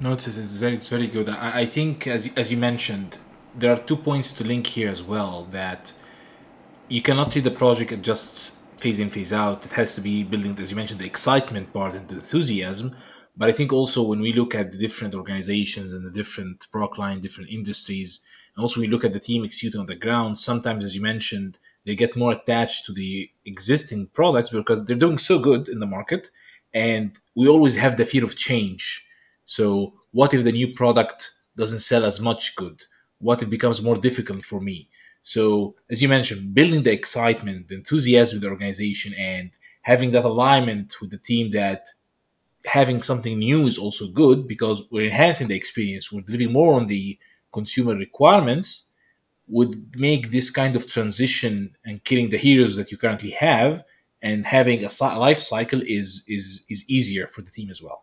No, 0.00 0.12
it's, 0.14 0.26
it's 0.26 0.56
very 0.56 0.74
it's 0.74 0.88
very 0.88 1.06
good. 1.06 1.28
I, 1.28 1.60
I 1.60 1.66
think 1.66 2.06
as 2.06 2.30
as 2.36 2.50
you 2.50 2.56
mentioned, 2.58 3.18
there 3.54 3.72
are 3.72 3.78
two 3.78 3.96
points 3.96 4.32
to 4.34 4.44
link 4.44 4.66
here 4.66 4.90
as 4.90 5.02
well. 5.02 5.44
That 5.50 5.92
you 6.88 7.02
cannot 7.02 7.32
treat 7.32 7.44
the 7.44 7.50
project 7.50 8.02
just 8.02 8.56
phase 8.78 8.98
in 8.98 9.10
phase 9.10 9.32
out. 9.32 9.64
It 9.64 9.72
has 9.72 9.94
to 9.94 10.00
be 10.00 10.24
building, 10.24 10.58
as 10.58 10.70
you 10.70 10.76
mentioned, 10.76 11.00
the 11.00 11.06
excitement 11.06 11.72
part 11.72 11.94
and 11.94 12.08
the 12.08 12.16
enthusiasm. 12.16 12.96
But 13.36 13.48
I 13.48 13.52
think 13.52 13.72
also 13.72 14.02
when 14.02 14.20
we 14.20 14.32
look 14.32 14.54
at 14.54 14.72
the 14.72 14.78
different 14.78 15.14
organizations 15.14 15.92
and 15.92 16.04
the 16.04 16.10
different 16.10 16.66
product 16.70 16.98
line, 16.98 17.20
different 17.20 17.50
industries, 17.50 18.20
and 18.54 18.62
also 18.62 18.80
we 18.80 18.88
look 18.88 19.04
at 19.04 19.14
the 19.14 19.20
team 19.20 19.44
executing 19.44 19.80
on 19.80 19.86
the 19.86 19.94
ground, 19.94 20.38
sometimes, 20.38 20.84
as 20.84 20.94
you 20.94 21.00
mentioned, 21.00 21.58
they 21.86 21.94
get 21.96 22.14
more 22.16 22.32
attached 22.32 22.84
to 22.86 22.92
the 22.92 23.30
existing 23.46 24.08
products 24.08 24.50
because 24.50 24.84
they're 24.84 24.96
doing 24.96 25.18
so 25.18 25.38
good 25.38 25.68
in 25.68 25.80
the 25.80 25.86
market 25.86 26.30
and 26.74 27.18
we 27.34 27.48
always 27.48 27.76
have 27.76 27.96
the 27.96 28.04
fear 28.04 28.24
of 28.24 28.36
change 28.36 29.06
so 29.56 29.92
what 30.12 30.32
if 30.32 30.44
the 30.44 30.58
new 30.60 30.68
product 30.72 31.20
doesn't 31.58 31.80
sell 31.80 32.06
as 32.06 32.18
much 32.18 32.56
good? 32.56 32.84
What 33.18 33.42
if 33.42 33.48
it 33.48 33.50
becomes 33.50 33.82
more 33.82 33.98
difficult 33.98 34.44
for 34.44 34.60
me? 34.62 34.88
So 35.22 35.74
as 35.90 36.00
you 36.00 36.08
mentioned 36.08 36.54
building 36.54 36.82
the 36.84 36.92
excitement 37.00 37.68
the 37.68 37.74
enthusiasm 37.74 38.38
of 38.38 38.42
the 38.42 38.48
organization 38.48 39.12
and 39.18 39.50
having 39.82 40.10
that 40.12 40.24
alignment 40.24 40.88
with 41.00 41.10
the 41.10 41.18
team 41.30 41.50
that 41.50 41.82
having 42.64 43.02
something 43.02 43.38
new 43.38 43.66
is 43.66 43.76
also 43.76 44.04
good 44.22 44.48
because 44.48 44.78
we're 44.90 45.10
enhancing 45.12 45.48
the 45.48 45.60
experience. 45.62 46.10
We're 46.10 46.22
delivering 46.22 46.54
more 46.54 46.72
on 46.80 46.86
the 46.86 47.18
consumer 47.52 47.94
requirements 47.94 48.68
would 49.48 49.74
make 50.08 50.30
this 50.30 50.48
kind 50.50 50.74
of 50.76 50.90
transition 50.96 51.76
and 51.84 52.04
killing 52.04 52.30
the 52.30 52.38
heroes 52.38 52.74
that 52.76 52.90
you 52.90 52.96
currently 52.96 53.32
have 53.48 53.84
and 54.22 54.46
having 54.46 54.82
a 54.82 54.90
life 55.26 55.40
cycle 55.40 55.82
is 55.98 56.24
is 56.36 56.64
is 56.70 56.88
easier 56.96 57.26
for 57.26 57.42
the 57.42 57.50
team 57.58 57.68
as 57.68 57.82
well 57.82 58.00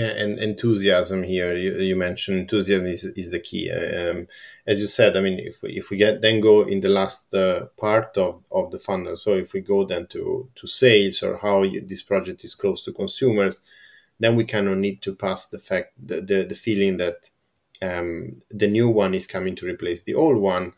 yeah 0.00 0.12
and 0.22 0.38
enthusiasm 0.38 1.22
here 1.22 1.52
you, 1.54 1.70
you 1.90 1.96
mentioned 1.96 2.38
enthusiasm 2.38 2.86
is, 2.86 3.04
is 3.20 3.32
the 3.32 3.40
key. 3.48 3.70
Um, 3.70 4.26
as 4.66 4.80
you 4.80 4.86
said 4.86 5.16
i 5.16 5.20
mean 5.20 5.38
if 5.38 5.62
we, 5.62 5.68
if 5.80 5.90
we 5.90 5.96
get 5.96 6.22
then 6.22 6.40
go 6.40 6.62
in 6.62 6.80
the 6.80 6.88
last 7.00 7.34
uh, 7.34 7.66
part 7.76 8.16
of, 8.16 8.42
of 8.50 8.70
the 8.70 8.78
funnel. 8.78 9.16
So 9.16 9.30
if 9.34 9.52
we 9.54 9.60
go 9.60 9.84
then 9.84 10.06
to 10.08 10.48
to 10.54 10.66
sales 10.66 11.22
or 11.22 11.36
how 11.44 11.62
you, 11.62 11.80
this 11.80 12.02
project 12.02 12.44
is 12.44 12.54
close 12.54 12.84
to 12.84 12.92
consumers 12.92 13.62
then 14.20 14.36
we 14.36 14.44
kind 14.44 14.68
of 14.68 14.76
need 14.76 15.00
to 15.02 15.14
pass 15.14 15.48
the 15.48 15.58
fact 15.58 15.92
the, 16.10 16.20
the, 16.20 16.38
the 16.44 16.54
feeling 16.54 16.98
that 16.98 17.30
um, 17.82 18.42
the 18.50 18.68
new 18.68 18.88
one 18.88 19.14
is 19.14 19.26
coming 19.26 19.54
to 19.56 19.66
replace 19.66 20.02
the 20.04 20.14
old 20.14 20.36
one 20.36 20.72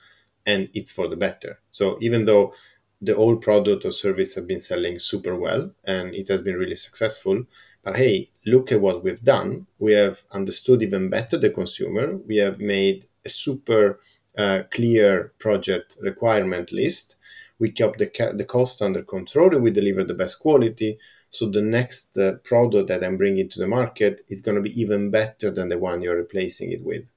and 0.46 0.68
it's 0.74 0.90
for 0.90 1.08
the 1.08 1.16
better. 1.16 1.58
So 1.70 1.98
even 2.00 2.24
though 2.24 2.54
the 3.02 3.16
old 3.16 3.42
product 3.42 3.84
or 3.84 3.90
service 3.90 4.34
have 4.36 4.46
been 4.46 4.60
selling 4.60 4.98
super 4.98 5.34
well 5.34 5.72
and 5.84 6.14
it 6.14 6.28
has 6.28 6.40
been 6.40 6.56
really 6.56 6.76
successful. 6.76 7.44
But 7.82 7.96
hey 7.96 8.30
look 8.46 8.70
at 8.70 8.80
what 8.80 9.02
we've 9.02 9.22
done. 9.22 9.66
We 9.78 9.92
have 9.94 10.22
understood 10.30 10.82
even 10.82 11.10
better 11.10 11.36
the 11.36 11.50
consumer. 11.50 12.16
We 12.16 12.36
have 12.36 12.60
made 12.60 13.06
a 13.24 13.28
super 13.28 14.00
uh, 14.38 14.62
clear 14.70 15.32
project 15.38 15.96
requirement 16.00 16.72
list. 16.72 17.16
We 17.58 17.70
kept 17.70 17.98
the, 17.98 18.06
ca- 18.06 18.32
the 18.32 18.44
cost 18.44 18.80
under 18.80 19.02
control 19.02 19.54
and 19.54 19.62
we 19.62 19.70
deliver 19.70 20.04
the 20.04 20.14
best 20.14 20.38
quality. 20.38 20.98
So 21.30 21.48
the 21.48 21.62
next 21.62 22.16
uh, 22.16 22.34
product 22.44 22.88
that 22.88 23.02
i'm 23.02 23.16
bringing 23.16 23.48
to 23.48 23.58
the 23.58 23.66
market 23.66 24.20
is 24.28 24.42
going 24.42 24.56
to 24.56 24.62
be 24.62 24.80
even 24.80 25.10
better 25.10 25.50
than 25.50 25.68
the 25.70 25.78
one 25.78 26.02
you're 26.02 26.16
replacing 26.16 26.72
it 26.72 26.84
with 26.84 27.10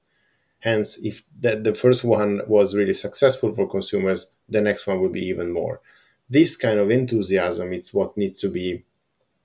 hence 0.66 0.98
if 1.04 1.22
the, 1.40 1.54
the 1.54 1.74
first 1.74 2.02
one 2.04 2.42
was 2.48 2.74
really 2.74 2.92
successful 2.92 3.52
for 3.52 3.68
consumers 3.68 4.32
the 4.48 4.60
next 4.60 4.86
one 4.86 5.00
will 5.00 5.14
be 5.20 5.24
even 5.32 5.52
more. 5.52 5.80
This 6.28 6.56
kind 6.56 6.78
of 6.80 6.90
enthusiasm 6.90 7.72
is 7.72 7.94
what 7.94 8.16
needs 8.16 8.40
to 8.40 8.48
be 8.48 8.82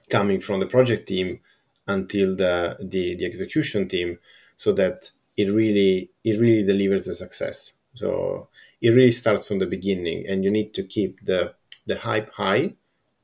coming 0.09 0.39
from 0.39 0.59
the 0.59 0.65
project 0.65 1.07
team 1.07 1.39
until 1.87 2.35
the, 2.35 2.77
the, 2.79 3.15
the 3.15 3.25
execution 3.25 3.87
team 3.87 4.17
so 4.55 4.73
that 4.73 5.11
it 5.37 5.49
really 5.51 6.09
it 6.23 6.39
really 6.39 6.65
delivers 6.65 7.05
the 7.05 7.13
success. 7.13 7.73
So 7.93 8.47
it 8.81 8.89
really 8.89 9.11
starts 9.11 9.47
from 9.47 9.59
the 9.59 9.67
beginning 9.77 10.25
and 10.27 10.43
you 10.43 10.51
need 10.51 10.73
to 10.73 10.83
keep 10.83 11.23
the 11.23 11.53
the 11.85 11.97
hype 11.99 12.31
high 12.33 12.73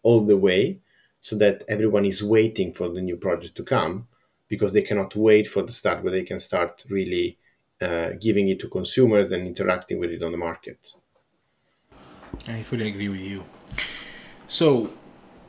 all 0.04 0.22
the 0.22 0.38
way 0.38 0.80
so 1.20 1.36
that 1.38 1.64
everyone 1.68 2.06
is 2.06 2.24
waiting 2.24 2.74
for 2.74 2.90
the 2.90 3.02
new 3.02 3.18
project 3.18 3.56
to 3.58 3.64
come 3.64 4.08
because 4.48 4.74
they 4.74 4.82
cannot 4.82 5.16
wait 5.16 5.48
for 5.48 5.64
the 5.64 5.74
start 5.74 6.04
where 6.04 6.14
they 6.14 6.24
can 6.24 6.40
start 6.40 6.86
really 6.90 7.38
uh, 7.82 8.10
giving 8.22 8.48
it 8.50 8.60
to 8.60 8.68
consumers 8.70 9.32
and 9.32 9.48
interacting 9.48 10.00
with 10.00 10.12
it 10.12 10.24
on 10.24 10.32
the 10.32 10.38
market 10.38 10.94
i 12.50 12.62
fully 12.62 12.88
agree 12.88 13.10
with 13.10 13.22
you 13.22 13.44
so 14.48 14.92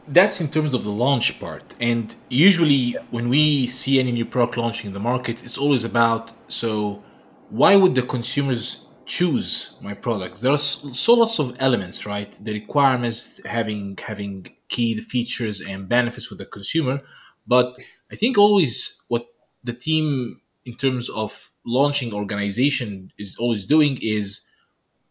that's 0.09 0.41
in 0.41 0.49
terms 0.49 0.73
of 0.75 0.85
the 0.85 0.91
launch 0.91 1.39
part. 1.39 1.75
And 1.81 2.15
usually, 2.29 2.97
when 3.11 3.29
we 3.29 3.67
see 3.69 4.01
any 4.01 4.13
new 4.13 4.25
product 4.25 4.57
launching 4.57 4.89
in 4.89 4.95
the 4.95 5.01
market, 5.01 5.45
it's 5.45 5.59
always 5.59 5.85
about 5.85 6.33
so 6.51 7.03
why 7.51 7.77
would 7.77 7.95
the 7.95 8.03
consumers 8.03 8.87
choose 9.07 9.77
my 9.81 9.95
products? 9.95 10.41
There 10.41 10.53
are 10.53 10.59
so 10.59 11.15
lots 11.15 11.39
of 11.39 11.57
elements, 11.59 12.07
right? 12.07 12.31
The 12.43 12.53
requirements, 12.53 13.41
having 13.45 13.99
having 14.07 14.47
key 14.69 14.99
features 15.01 15.61
and 15.61 15.89
benefits 15.89 16.27
for 16.27 16.35
the 16.35 16.47
consumer. 16.47 17.03
But 17.47 17.79
I 18.13 18.17
think 18.17 18.37
always 18.39 19.03
what 19.09 19.27
the 19.65 19.73
team, 19.73 20.41
in 20.65 20.75
terms 20.77 21.09
of 21.09 21.51
launching 21.69 22.13
organization, 22.13 23.13
is 23.19 23.37
always 23.37 23.65
doing 23.65 23.99
is 24.01 24.47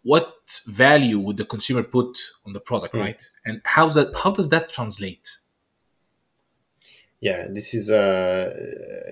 what 0.03 0.61
value 0.65 1.19
would 1.19 1.37
the 1.37 1.45
consumer 1.45 1.83
put 1.83 2.17
on 2.45 2.53
the 2.53 2.59
product, 2.59 2.93
mm. 2.93 3.01
right? 3.01 3.21
And 3.45 3.61
how 3.63 3.89
that 3.89 4.15
how 4.15 4.31
does 4.31 4.49
that 4.49 4.69
translate? 4.69 5.27
Yeah, 7.19 7.47
this 7.49 7.73
is 7.73 7.89
a 7.89 8.51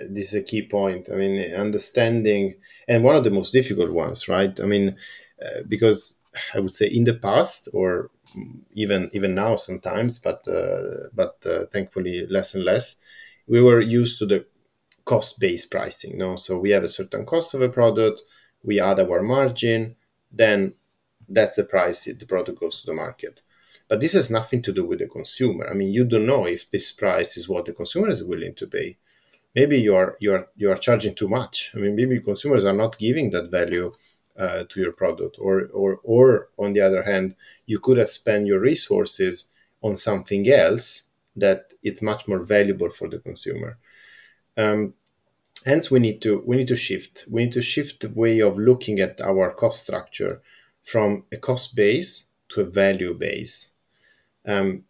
this 0.10 0.34
is 0.34 0.42
a 0.42 0.46
key 0.46 0.64
point. 0.68 1.10
I 1.12 1.16
mean, 1.16 1.54
understanding 1.54 2.56
and 2.88 3.04
one 3.04 3.16
of 3.16 3.24
the 3.24 3.32
most 3.32 3.52
difficult 3.52 3.92
ones, 3.92 4.28
right? 4.28 4.58
I 4.60 4.66
mean, 4.66 4.96
uh, 5.44 5.62
because 5.68 6.20
I 6.54 6.60
would 6.60 6.74
say 6.74 6.88
in 6.88 7.04
the 7.04 7.16
past 7.16 7.68
or 7.74 8.12
even 8.74 9.10
even 9.14 9.36
now 9.36 9.56
sometimes, 9.56 10.20
but 10.20 10.48
uh, 10.48 11.10
but 11.14 11.46
uh, 11.46 11.66
thankfully 11.74 12.28
less 12.28 12.54
and 12.56 12.64
less, 12.64 12.98
we 13.48 13.62
were 13.62 13.82
used 13.82 14.20
to 14.20 14.26
the 14.26 14.46
cost 15.06 15.40
based 15.40 15.72
pricing. 15.72 16.18
No, 16.18 16.36
so 16.36 16.58
we 16.58 16.72
have 16.72 16.84
a 16.84 16.88
certain 16.88 17.26
cost 17.26 17.54
of 17.54 17.62
a 17.62 17.70
product, 17.70 18.22
we 18.64 18.82
add 18.82 19.00
our 19.00 19.22
margin, 19.22 19.96
then 20.32 20.74
that's 21.30 21.56
the 21.56 21.64
price 21.64 22.04
the 22.06 22.26
product 22.26 22.60
goes 22.60 22.82
to 22.82 22.88
the 22.88 22.94
market. 22.94 23.42
But 23.88 24.02
this 24.02 24.14
has 24.14 24.32
nothing 24.32 24.62
to 24.64 24.74
do 24.74 24.84
with 24.84 25.00
the 25.00 25.08
consumer. 25.08 25.70
I 25.70 25.74
mean, 25.74 25.94
you 25.94 26.06
don't 26.06 26.26
know 26.26 26.48
if 26.48 26.72
this 26.72 26.92
price 26.92 27.38
is 27.38 27.48
what 27.48 27.66
the 27.66 27.74
consumer 27.74 28.10
is 28.10 28.24
willing 28.24 28.56
to 28.56 28.68
pay. 28.68 28.98
Maybe 29.54 29.80
you 29.80 29.96
are 29.96 30.18
you 30.20 30.34
are 30.34 30.48
you 30.56 30.72
are 30.72 30.76
charging 30.76 31.16
too 31.16 31.30
much. 31.30 31.72
I 31.76 31.80
mean, 31.80 31.96
maybe 31.96 32.20
consumers 32.20 32.66
are 32.66 32.74
not 32.74 32.98
giving 32.98 33.30
that 33.30 33.52
value 33.52 33.94
uh, 34.38 34.64
to 34.68 34.82
your 34.82 34.92
product, 34.92 35.38
or 35.40 35.68
or 35.68 36.00
or 36.04 36.50
on 36.58 36.74
the 36.74 36.82
other 36.82 37.04
hand, 37.04 37.36
you 37.66 37.80
could 37.80 37.98
have 37.98 38.10
spent 38.10 38.48
your 38.48 38.60
resources 38.60 39.50
on 39.82 39.96
something 39.96 40.50
else 40.50 41.04
that 41.36 41.74
it's 41.84 42.02
much 42.02 42.28
more 42.28 42.44
valuable 42.44 42.90
for 42.90 43.08
the 43.08 43.20
consumer. 43.20 43.78
Um, 44.58 44.94
hence, 45.66 45.92
we 45.92 46.00
need 46.00 46.22
to 46.22 46.44
we 46.46 46.58
need 46.58 46.68
to 46.70 46.76
shift. 46.76 47.26
We 47.30 47.44
need 47.44 47.54
to 47.54 47.62
shift 47.62 48.02
the 48.02 48.14
way 48.16 48.40
of 48.40 48.58
looking 48.58 49.00
at 49.00 49.22
our 49.22 49.52
cost 49.52 49.84
structure 49.84 50.42
from 50.84 51.26
a 51.32 51.38
cost 51.38 51.76
base 51.76 52.30
to 52.50 52.62
a 52.62 52.66
value 52.66 53.14
base. 53.14 53.74
Um, 54.48 54.84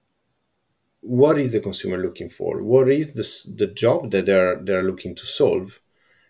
what 1.05 1.37
is 1.37 1.53
the 1.53 1.59
consumer 1.59 1.97
looking 1.97 2.29
for? 2.29 2.63
What 2.63 2.89
is 2.89 3.13
the, 3.13 3.55
the 3.55 3.71
job 3.71 4.11
that 4.11 4.25
they're, 4.25 4.55
they're 4.55 4.83
looking 4.83 5.13
to 5.15 5.25
solve? 5.25 5.79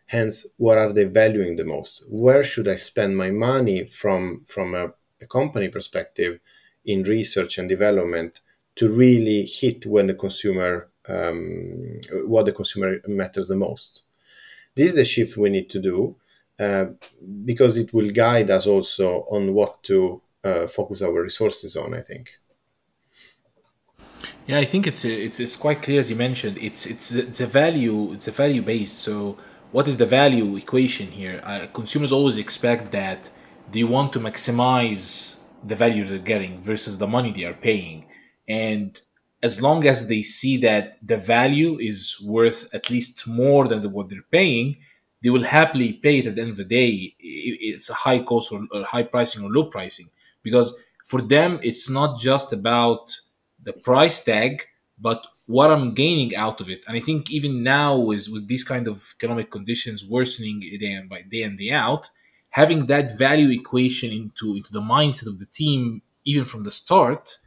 Hence, 0.08 0.45
what 0.58 0.78
are 0.78 0.91
they 0.91 1.06
valuing 1.06 1.56
the 1.56 1.63
most? 1.63 2.04
Where 2.10 2.43
should 2.43 2.67
I 2.67 2.76
spend 2.76 3.17
my 3.17 3.32
money 3.32 3.86
from, 3.86 4.43
from 4.45 4.76
a, 4.76 4.93
a 5.21 5.28
company 5.28 5.69
perspective 5.69 6.39
in 6.84 7.04
research 7.04 7.58
and 7.58 7.67
development 7.69 8.41
to 8.76 8.89
really 8.89 9.45
hit 9.45 9.86
when 9.86 10.08
the 10.08 10.13
consumer, 10.13 10.89
um, 11.10 12.00
what 12.26 12.46
the 12.46 12.52
consumer 12.52 13.00
matters 13.08 13.48
the 13.48 13.56
most? 13.56 14.04
This 14.76 14.89
is 14.89 14.96
the 14.96 15.06
shift 15.06 15.38
we 15.38 15.50
need 15.50 15.70
to 15.70 15.80
do 15.80 16.15
uh, 16.60 16.86
because 17.44 17.78
it 17.78 17.94
will 17.94 18.10
guide 18.10 18.50
us 18.50 18.68
also 18.68 19.22
on 19.32 19.54
what 19.54 19.84
to 19.84 20.22
uh, 20.44 20.68
focus 20.68 21.02
our 21.02 21.22
resources 21.22 21.76
on. 21.76 21.94
I 21.94 22.02
think. 22.02 22.30
Yeah, 24.48 24.60
I 24.60 24.65
think 24.65 24.88
it's 24.88 25.06
it's 25.06 25.40
it's 25.40 25.56
quite 25.56 25.82
clear 25.82 26.00
as 26.00 26.10
you 26.10 26.15
mentioned. 26.15 26.58
It's 26.60 26.86
it's 26.86 27.12
it's 27.12 27.42
a 27.42 27.48
value 27.48 28.13
it's 28.13 28.27
a 28.27 28.32
value 28.32 28.62
based. 28.62 28.98
So 28.98 29.38
what 29.71 29.88
is 29.88 29.98
the 29.98 30.06
value 30.06 30.56
equation 30.56 31.08
here? 31.08 31.42
Uh, 31.44 31.67
consumers 31.73 32.12
always 32.12 32.38
expect 32.38 32.92
that 32.92 33.29
they 33.71 33.84
want 33.84 34.13
to 34.13 34.19
maximize 34.19 35.40
the 35.63 35.75
value 35.75 36.06
they're 36.06 36.19
getting 36.19 36.62
versus 36.62 36.98
the 37.00 37.08
money 37.08 37.32
they 37.32 37.44
are 37.44 37.54
paying, 37.54 38.06
and 38.48 39.02
as 39.44 39.62
long 39.62 39.86
as 39.86 40.08
they 40.08 40.21
see 40.21 40.58
that 40.58 40.96
the 41.06 41.17
value 41.17 41.77
is 41.79 42.17
worth 42.23 42.73
at 42.73 42.90
least 42.90 43.27
more 43.27 43.67
than 43.67 43.81
the, 43.81 43.90
what 43.90 44.10
they're 44.10 44.31
paying, 44.31 44.77
they 45.21 45.29
will 45.29 45.44
happily 45.44 45.94
pay 45.94 46.19
it 46.19 46.27
at 46.27 46.36
the 46.36 46.42
end 46.42 46.52
of 46.52 46.58
the 46.58 46.65
day. 46.65 47.15
It's 47.19 47.90
a 47.90 47.94
high 47.94 48.19
cost 48.19 48.52
or, 48.52 48.65
or 48.71 48.83
high 48.83 49.04
pricing 49.04 49.44
or 49.44 49.50
low 49.50 49.65
pricing 49.65 50.08
because 50.44 50.77
for 51.04 51.21
them 51.21 51.60
it's 51.63 51.90
not 51.90 52.19
just 52.19 52.54
about 52.54 53.19
the 53.62 53.73
price 53.73 54.23
tag, 54.23 54.63
but 55.00 55.25
what 55.48 55.71
I'm 55.71 55.94
gaining 55.94 56.36
out 56.36 56.62
of 56.62 56.69
it. 56.69 56.83
And 56.88 56.98
I 56.98 57.00
think 57.00 57.29
even 57.29 57.63
now 57.63 58.12
is 58.12 58.29
with 58.29 58.48
these 58.48 58.63
kind 58.63 58.88
of 58.88 59.13
economic 59.17 59.52
conditions 59.52 60.06
worsening 60.08 60.60
day 60.60 60.92
and 60.92 61.10
by 61.10 61.21
day 61.21 61.44
and 61.44 61.58
day 61.58 61.71
out, 61.71 62.10
having 62.50 62.88
that 62.88 63.17
value 63.17 63.50
equation 63.50 64.12
into 64.12 64.56
into 64.56 64.71
the 64.71 64.81
mindset 64.81 65.27
of 65.27 65.40
the 65.40 65.46
team 65.46 66.02
even 66.23 66.46
from 66.46 66.63
the 66.63 66.71
start, 66.71 67.38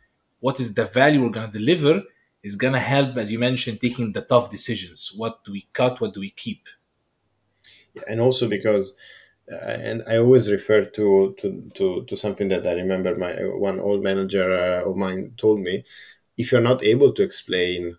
what 0.40 0.60
is 0.60 0.74
the 0.74 0.84
value 0.84 1.22
we're 1.22 1.30
gonna 1.30 1.52
deliver 1.52 2.02
is 2.42 2.56
gonna 2.56 2.78
help, 2.80 3.16
as 3.16 3.32
you 3.32 3.38
mentioned, 3.38 3.80
taking 3.80 4.12
the 4.12 4.22
tough 4.22 4.50
decisions. 4.50 5.12
What 5.16 5.44
do 5.44 5.52
we 5.52 5.68
cut? 5.72 6.00
What 6.00 6.14
do 6.14 6.20
we 6.20 6.30
keep? 6.30 6.68
and 8.08 8.20
also 8.20 8.48
because 8.48 8.96
and 9.48 10.02
I 10.06 10.18
always 10.18 10.52
refer 10.52 10.84
to, 10.84 11.34
to, 11.38 11.70
to, 11.74 12.04
to 12.04 12.16
something 12.18 12.48
that 12.48 12.66
I 12.66 12.72
remember 12.72 13.16
my 13.16 13.32
one 13.46 13.80
old 13.80 14.02
manager 14.02 14.52
uh, 14.52 14.90
of 14.90 14.96
mine 14.96 15.32
told 15.38 15.60
me. 15.60 15.84
If 16.36 16.52
you're 16.52 16.60
not 16.60 16.84
able 16.84 17.12
to 17.14 17.22
explain 17.22 17.96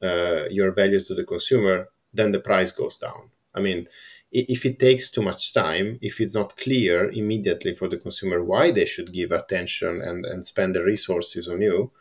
uh, 0.00 0.44
your 0.48 0.72
values 0.72 1.04
to 1.04 1.14
the 1.14 1.24
consumer, 1.24 1.88
then 2.14 2.30
the 2.30 2.38
price 2.40 2.70
goes 2.70 2.98
down. 2.98 3.30
I 3.52 3.60
mean, 3.60 3.88
if 4.32 4.64
it 4.64 4.78
takes 4.78 5.10
too 5.10 5.22
much 5.22 5.52
time, 5.52 5.98
if 6.00 6.20
it's 6.20 6.34
not 6.34 6.56
clear 6.56 7.10
immediately 7.10 7.74
for 7.74 7.86
the 7.86 7.98
consumer 7.98 8.42
why 8.42 8.70
they 8.70 8.86
should 8.86 9.12
give 9.12 9.30
attention 9.30 10.00
and, 10.00 10.24
and 10.24 10.44
spend 10.44 10.74
the 10.74 10.82
resources 10.82 11.48
on 11.48 11.60
you, 11.60 11.92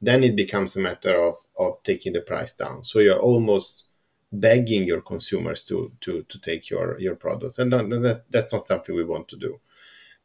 then 0.00 0.22
it 0.22 0.36
becomes 0.36 0.76
a 0.76 0.80
matter 0.80 1.20
of, 1.20 1.36
of 1.58 1.82
taking 1.82 2.12
the 2.12 2.20
price 2.20 2.54
down. 2.54 2.84
So 2.84 3.00
you're 3.00 3.18
almost 3.18 3.86
begging 4.32 4.84
your 4.84 5.02
consumers 5.02 5.62
to 5.64 5.92
to 6.00 6.22
to 6.22 6.40
take 6.40 6.70
your 6.70 6.98
your 6.98 7.16
products. 7.16 7.58
And 7.58 7.72
that, 7.72 8.24
that's 8.30 8.52
not 8.52 8.64
something 8.64 8.94
we 8.94 9.04
want 9.04 9.28
to 9.28 9.36
do. 9.36 9.60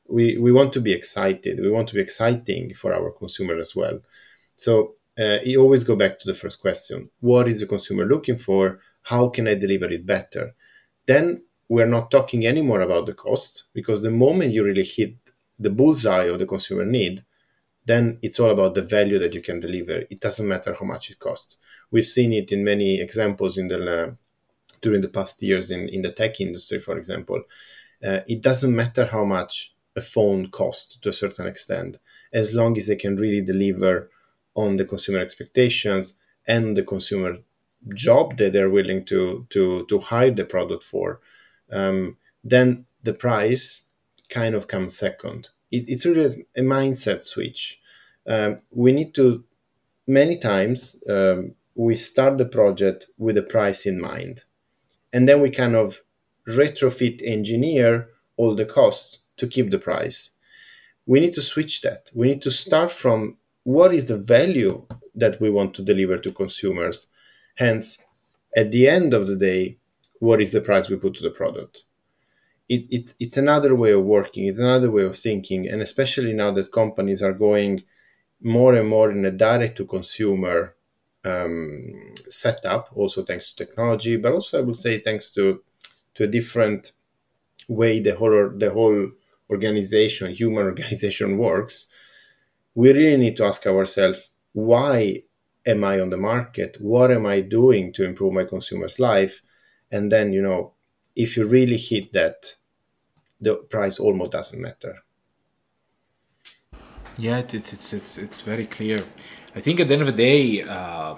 We 0.08 0.38
we 0.38 0.52
want 0.52 0.74
to 0.74 0.82
be 0.82 0.94
excited. 0.94 1.60
We 1.60 1.72
want 1.72 1.88
to 1.90 1.96
be 1.96 2.02
exciting 2.02 2.74
for 2.76 2.94
our 2.94 3.12
consumer 3.12 3.58
as 3.58 3.76
well. 3.76 4.00
So 4.56 4.94
uh, 5.20 5.40
you 5.44 5.62
always 5.62 5.84
go 5.84 5.96
back 5.96 6.20
to 6.20 6.28
the 6.28 6.34
first 6.34 6.62
question. 6.62 7.10
What 7.20 7.48
is 7.48 7.60
the 7.60 7.66
consumer 7.66 8.06
looking 8.06 8.38
for? 8.38 8.80
How 9.02 9.30
can 9.30 9.48
i 9.48 9.56
deliver 9.56 9.86
it 9.86 10.06
better? 10.06 10.54
Then 11.08 11.42
we're 11.70 11.86
not 11.86 12.12
talking 12.12 12.46
anymore 12.46 12.82
about 12.82 13.06
the 13.06 13.14
cost 13.14 13.66
because 13.74 14.02
the 14.02 14.12
moment 14.12 14.54
you 14.54 14.64
really 14.64 14.84
hit 14.84 15.16
the 15.60 15.70
bullseye 15.70 16.26
of 16.26 16.40
the 16.40 16.46
consumer 16.46 16.86
need 16.86 17.24
then 17.88 18.20
it's 18.22 18.40
all 18.40 18.52
about 18.52 18.76
the 18.76 18.82
value 18.82 19.18
that 19.18 19.34
you 19.34 19.42
can 19.42 19.62
deliver. 19.62 20.04
It 20.10 20.20
doesn't 20.20 20.48
matter 20.48 20.76
how 20.78 20.86
much 20.86 21.10
it 21.10 21.20
costs. 21.20 21.58
We've 21.90 22.04
seen 22.04 22.34
it 22.34 22.52
in 22.52 22.64
many 22.64 23.00
examples 23.00 23.58
in 23.58 23.70
the 23.70 23.80
uh, 23.80 24.12
during 24.82 25.02
the 25.02 25.08
past 25.08 25.42
years 25.42 25.72
in, 25.72 25.88
in 25.90 26.02
the 26.02 26.12
tech 26.12 26.40
industry, 26.42 26.80
for 26.80 26.98
example. 26.98 27.42
Uh, 28.06 28.20
it 28.28 28.42
doesn't 28.42 28.76
matter 28.76 29.06
how 29.06 29.24
much 29.24 29.74
a 29.96 30.02
phone 30.02 30.50
costs 30.50 30.98
to 30.98 31.10
a 31.10 31.14
certain 31.14 31.48
extent, 31.48 31.98
as 32.34 32.54
long 32.54 32.78
as 32.78 32.88
they 32.88 32.98
can 32.98 33.16
really 33.16 33.42
deliver 33.42 34.12
on 34.54 34.76
the 34.76 34.86
consumer 34.86 35.20
expectations 35.20 36.20
and 36.46 36.76
the 36.76 36.84
consumer 36.84 37.38
job 37.94 38.38
that 38.38 38.52
they're 38.52 38.70
willing 38.70 39.06
to 39.06 39.48
to 39.50 39.86
to 39.86 40.00
hire 40.00 40.32
the 40.32 40.44
product 40.44 40.84
for. 40.84 41.22
Um, 41.72 42.18
then 42.44 42.86
the 43.04 43.14
price 43.14 43.84
kind 44.30 44.56
of 44.56 44.68
comes 44.68 44.98
second 44.98 45.50
it, 45.72 45.86
it's 45.88 46.06
really 46.06 46.26
a 46.56 46.62
mindset 46.62 47.24
switch. 47.24 47.80
Um, 48.28 48.62
we 48.72 48.92
need 48.92 49.14
to, 49.16 49.44
many 50.08 50.38
times, 50.38 51.02
um, 51.10 51.56
we 51.76 51.96
start 51.96 52.38
the 52.38 52.46
project 52.46 53.08
with 53.18 53.38
a 53.38 53.44
price 53.44 53.86
in 53.86 54.02
mind. 54.02 54.44
And 55.14 55.28
then 55.28 55.42
we 55.42 55.50
kind 55.50 55.76
of 55.76 56.02
retrofit 56.48 57.22
engineer 57.26 58.10
all 58.36 58.56
the 58.56 58.66
costs 58.66 59.20
to 59.38 59.48
keep 59.48 59.70
the 59.70 59.80
price. 59.80 60.32
We 61.06 61.20
need 61.20 61.34
to 61.34 61.42
switch 61.42 61.82
that. 61.82 62.10
We 62.14 62.28
need 62.28 62.42
to 62.42 62.52
start 62.52 62.92
from 62.92 63.38
what 63.64 63.94
is 63.94 64.08
the 64.08 64.18
value 64.18 64.86
that 65.16 65.40
we 65.40 65.50
want 65.50 65.74
to 65.76 65.84
deliver 65.84 66.18
to 66.18 66.32
consumers. 66.32 67.08
Hence, 67.56 68.04
at 68.56 68.72
the 68.72 68.88
end 68.88 69.14
of 69.14 69.28
the 69.28 69.36
day, 69.36 69.78
what 70.20 70.42
is 70.42 70.52
the 70.52 70.62
price 70.62 70.90
we 70.90 70.96
put 70.98 71.14
to 71.16 71.24
the 71.24 71.30
product? 71.30 71.84
it, 72.70 72.86
it's 72.92 73.16
it's 73.20 73.38
another 73.38 73.76
way 73.76 73.92
of 73.92 74.04
working 74.04 74.46
it's 74.46 74.60
another 74.60 74.92
way 74.92 75.04
of 75.04 75.16
thinking 75.16 75.68
and 75.68 75.82
especially 75.82 76.34
now 76.34 76.52
that 76.52 76.72
companies 76.72 77.22
are 77.24 77.34
going 77.34 77.84
more 78.42 78.76
and 78.76 78.90
more 78.90 79.10
in 79.12 79.26
a 79.26 79.32
direct 79.32 79.78
to 79.78 79.86
consumer 79.86 80.76
um, 81.26 82.14
setup 82.16 82.90
also 82.96 83.24
thanks 83.24 83.52
to 83.52 83.66
technology 83.66 84.18
but 84.18 84.34
also 84.34 84.60
i 84.60 84.62
would 84.62 84.76
say 84.76 85.00
thanks 85.00 85.32
to 85.34 85.62
to 86.14 86.24
a 86.24 86.28
different 86.28 86.92
way 87.68 88.00
the 88.00 88.16
whole 88.16 88.52
the 88.56 88.72
whole 88.72 89.12
organization 89.50 90.34
human 90.34 90.64
organization 90.72 91.38
works 91.38 91.88
we 92.76 92.92
really 92.92 93.18
need 93.18 93.38
to 93.38 93.46
ask 93.46 93.66
ourselves 93.66 94.32
why 94.54 95.18
am 95.66 95.84
i 95.84 96.00
on 96.00 96.10
the 96.10 96.18
market 96.18 96.78
what 96.82 97.12
am 97.12 97.26
i 97.26 97.40
doing 97.42 97.92
to 97.94 98.04
improve 98.04 98.34
my 98.34 98.44
consumer's 98.44 99.00
life 99.00 99.42
and 99.92 100.12
then 100.12 100.34
you 100.34 100.42
know 100.42 100.74
if 101.16 101.36
you 101.36 101.48
really 101.48 101.78
hit 101.78 102.14
that, 102.14 102.56
the 103.42 103.56
price 103.56 104.00
almost 104.00 104.32
doesn't 104.32 104.62
matter. 104.62 105.00
Yeah, 107.18 107.38
it's 107.40 107.54
it's 107.74 107.94
it's 107.94 108.18
it's 108.18 108.42
very 108.42 108.68
clear. 108.68 109.00
I 109.56 109.60
think 109.60 109.80
at 109.80 109.88
the 109.88 109.94
end 109.96 110.04
of 110.04 110.08
the 110.08 110.24
day, 110.32 110.62
uh, 110.62 111.16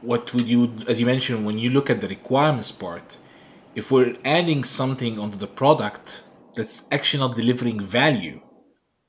what 0.00 0.32
would 0.32 0.48
you, 0.48 0.72
as 0.88 0.98
you 1.00 1.06
mentioned, 1.06 1.44
when 1.44 1.58
you 1.58 1.70
look 1.70 1.90
at 1.90 2.00
the 2.00 2.08
requirements 2.08 2.72
part, 2.72 3.18
if 3.74 3.90
we're 3.90 4.16
adding 4.24 4.64
something 4.64 5.18
onto 5.18 5.36
the 5.36 5.46
product 5.46 6.24
that's 6.54 6.88
actually 6.90 7.20
not 7.20 7.36
delivering 7.36 7.80
value, 7.80 8.40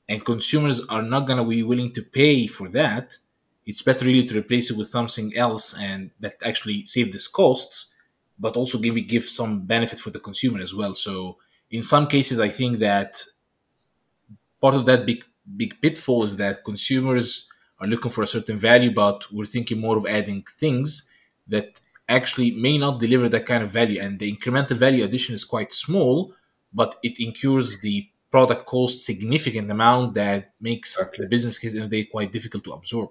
and 0.08 0.24
consumers 0.24 0.84
are 0.88 1.02
not 1.02 1.26
gonna 1.26 1.44
be 1.44 1.62
willing 1.62 1.92
to 1.94 2.02
pay 2.02 2.46
for 2.46 2.68
that, 2.68 3.16
it's 3.64 3.82
better 3.82 4.04
really 4.04 4.26
to 4.26 4.38
replace 4.38 4.70
it 4.70 4.76
with 4.76 4.88
something 4.88 5.34
else 5.36 5.74
and 5.78 6.10
that 6.20 6.36
actually 6.44 6.84
save 6.84 7.12
this 7.12 7.26
costs 7.26 7.94
but 8.38 8.56
also 8.56 8.78
maybe 8.78 9.02
give 9.02 9.24
some 9.24 9.62
benefit 9.66 9.98
for 9.98 10.10
the 10.10 10.20
consumer 10.20 10.60
as 10.60 10.74
well. 10.74 10.94
So 10.94 11.38
in 11.70 11.82
some 11.82 12.06
cases, 12.06 12.38
I 12.38 12.48
think 12.48 12.78
that 12.78 13.22
part 14.60 14.74
of 14.74 14.86
that 14.86 15.06
big 15.06 15.24
big 15.56 15.80
pitfall 15.80 16.24
is 16.24 16.36
that 16.36 16.64
consumers 16.64 17.48
are 17.78 17.86
looking 17.86 18.10
for 18.10 18.22
a 18.22 18.26
certain 18.26 18.58
value, 18.58 18.92
but 18.92 19.24
we're 19.32 19.44
thinking 19.44 19.80
more 19.80 19.96
of 19.96 20.06
adding 20.06 20.42
things 20.58 21.10
that 21.46 21.80
actually 22.08 22.50
may 22.50 22.78
not 22.78 23.00
deliver 23.00 23.28
that 23.28 23.46
kind 23.46 23.62
of 23.62 23.70
value. 23.70 24.00
And 24.00 24.18
the 24.18 24.34
incremental 24.34 24.76
value 24.76 25.04
addition 25.04 25.34
is 25.34 25.44
quite 25.44 25.72
small, 25.72 26.34
but 26.72 26.96
it 27.02 27.20
incurs 27.20 27.78
the 27.80 28.08
product 28.30 28.66
cost 28.66 29.04
significant 29.04 29.70
amount 29.70 30.14
that 30.14 30.52
makes 30.60 30.96
exactly. 30.96 31.24
the 31.24 31.28
business 31.28 31.58
case 31.58 31.74
in 31.74 31.88
day 31.88 32.04
quite 32.04 32.32
difficult 32.32 32.64
to 32.64 32.72
absorb. 32.72 33.10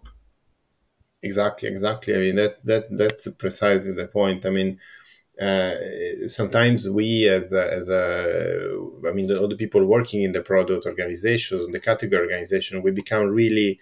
Exactly, 1.24 1.68
exactly. 1.70 2.16
I 2.16 2.20
mean 2.20 2.36
that 2.36 2.64
that 2.66 2.96
that's 2.96 3.28
precisely 3.34 3.94
the 3.94 4.08
point. 4.08 4.46
I 4.46 4.52
mean, 4.52 4.80
uh, 5.42 5.76
sometimes 6.28 6.90
we 6.90 7.28
as 7.28 7.54
a, 7.54 7.74
as 7.74 7.90
a 7.90 8.04
i 9.08 9.12
mean 9.12 9.28
the 9.28 9.42
other 9.42 9.56
people 9.56 9.84
working 9.86 10.22
in 10.22 10.32
the 10.32 10.42
product 10.42 10.86
organizations 10.86 11.68
the 11.72 11.80
category 11.80 12.22
organization 12.22 12.82
we 12.82 12.92
become 12.92 13.28
really 13.28 13.80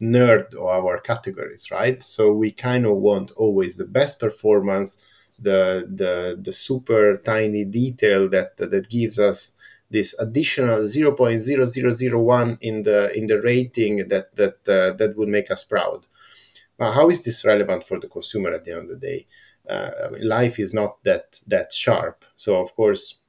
nerd 0.00 0.54
of 0.54 0.84
our 0.84 1.00
categories 1.00 1.70
right? 1.70 2.02
So 2.02 2.32
we 2.32 2.50
kind 2.52 2.86
of 2.86 2.96
want 2.96 3.32
always 3.32 3.76
the 3.76 3.86
best 3.86 4.20
performance 4.20 5.04
the 5.38 5.86
the 5.88 6.38
the 6.40 6.52
super 6.52 7.16
tiny 7.18 7.64
detail 7.64 8.28
that 8.28 8.56
that 8.56 8.88
gives 8.90 9.18
us 9.18 9.56
this 9.90 10.18
additional 10.18 10.80
0.0001 10.80 12.58
in 12.60 12.82
the 12.82 13.16
in 13.16 13.26
the 13.26 13.40
rating 13.40 14.08
that 14.08 14.34
that 14.36 14.56
uh, 14.68 14.96
that 14.96 15.14
would 15.16 15.28
make 15.28 15.50
us 15.50 15.64
proud. 15.64 16.06
How 16.80 17.08
is 17.08 17.24
this 17.24 17.44
relevant 17.44 17.82
for 17.82 17.98
the 17.98 18.08
consumer 18.08 18.52
at 18.52 18.62
the 18.64 18.72
end 18.72 18.82
of 18.82 18.88
the 18.88 18.96
day 18.96 19.26
life 20.20 20.58
is 20.58 20.72
not 20.74 21.02
that 21.04 21.40
that 21.46 21.72
sharp. 21.72 22.24
So 22.36 22.60
of 22.60 22.74
course, 22.74 23.20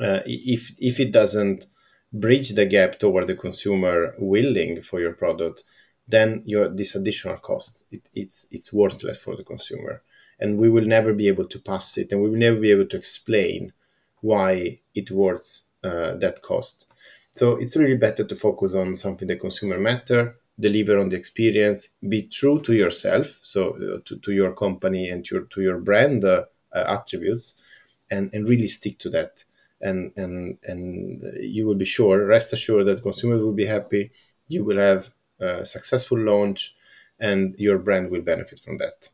uh, 0.00 0.20
if 0.26 0.72
if 0.80 1.00
it 1.00 1.12
doesn't 1.12 1.66
bridge 2.12 2.50
the 2.50 2.66
gap 2.66 2.98
toward 2.98 3.26
the 3.26 3.36
consumer 3.36 4.14
willing 4.18 4.82
for 4.82 5.00
your 5.00 5.12
product, 5.12 5.64
then 6.08 6.42
your 6.44 6.68
this 6.68 6.94
additional 6.94 7.36
cost 7.36 7.84
it, 7.90 8.08
it's 8.14 8.46
it's 8.50 8.72
worthless 8.72 9.22
for 9.22 9.36
the 9.36 9.44
consumer, 9.44 10.02
and 10.38 10.58
we 10.58 10.68
will 10.68 10.86
never 10.86 11.14
be 11.14 11.28
able 11.28 11.46
to 11.46 11.58
pass 11.58 11.98
it, 11.98 12.12
and 12.12 12.22
we 12.22 12.30
will 12.30 12.38
never 12.38 12.60
be 12.60 12.70
able 12.70 12.86
to 12.86 12.96
explain 12.96 13.72
why 14.20 14.80
it 14.94 15.10
worth 15.10 15.62
uh, 15.84 16.14
that 16.16 16.42
cost. 16.42 16.92
So 17.32 17.56
it's 17.56 17.76
really 17.76 17.96
better 17.96 18.24
to 18.24 18.34
focus 18.34 18.74
on 18.74 18.96
something 18.96 19.28
that 19.28 19.40
consumer 19.40 19.78
matter 19.78 20.36
deliver 20.60 20.98
on 20.98 21.08
the 21.08 21.16
experience 21.16 21.96
be 22.08 22.22
true 22.22 22.60
to 22.60 22.74
yourself 22.74 23.26
so 23.26 23.70
uh, 23.70 23.98
to, 24.04 24.18
to 24.18 24.32
your 24.32 24.52
company 24.52 25.08
and 25.08 25.24
to 25.24 25.36
your, 25.36 25.44
to 25.44 25.62
your 25.62 25.78
brand 25.78 26.24
uh, 26.24 26.44
uh, 26.74 26.84
attributes 26.98 27.62
and, 28.10 28.32
and 28.32 28.48
really 28.48 28.66
stick 28.66 28.98
to 28.98 29.10
that. 29.10 29.44
And 29.80 30.12
and 30.16 30.58
and 30.64 31.22
you 31.40 31.66
will 31.66 31.74
be 31.74 31.86
sure 31.86 32.26
rest 32.26 32.52
assured 32.52 32.86
that 32.86 33.02
consumers 33.02 33.40
will 33.40 33.54
be 33.54 33.64
happy 33.64 34.10
you 34.46 34.62
will 34.62 34.78
have 34.78 35.10
a 35.40 35.64
successful 35.64 36.18
launch 36.18 36.74
and 37.18 37.54
your 37.56 37.78
brand 37.78 38.10
will 38.10 38.20
benefit 38.20 38.58
from 38.58 38.76
that. 38.78 39.08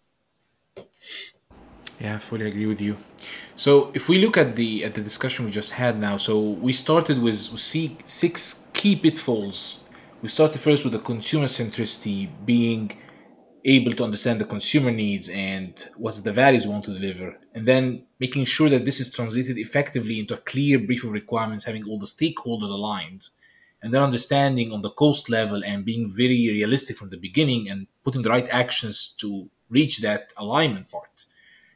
Yeah 2.00 2.16
i 2.16 2.18
fully 2.18 2.46
agree 2.46 2.66
with 2.66 2.80
you. 2.80 2.96
So 3.54 3.90
if 3.94 4.08
we 4.08 4.18
look 4.18 4.36
at 4.36 4.56
the 4.56 4.84
at 4.84 4.94
the 4.94 5.02
discussion 5.02 5.44
we 5.44 5.52
just 5.52 5.72
had 5.72 6.00
now 6.00 6.16
so 6.16 6.38
we 6.38 6.72
started 6.72 7.22
with 7.22 7.36
six 7.36 8.66
key 8.72 8.96
pitfalls 8.96 9.85
we 10.26 10.30
started 10.30 10.60
first 10.60 10.82
with 10.82 10.92
the 10.92 10.98
consumer 10.98 11.46
centricity, 11.46 12.28
being 12.44 12.90
able 13.64 13.92
to 13.92 14.02
understand 14.02 14.40
the 14.40 14.44
consumer 14.44 14.90
needs 14.90 15.28
and 15.28 15.86
what's 15.96 16.22
the 16.22 16.32
values 16.32 16.66
we 16.66 16.72
want 16.72 16.84
to 16.84 16.98
deliver, 16.98 17.36
and 17.54 17.64
then 17.64 18.04
making 18.18 18.44
sure 18.44 18.68
that 18.68 18.84
this 18.84 18.98
is 18.98 19.08
translated 19.08 19.56
effectively 19.56 20.18
into 20.18 20.34
a 20.34 20.38
clear 20.38 20.80
brief 20.80 21.04
of 21.04 21.12
requirements, 21.12 21.62
having 21.62 21.84
all 21.84 21.96
the 21.96 22.06
stakeholders 22.06 22.70
aligned, 22.70 23.28
and 23.80 23.94
then 23.94 24.02
understanding 24.02 24.72
on 24.72 24.82
the 24.82 24.90
cost 24.90 25.30
level 25.30 25.62
and 25.62 25.84
being 25.84 26.10
very 26.10 26.48
realistic 26.48 26.96
from 26.96 27.10
the 27.10 27.16
beginning 27.16 27.70
and 27.70 27.86
putting 28.02 28.22
the 28.22 28.30
right 28.30 28.48
actions 28.48 29.14
to 29.20 29.48
reach 29.70 30.00
that 30.00 30.32
alignment 30.36 30.90
part. 30.90 31.24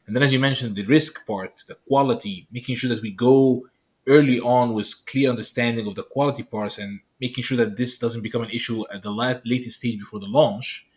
And 0.05 0.13
then, 0.13 0.23
as 0.23 0.33
you 0.33 0.39
mentioned, 0.39 0.75
the 0.75 0.83
risk 0.83 1.25
part, 1.25 1.63
the 1.69 1.77
quality, 1.87 2.47
making 2.51 2.75
sure 2.75 2.89
that 2.89 3.01
we 3.01 3.11
go 3.11 3.69
early 4.07 4.39
on 4.39 4.73
with 4.73 5.03
clear 5.05 5.29
understanding 5.29 5.87
of 5.87 5.95
the 5.95 6.03
quality 6.03 6.43
parts 6.43 6.77
and 6.77 7.01
making 7.19 7.43
sure 7.43 7.57
that 7.57 7.77
this 7.77 7.99
doesn't 7.99 8.23
become 8.23 8.41
an 8.41 8.49
issue 8.49 8.83
at 8.91 9.03
the 9.03 9.11
latest 9.45 9.77
stage 9.77 9.99
before 9.99 10.19
the 10.19 10.27
launch. 10.27 10.87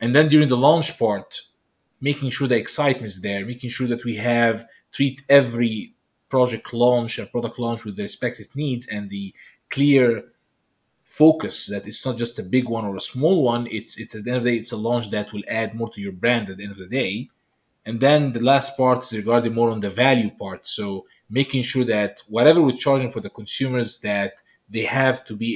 And 0.00 0.14
then 0.14 0.28
during 0.28 0.48
the 0.48 0.56
launch 0.56 0.98
part, 0.98 1.40
making 2.00 2.30
sure 2.30 2.46
the 2.46 2.56
excitement 2.56 3.06
is 3.06 3.22
there, 3.22 3.46
making 3.46 3.70
sure 3.70 3.86
that 3.86 4.04
we 4.04 4.16
have 4.16 4.66
treat 4.92 5.22
every 5.28 5.94
project 6.28 6.72
launch 6.74 7.18
or 7.18 7.26
product 7.26 7.58
launch 7.58 7.84
with 7.84 7.96
the 7.96 8.02
respective 8.02 8.48
needs 8.54 8.86
and 8.86 9.08
the 9.08 9.34
clear 9.70 10.24
focus 11.04 11.66
that 11.66 11.86
it's 11.86 12.04
not 12.04 12.16
just 12.16 12.38
a 12.38 12.42
big 12.42 12.68
one 12.68 12.84
or 12.84 12.96
a 12.96 13.00
small 13.00 13.42
one. 13.42 13.66
It's 13.70 13.98
it's 13.98 14.14
at 14.14 14.24
the 14.24 14.30
end 14.30 14.38
of 14.38 14.44
the 14.44 14.50
day, 14.50 14.56
it's 14.58 14.72
a 14.72 14.76
launch 14.76 15.10
that 15.10 15.32
will 15.32 15.42
add 15.48 15.74
more 15.74 15.90
to 15.90 16.00
your 16.00 16.12
brand 16.12 16.50
at 16.50 16.56
the 16.56 16.64
end 16.64 16.72
of 16.72 16.78
the 16.78 16.86
day. 16.86 17.28
And 17.86 18.00
then 18.00 18.32
the 18.32 18.40
last 18.40 18.76
part 18.76 19.02
is 19.02 19.12
regarding 19.12 19.54
more 19.54 19.70
on 19.70 19.80
the 19.80 19.90
value 19.90 20.30
part. 20.30 20.66
So 20.66 21.06
making 21.28 21.62
sure 21.62 21.84
that 21.84 22.22
whatever 22.28 22.62
we're 22.62 22.76
charging 22.76 23.10
for 23.10 23.20
the 23.20 23.30
consumers, 23.30 24.00
that 24.00 24.40
they 24.68 24.84
have 24.84 25.24
to 25.26 25.36
be 25.36 25.50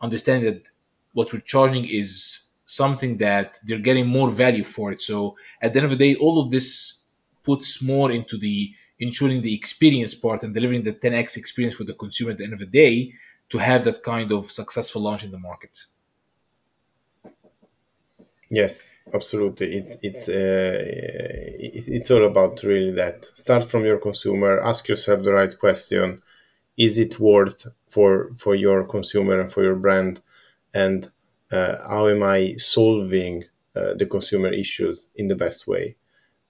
a 0.00 0.04
understanding 0.04 0.52
that 0.52 0.68
what 1.12 1.32
we're 1.32 1.40
charging 1.40 1.84
is 1.84 2.50
something 2.64 3.16
that 3.16 3.58
they're 3.64 3.78
getting 3.78 4.06
more 4.06 4.30
value 4.30 4.62
for 4.62 4.92
it. 4.92 5.00
So 5.00 5.36
at 5.60 5.72
the 5.72 5.80
end 5.80 5.84
of 5.86 5.98
the 5.98 6.14
day, 6.14 6.14
all 6.14 6.40
of 6.40 6.50
this 6.50 7.04
puts 7.42 7.82
more 7.82 8.12
into 8.12 8.36
the 8.36 8.72
ensuring 9.00 9.40
the 9.42 9.54
experience 9.54 10.14
part 10.14 10.42
and 10.42 10.54
delivering 10.54 10.84
the 10.84 10.92
10x 10.92 11.36
experience 11.36 11.76
for 11.76 11.84
the 11.84 11.94
consumer 11.94 12.32
at 12.32 12.38
the 12.38 12.44
end 12.44 12.52
of 12.52 12.58
the 12.58 12.66
day 12.66 13.12
to 13.48 13.58
have 13.58 13.84
that 13.84 14.02
kind 14.02 14.30
of 14.32 14.50
successful 14.50 15.02
launch 15.02 15.24
in 15.24 15.30
the 15.30 15.38
market. 15.38 15.86
Yes, 18.50 18.92
absolutely. 19.12 19.74
It's 19.76 19.98
it's 20.02 20.28
uh, 20.28 20.78
it's 20.82 22.10
all 22.10 22.24
about 22.24 22.62
really 22.62 22.92
that. 22.92 23.24
Start 23.36 23.64
from 23.64 23.84
your 23.84 23.98
consumer. 23.98 24.60
Ask 24.60 24.88
yourself 24.88 25.22
the 25.22 25.32
right 25.34 25.54
question: 25.58 26.22
Is 26.78 26.98
it 26.98 27.20
worth 27.20 27.68
for 27.88 28.32
for 28.34 28.54
your 28.54 28.86
consumer 28.88 29.40
and 29.40 29.52
for 29.52 29.62
your 29.64 29.76
brand? 29.76 30.20
And 30.74 31.10
uh, 31.52 31.76
how 31.88 32.08
am 32.08 32.22
I 32.22 32.54
solving 32.56 33.44
uh, 33.76 33.94
the 33.94 34.06
consumer 34.06 34.48
issues 34.50 35.08
in 35.16 35.28
the 35.28 35.36
best 35.36 35.66
way? 35.68 35.96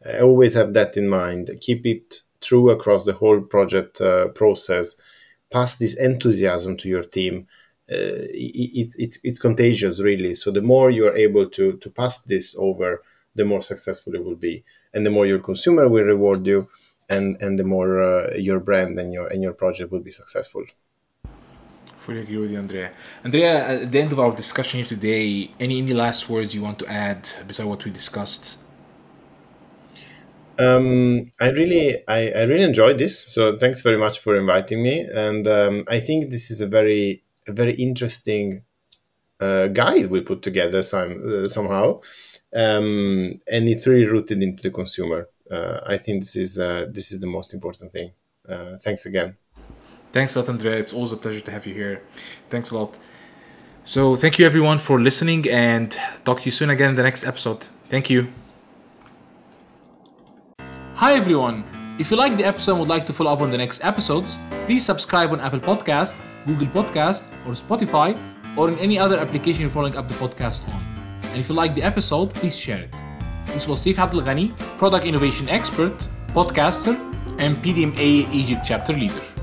I 0.04 0.20
always 0.20 0.54
have 0.54 0.74
that 0.74 0.96
in 0.96 1.08
mind. 1.08 1.50
Keep 1.60 1.86
it 1.86 2.22
true 2.40 2.70
across 2.70 3.04
the 3.04 3.12
whole 3.12 3.40
project 3.40 4.00
uh, 4.00 4.28
process. 4.28 5.00
Pass 5.50 5.78
this 5.78 5.94
enthusiasm 5.98 6.76
to 6.78 6.88
your 6.88 7.02
team 7.02 7.46
uh, 7.90 8.28
it, 8.30 8.94
it's 8.98 9.18
it's 9.24 9.38
contagious 9.38 10.00
really. 10.02 10.34
So 10.34 10.50
the 10.50 10.60
more 10.60 10.90
you 10.90 11.06
are 11.06 11.16
able 11.16 11.48
to 11.50 11.76
to 11.76 11.90
pass 11.90 12.22
this 12.22 12.56
over 12.58 13.02
the 13.34 13.44
more 13.44 13.60
successful 13.60 14.14
it 14.14 14.24
will 14.24 14.36
be. 14.36 14.64
And 14.92 15.06
the 15.06 15.10
more 15.10 15.26
your 15.26 15.40
consumer 15.40 15.88
will 15.88 16.04
reward 16.04 16.46
you 16.46 16.68
and 17.08 17.40
and 17.40 17.58
the 17.58 17.64
more 17.64 18.02
uh, 18.02 18.34
your 18.36 18.60
brand 18.60 18.98
and 18.98 19.12
your 19.12 19.26
and 19.28 19.42
your 19.42 19.52
project 19.52 19.90
will 19.92 20.00
be 20.00 20.10
successful. 20.10 20.64
Fully 21.96 22.20
agree 22.20 22.38
with 22.38 22.50
you 22.50 22.58
andrea. 22.58 22.90
Andrea 23.24 23.82
at 23.82 23.92
the 23.92 24.00
end 24.00 24.12
of 24.12 24.18
our 24.18 24.34
discussion 24.34 24.80
here 24.80 24.88
today 24.88 25.50
any 25.60 25.78
any 25.78 25.94
last 25.94 26.28
words 26.28 26.54
you 26.54 26.62
want 26.62 26.78
to 26.78 26.86
add 26.86 27.30
besides 27.46 27.68
what 27.68 27.84
we 27.84 27.90
discussed? 27.90 28.58
Um, 30.58 31.24
I 31.40 31.50
really, 31.50 32.02
I, 32.08 32.30
I 32.30 32.42
really 32.42 32.64
enjoyed 32.64 32.98
this. 32.98 33.32
So 33.32 33.56
thanks 33.56 33.80
very 33.82 33.96
much 33.96 34.18
for 34.18 34.34
inviting 34.34 34.82
me. 34.82 35.00
And 35.02 35.46
um, 35.46 35.84
I 35.88 36.00
think 36.00 36.30
this 36.30 36.50
is 36.50 36.60
a 36.60 36.66
very 36.66 37.22
a 37.48 37.52
very 37.52 37.74
interesting 37.74 38.62
uh, 39.40 39.68
guide 39.68 40.10
we 40.10 40.20
put 40.20 40.42
together 40.42 40.82
some, 40.82 41.22
uh, 41.28 41.44
somehow, 41.44 41.98
um, 42.54 43.40
and 43.50 43.68
it's 43.68 43.86
really 43.86 44.06
rooted 44.06 44.42
into 44.42 44.62
the 44.62 44.70
consumer. 44.70 45.28
Uh, 45.50 45.80
I 45.86 45.96
think 45.96 46.22
this 46.22 46.36
is 46.36 46.58
uh, 46.58 46.86
this 46.90 47.12
is 47.12 47.20
the 47.20 47.26
most 47.26 47.54
important 47.54 47.92
thing. 47.92 48.12
Uh, 48.48 48.76
thanks 48.78 49.06
again. 49.06 49.36
Thanks 50.12 50.34
a 50.34 50.40
lot, 50.40 50.48
Andrea. 50.48 50.76
It's 50.76 50.92
always 50.92 51.12
a 51.12 51.16
pleasure 51.16 51.40
to 51.40 51.50
have 51.50 51.66
you 51.66 51.74
here. 51.74 52.02
Thanks 52.50 52.70
a 52.70 52.78
lot. 52.78 52.96
So, 53.84 54.16
thank 54.16 54.38
you 54.38 54.44
everyone 54.44 54.78
for 54.78 55.00
listening, 55.00 55.48
and 55.48 55.96
talk 56.24 56.40
to 56.40 56.44
you 56.46 56.50
soon 56.50 56.70
again 56.70 56.90
in 56.90 56.96
the 56.96 57.02
next 57.02 57.24
episode. 57.24 57.66
Thank 57.88 58.10
you. 58.10 58.28
Hi 60.96 61.14
everyone. 61.14 61.64
If 61.98 62.10
you 62.10 62.16
like 62.16 62.36
the 62.36 62.44
episode 62.44 62.72
and 62.72 62.80
would 62.80 62.88
like 62.88 63.06
to 63.06 63.12
follow 63.12 63.32
up 63.32 63.40
on 63.40 63.50
the 63.50 63.58
next 63.58 63.84
episodes, 63.84 64.38
please 64.66 64.84
subscribe 64.84 65.32
on 65.32 65.40
Apple 65.40 65.60
Podcast 65.60 66.14
Google 66.48 66.68
Podcast, 66.68 67.30
or 67.46 67.52
Spotify, 67.52 68.16
or 68.56 68.68
in 68.70 68.78
any 68.78 68.98
other 68.98 69.18
application 69.18 69.60
you're 69.60 69.70
following 69.70 69.96
up 69.96 70.08
the 70.08 70.14
podcast 70.14 70.66
on. 70.68 70.80
And 71.30 71.38
if 71.38 71.48
you 71.48 71.54
like 71.54 71.74
the 71.74 71.82
episode, 71.82 72.34
please 72.34 72.58
share 72.58 72.82
it. 72.82 72.94
This 73.46 73.68
was 73.68 73.84
Seif 73.84 73.96
Abdelghany, 73.96 74.56
Product 74.78 75.04
Innovation 75.04 75.48
Expert, 75.48 76.08
Podcaster, 76.28 76.96
and 77.38 77.62
PDMA 77.62 78.32
Egypt 78.32 78.62
Chapter 78.64 78.94
Leader. 78.94 79.37